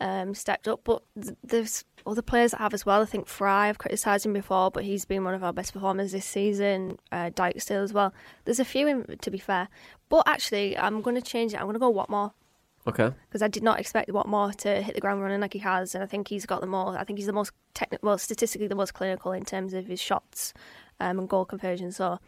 [0.00, 1.02] um, stepped up, but
[1.42, 3.02] there's other players that have as well.
[3.02, 6.12] I think Fry, I've criticised him before, but he's been one of our best performers
[6.12, 6.98] this season.
[7.12, 8.12] Uh, Dijksteel as well.
[8.44, 9.68] There's a few, in, to be fair.
[10.08, 11.58] But actually, I'm going to change it.
[11.58, 12.32] I'm going to go Watmore
[12.86, 13.14] Okay.
[13.28, 16.02] because I did not expect Watmore to hit the ground running like he has, and
[16.02, 16.96] I think he's got the more.
[16.98, 20.00] I think he's the most technical, well, statistically the most clinical in terms of his
[20.00, 20.54] shots
[21.00, 21.92] um, and goal conversion.
[21.92, 22.18] So,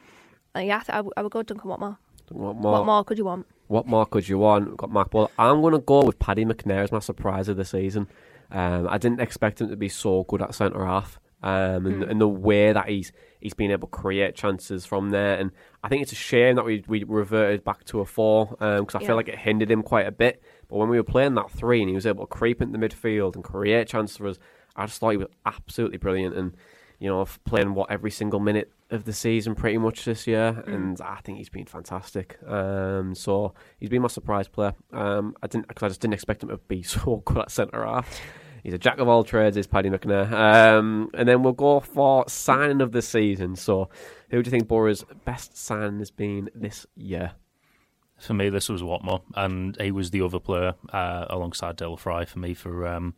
[0.56, 1.96] uh, yeah, I, th- I, w- I would go Duncan Watmore.
[2.30, 2.72] What more?
[2.72, 3.46] What more could you want?
[3.68, 4.68] What more could you want?
[4.68, 5.28] We've got Mark Baller.
[5.38, 8.06] I'm going to go with Paddy McNair as my surprise of the season.
[8.50, 11.18] Um, I didn't expect him to be so good at centre half.
[11.44, 15.34] Um, and, and the way that he's he's been able to create chances from there,
[15.38, 15.50] and
[15.82, 19.00] I think it's a shame that we we reverted back to a four because I
[19.00, 19.06] Yeah.
[19.08, 20.40] feel like it hindered him quite a bit.
[20.68, 22.86] But when we were playing that three, and he was able to creep into the
[22.88, 24.38] midfield and create chances for us,
[24.76, 26.36] I just thought he was absolutely brilliant.
[26.36, 26.54] And
[27.02, 30.62] you know, f- playing what every single minute of the season pretty much this year,
[30.68, 32.38] and I think he's been fantastic.
[32.46, 34.72] Um, so he's been my surprise player.
[34.92, 37.84] Um, I didn't because I just didn't expect him to be so good at centre
[37.84, 38.20] half.
[38.62, 40.30] He's a jack of all trades, is Paddy McNair.
[40.30, 43.56] Um, and then we'll go for signing of the season.
[43.56, 43.88] So,
[44.30, 47.32] who do you think Boro's best signing has been this year?
[48.20, 52.24] For me, this was Watmore, and he was the other player uh, alongside Dael Fry
[52.24, 53.14] for me for um,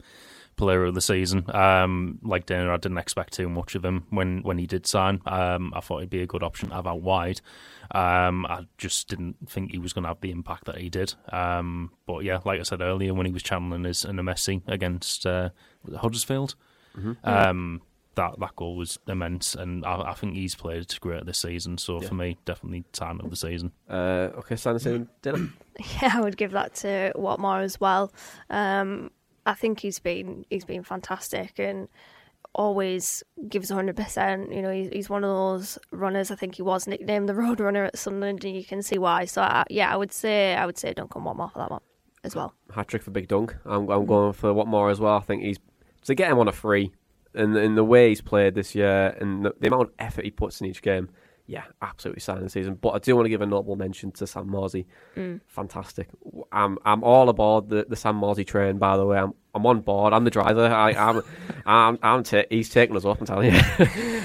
[0.57, 1.45] player of the season.
[1.55, 5.21] Um, like Dana, I didn't expect too much of him when, when he did sign.
[5.27, 7.41] Um, I thought he'd be a good option to have out wide.
[7.91, 11.15] Um, I just didn't think he was going to have the impact that he did.
[11.31, 15.27] Um, but yeah, like I said earlier, when he was channeling his in Messi against
[15.27, 15.51] uh,
[15.85, 16.55] was it Huddersfield,
[17.25, 17.83] um,
[18.15, 21.79] that that goal was immense, and I, I think he's played great this season.
[21.79, 23.73] So for me, definitely time of the season.
[23.89, 25.49] Uh, okay, signing season, Dana.
[26.01, 28.13] Yeah, I would give that to Watmore as well.
[28.51, 29.11] Um,
[29.47, 31.89] I think he's been he's been fantastic and
[32.55, 34.53] always gives hundred percent.
[34.53, 36.31] You know, he's, he's one of those runners.
[36.31, 39.25] I think he was nicknamed the Road Runner at Sunderland, and you can see why.
[39.25, 41.83] So I, yeah, I would say I would say Duncan Watmore for that one
[42.23, 42.55] as well.
[42.75, 43.55] hat trick for Big Dunk.
[43.67, 45.17] I'm, I'm going for what more as well.
[45.17, 45.59] I think he's
[46.05, 46.93] to get him on a free,
[47.35, 50.31] and in the way he's played this year, and the, the amount of effort he
[50.31, 51.11] puts in each game.
[51.47, 52.79] Yeah, absolutely signing season.
[52.81, 54.87] But I do want to give a notable mention to Sam Morsy.
[55.47, 56.09] Fantastic.
[56.51, 58.79] I'm I'm all aboard the, the Sam Morsy train.
[58.79, 60.15] By the way, I'm I'm on board.
[60.15, 60.67] I'm the driver.
[60.67, 61.23] I, I'm
[61.67, 63.21] I'm I'm ta- he's taking us up.
[63.21, 63.61] I'm telling you.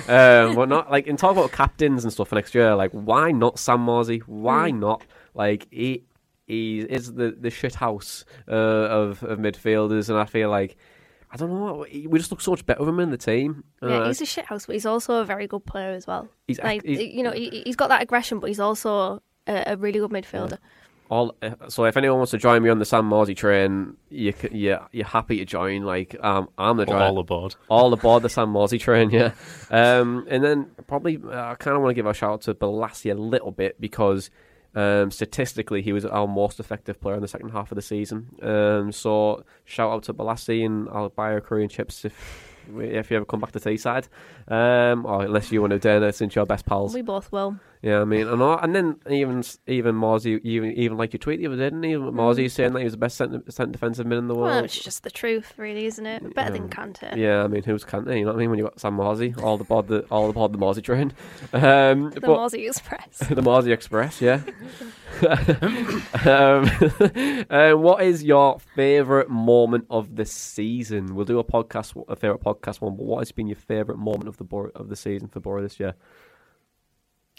[0.08, 2.74] um, but not like in talk about captains and stuff for next year.
[2.76, 4.22] Like, why not Sam Morsy?
[4.22, 5.04] Why not?
[5.34, 6.04] Like he
[6.48, 10.78] he is the the shit house uh, of of midfielders, and I feel like
[11.32, 11.86] I don't know.
[12.08, 13.64] We just look so much better with him in the team.
[13.84, 16.28] Yeah, Uh, he's a shithouse, but he's also a very good player as well.
[16.48, 19.78] He's like he's- you know, he, he's got that aggression, but he's also a, a
[19.78, 20.58] really good midfielder.
[21.12, 21.36] all.
[21.44, 24.50] uh, So if anyone wants to join me on the Sam Morsy train, you c-
[24.52, 25.84] you you're happy to join.
[25.84, 27.04] Like um, I'm the driver.
[27.06, 27.56] All aboard.
[27.70, 29.32] all aboard the Sam Morsy train, yeah.
[29.70, 32.56] Um, and then probably uh, I kind of want to give a shout out to
[32.56, 34.32] Bolasie a little bit because
[34.76, 38.28] um, statistically he was our most effective player in the second half of the season.
[38.42, 42.46] Um, so shout out to Bolasie and I'll buy a Korean chips if
[42.78, 44.08] if you ever come back to Teesside,
[44.48, 46.94] um, or unless you want to dinner since you're best pals.
[46.94, 47.60] We both will.
[47.82, 51.40] Yeah, I mean, and, all, and then even even Morsy, even even like your tweet
[51.40, 51.94] the other day, didn't he?
[51.94, 54.50] Morsy saying that he was the best centre, centre defensive mid in the world.
[54.50, 56.36] Well, it's just the truth, really, isn't it?
[56.36, 57.16] Better than Kante.
[57.16, 58.50] Yeah, I mean, who's can't You know what I mean?
[58.50, 61.14] When you got Sam Morsy, all aboard the all aboard the Morsy train,
[61.54, 63.18] um, The but Morsy Express.
[63.30, 64.42] the Morsy Express, yeah.
[66.26, 66.70] um,
[67.50, 71.16] uh, what is your favourite moment of the season?
[71.16, 72.98] We'll do a podcast, a favourite podcast one.
[72.98, 75.62] But what has been your favourite moment of the Bor- of the season for Boro
[75.62, 75.96] this year?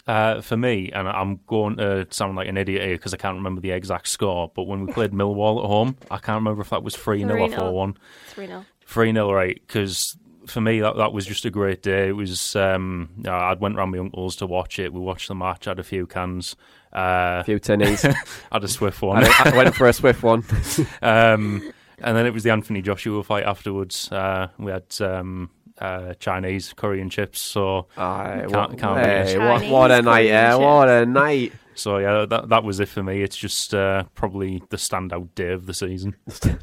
[0.07, 3.35] Uh, for me, and I'm going to sound like an idiot here because I can't
[3.37, 6.71] remember the exact score, but when we played Millwall at home, I can't remember if
[6.71, 7.97] that was 3 0 or 4 1.
[8.29, 8.65] 3 0.
[8.85, 9.61] 3 0, right?
[9.67, 10.17] Because
[10.47, 12.09] for me, that, that was just a great day.
[12.09, 14.91] It was, um, I went round my uncle's to watch it.
[14.91, 16.55] We watched the match, had a few cans,
[16.93, 18.03] uh, A few tennies.
[18.03, 18.15] I
[18.51, 19.23] had a swift I, one.
[19.25, 20.43] I went for a swift one.
[21.01, 24.11] um, and then it was the Anthony Joshua fight afterwards.
[24.11, 25.49] Uh, we had um,
[25.81, 27.41] uh, Chinese curry and chips.
[27.41, 30.59] So, Aye, Can't- what, can't beat hey, what, what a night, yeah, chips.
[30.61, 31.53] what a night.
[31.75, 33.21] so yeah, that that was it for me.
[33.23, 36.15] It's just uh, probably the standout day of the season.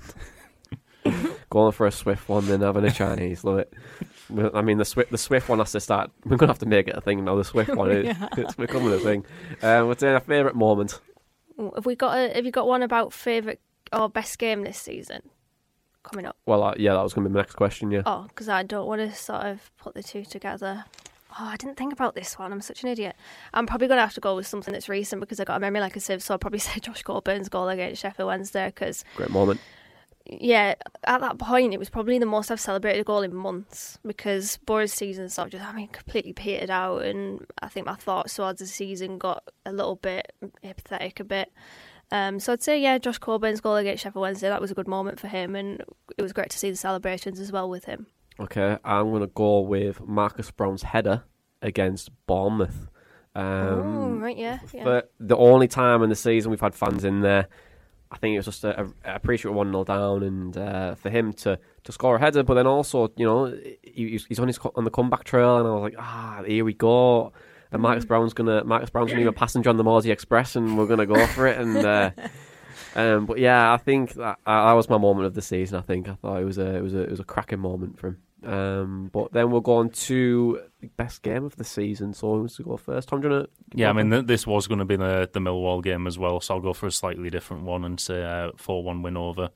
[1.51, 3.73] Going for a swift one, then having a Chinese, love it.
[4.55, 6.11] I mean, the swift, the swift one has to start.
[6.27, 7.37] We're gonna have to make it a thing now.
[7.37, 9.25] The swift one, is, it's becoming a thing.
[9.63, 11.01] Um, what's our favourite moment?
[11.75, 12.19] Have we got?
[12.19, 15.23] A, have you got one about favourite or best game this season
[16.09, 16.37] coming up?
[16.47, 17.91] Well, uh, yeah, that was gonna be my next question.
[17.91, 20.85] Yeah, Oh, because I don't want to sort of put the two together.
[21.41, 22.53] Oh, I didn't think about this one.
[22.53, 23.15] I'm such an idiot.
[23.53, 25.61] I'm probably going to have to go with something that's recent because I got a
[25.61, 26.23] memory like a sieve.
[26.23, 29.61] So I'll probably say Josh Coburn's goal against Sheffield Wednesday because great moment.
[30.25, 30.75] yeah,
[31.05, 34.57] at that point, it was probably the most I've celebrated a goal in months because
[34.65, 37.03] Boro's season sort of just, I mean, completely petered out.
[37.05, 40.33] And I think my thoughts towards the season got a little bit
[40.65, 41.53] apathetic a bit.
[42.11, 44.89] Um, so I'd say, yeah, Josh Coburn's goal against Sheffield Wednesday, that was a good
[44.89, 45.55] moment for him.
[45.55, 45.83] And
[46.17, 48.07] it was great to see the celebrations as well with him.
[48.41, 51.25] Okay, I'm gonna go with Marcus Brown's header
[51.61, 52.89] against Bournemouth.
[53.35, 54.61] oh, Um, right, yeah.
[54.73, 54.85] yeah.
[54.85, 57.49] For the only time in the season we've had fans in there,
[58.11, 61.59] I think it was just a appreciate one 0 down, and uh, for him to,
[61.85, 63.47] to score a header, but then also you know
[63.83, 66.75] he, he's on his on the comeback trail, and I was like, ah, here we
[66.75, 67.33] go.
[67.71, 70.79] And Marcus Brown's gonna Marcus Brown's gonna be a passenger on the Morsy Express, and
[70.79, 71.59] we're gonna go for it.
[71.59, 72.11] And uh,
[72.97, 75.79] um, but yeah, I think that, uh, that was my moment of the season.
[75.79, 77.99] I think I thought it was a it was a it was a cracking moment
[77.99, 78.19] for him.
[78.45, 82.15] Um, but then we'll go on to the best game of the season.
[82.15, 83.09] So who wants to go first?
[83.09, 85.41] Tom, do you wanna Yeah, I mean, th- this was going to be the, the
[85.41, 88.53] Millwall game as well, so I'll go for a slightly different one and say a
[88.57, 89.51] 4 1 win over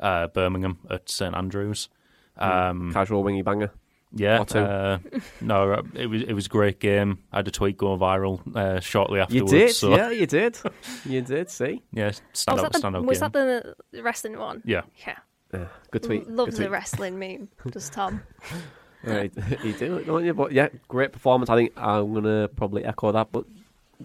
[0.00, 1.88] uh, Birmingham at St Andrews.
[2.36, 3.70] Um, casual wingy banger.
[4.12, 4.58] Yeah, or two.
[4.58, 4.98] uh,
[5.40, 7.18] no, uh, it was it was a great game.
[7.32, 10.58] I had a tweet go viral uh, shortly You did, so, yeah, you did,
[11.04, 11.50] you did.
[11.50, 13.30] See, yeah, stand was up, that, stand the, up was game.
[13.32, 14.62] that the wrestling one?
[14.64, 15.16] Yeah, Yeah.
[15.52, 16.28] uh, good tweet.
[16.30, 16.70] Love good the tweet.
[16.70, 17.48] wrestling meme.
[17.70, 18.22] Does Tom?
[19.04, 20.34] Right, you do, don't you?
[20.34, 21.48] But yeah, great performance.
[21.48, 23.30] I think I'm gonna probably echo that.
[23.30, 23.44] But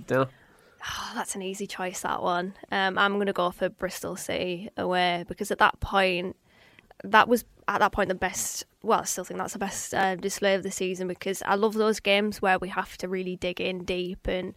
[0.08, 0.26] yeah,
[0.84, 2.54] Oh, that's an easy choice, that one.
[2.72, 6.36] Um, I'm going to go for Bristol City away because at that point,
[7.04, 8.66] that was at that point the best.
[8.84, 11.74] Well, I still think that's the best uh, display of the season because I love
[11.74, 14.54] those games where we have to really dig in deep and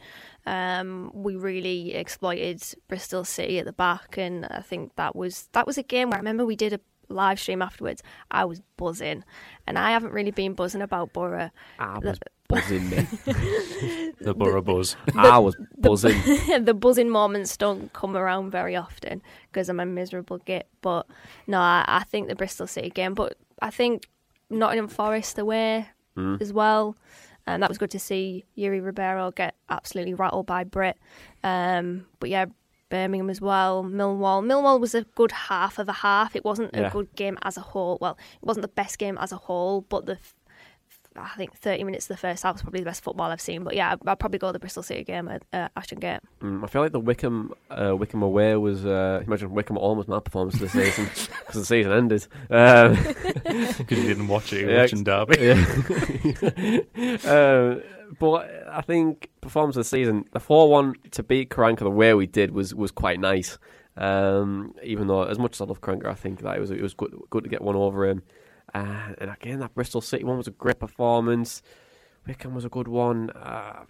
[0.46, 5.66] um, we really exploited Bristol City at the back, and I think that was that
[5.66, 8.02] was a game where I remember we did a live stream afterwards.
[8.30, 9.24] I was buzzing,
[9.66, 11.50] and I haven't really been buzzing about Boro.
[11.78, 12.18] I was
[12.54, 13.08] buzzing, man.
[14.20, 14.96] the Boro Buzz.
[15.16, 16.20] I was buzzing.
[16.64, 20.66] the buzzing moments don't come around very often because I'm a miserable git.
[20.80, 21.06] But
[21.46, 23.14] no, I, I think the Bristol City game.
[23.14, 24.08] But I think
[24.50, 25.88] Nottingham Forest away
[26.40, 26.96] as well.
[27.46, 30.96] And that was good to see Yuri Ribeiro get absolutely rattled by Britt.
[31.42, 32.46] Um, but yeah,
[32.88, 33.82] Birmingham as well.
[33.84, 34.42] Millwall.
[34.44, 36.36] Millwall was a good half of a half.
[36.36, 36.86] It wasn't Yeah.
[36.86, 37.98] a good game as a whole.
[38.00, 40.18] Well, it wasn't the best game as a whole, but the
[41.16, 43.62] I think 30 minutes of the first half was probably the best football I've seen.
[43.62, 46.20] But yeah, I'd, I'd probably go to the Bristol City game at uh, Ashton Gate.
[46.40, 48.84] Mm, I feel like the Wycombe uh, Wycombe away was.
[48.84, 51.04] Uh, imagine Wycombe at home was my performance this season
[51.38, 52.26] because the season ended.
[52.50, 52.96] Um,
[53.44, 55.36] Because you didn't watch it, you were Yeah, watching Derby.
[55.40, 57.30] Yeah.
[57.30, 57.80] uh,
[58.18, 62.14] but I think performance of the season, the four one to beat Karanka the way
[62.14, 63.58] we did was was quite nice.
[63.96, 66.80] Um, even though, as much as I love Karanka, I think that it was it
[66.82, 68.22] was good good to get one over him.
[68.74, 71.62] Uh, and again, that Bristol City one was a great performance.
[72.26, 73.30] Wycombe was a good one.
[73.30, 73.84] Uh,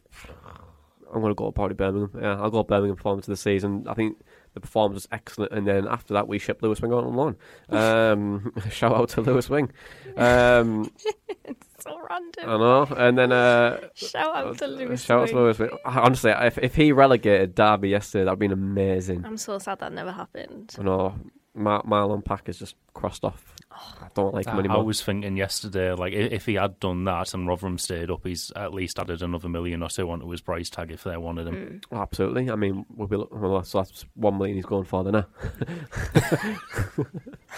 [1.13, 2.11] I'm going to go probably Birmingham.
[2.21, 3.87] Yeah, I'll go Birmingham performance of the season.
[3.89, 4.19] I think
[4.55, 7.37] the performance was excellent, and then after that, we shipped Lewis Wing on loan.
[7.69, 9.71] Um, shout out to Lewis Wing.
[10.17, 10.91] Um,
[11.79, 12.51] so random.
[12.51, 15.05] I know, and then uh, Shout out to Lewis.
[15.05, 15.45] shout out to Wing.
[15.45, 15.71] Lewis Wing.
[15.85, 19.25] Honestly, if if he relegated Derby yesterday, that'd been amazing.
[19.25, 20.75] I'm so sad that never happened.
[20.79, 21.15] I know
[21.55, 23.55] Mar- Marlon Pack is just crossed off.
[23.71, 27.05] I don't like him I, I was thinking yesterday, like i- if he had done
[27.05, 30.41] that and Rotherham stayed up, he's at least added another million or two onto his
[30.41, 31.81] price tag if they wanted him.
[31.91, 32.51] Oh, Absolutely.
[32.51, 35.25] I mean, we'll be look- well, so that's one million he's going for then.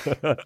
[0.04, 0.34] Huh?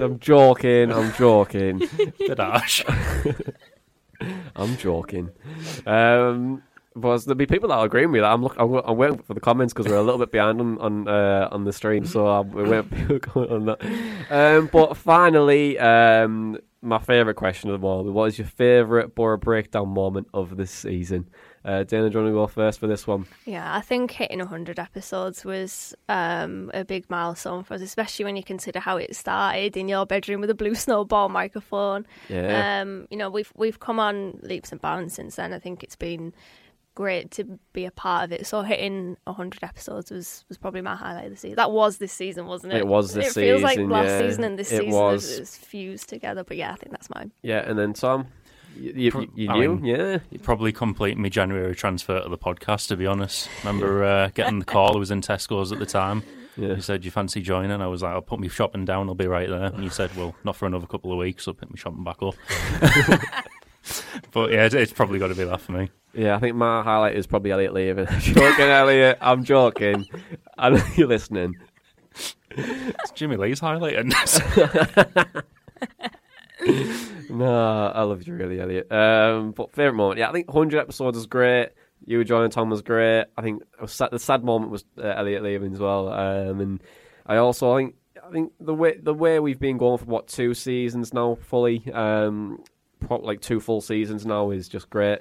[0.00, 0.92] I'm joking.
[0.92, 1.78] I'm joking.
[2.18, 2.84] Bit harsh.
[4.56, 5.30] I'm joking.
[5.86, 6.62] Um,
[6.94, 8.20] but there'll be people that agree with me.
[8.20, 10.60] That I'm look, I'm, I'm waiting for the comments because we're a little bit behind
[10.60, 13.80] on on, uh, on the stream, so waiting for people on that.
[14.30, 19.36] Um, but finally, um, my favourite question of them all: What is your favourite Boro
[19.36, 21.28] breakdown moment of this season?
[21.64, 23.26] Uh, Dana, do you want to go first for this one?
[23.44, 28.36] Yeah, I think hitting 100 episodes was um, a big milestone for us, especially when
[28.36, 32.06] you consider how it started in your bedroom with a blue snowball microphone.
[32.28, 32.80] Yeah.
[32.80, 35.52] Um, you know, we've we've come on leaps and bounds since then.
[35.52, 36.32] I think it's been
[36.98, 38.44] great to be a part of it.
[38.44, 41.54] So hitting 100 episodes was, was probably my highlight of the season.
[41.54, 42.78] That was this season, wasn't it?
[42.78, 44.18] It was this It feels like last yeah.
[44.18, 45.24] season and this It season was.
[45.24, 46.42] is, is fused together.
[46.42, 47.30] But yeah, I think that's mine.
[47.40, 48.26] Yeah, and then Tom,
[48.76, 50.18] you, you, Pro- you I knew, mean- yeah.
[50.30, 53.48] You probably complete my January transfer to the podcast, to be honest.
[53.62, 56.24] Remember uh, getting the call, I was in Tesco's at the time.
[56.56, 56.74] Yeah.
[56.74, 57.80] You said, you fancy joining?
[57.80, 59.66] I was like, I'll put my shopping down, I'll be right there.
[59.66, 62.20] And you said, well, not for another couple of weeks, I'll pick my shopping back
[62.20, 62.34] up.
[64.32, 65.90] but yeah, it's, it's probably got to be that for me.
[66.14, 68.06] Yeah, I think my highlight is probably Elliot leaving.
[68.20, 69.18] joking, Elliot.
[69.20, 70.06] I'm joking.
[70.56, 71.54] I know you're listening.
[72.50, 74.40] It's Jimmy Lee's highlighting this.
[77.30, 78.90] No, I love you really, Elliot.
[78.90, 81.70] Um, but favorite moment, yeah, I think 100 episodes is great.
[82.06, 83.26] You joining Tom was great.
[83.36, 86.08] I think sad, the sad moment was uh, Elliot leaving as well.
[86.08, 86.82] Um, and
[87.26, 87.94] I also I think
[88.26, 91.82] I think the way the way we've been going for what two seasons now fully,
[91.92, 92.62] um,
[93.10, 95.18] like two full seasons now is just great.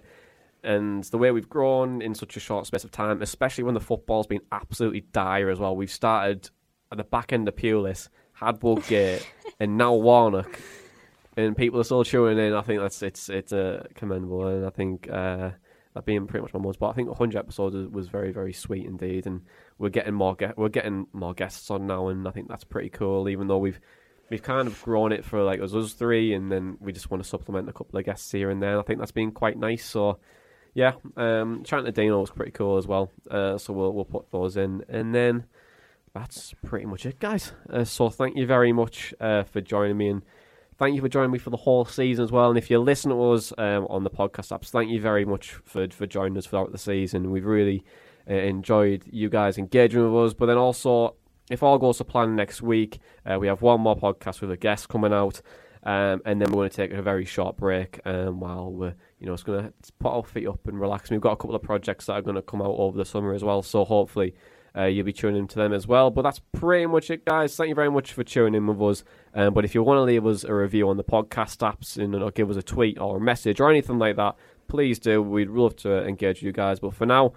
[0.63, 3.79] And the way we've grown in such a short space of time, especially when the
[3.79, 5.75] football's been absolutely dire as well.
[5.75, 6.49] We've started
[6.91, 9.25] at the back end of Pulis, had Woodgate,
[9.59, 10.59] and now Warnock
[11.37, 12.53] and people are still tuning in.
[12.53, 15.51] I think that's it's it's uh, commendable, and I think uh,
[15.93, 16.79] that being pretty much my most.
[16.79, 19.41] But I think 100 episodes was- was very very sweet indeed, and
[19.77, 22.89] we're getting more ge- we're getting more guests on now, and I think that's pretty
[22.89, 23.29] cool.
[23.29, 23.79] Even though we've
[24.31, 27.21] we've kind of grown it for like us us three, and then we just want
[27.21, 28.79] to supplement a couple of guests here and there.
[28.79, 29.85] I think that's been quite nice.
[29.85, 30.19] So.
[30.77, 33.09] Yeah, um, chatting to Dino was pretty cool as well.
[33.31, 35.45] Uh, so we'll we'll put those in, and then
[36.13, 37.51] that's pretty much it, guys.
[37.67, 40.21] Uh, so thank you very much uh, for joining me, and
[40.77, 42.49] thank you for joining me for the whole season as well.
[42.49, 45.53] And if you listen to us um, on the podcast apps, thank you very much
[45.63, 47.31] for for joining us throughout the season.
[47.31, 47.83] We've really
[48.29, 50.35] uh, enjoyed you guys engaging with us.
[50.35, 51.15] But then also,
[51.49, 54.57] if all goes to plan next week, uh, we have one more podcast with a
[54.57, 55.41] guest coming out.
[55.83, 59.27] Um, and then we're going to take a very short break um, while we're, you
[59.27, 61.09] know, it's going to put our feet up and relax.
[61.09, 63.33] We've got a couple of projects that are going to come out over the summer
[63.33, 64.35] as well, so hopefully
[64.77, 66.11] uh, you'll be tuning into them as well.
[66.11, 67.55] But that's pretty much it, guys.
[67.55, 69.03] Thank you very much for tuning in with us.
[69.33, 72.13] Um, but if you want to leave us a review on the podcast apps and
[72.15, 74.35] or give us a tweet or a message or anything like that,
[74.67, 75.21] please do.
[75.21, 76.79] We'd love to engage you guys.
[76.79, 77.33] But for now,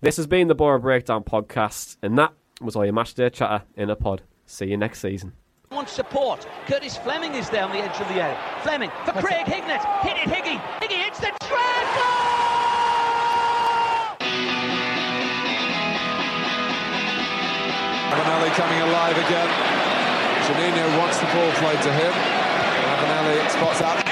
[0.00, 3.64] this has been the Boro Breakdown podcast, and that was all your match day chatter
[3.76, 4.22] in a pod.
[4.46, 5.41] See you next season.
[5.72, 6.46] Wants support.
[6.66, 8.38] Curtis Fleming is there on the edge of the area.
[8.60, 9.80] Fleming for Craig Hignett.
[10.02, 10.60] Hit it, Higgy.
[10.84, 11.88] Higgy hits the trap.
[18.12, 19.48] Ravanelli coming alive again.
[20.44, 22.12] Juninho wants the ball played to him.
[22.12, 24.11] Ravanelli spots out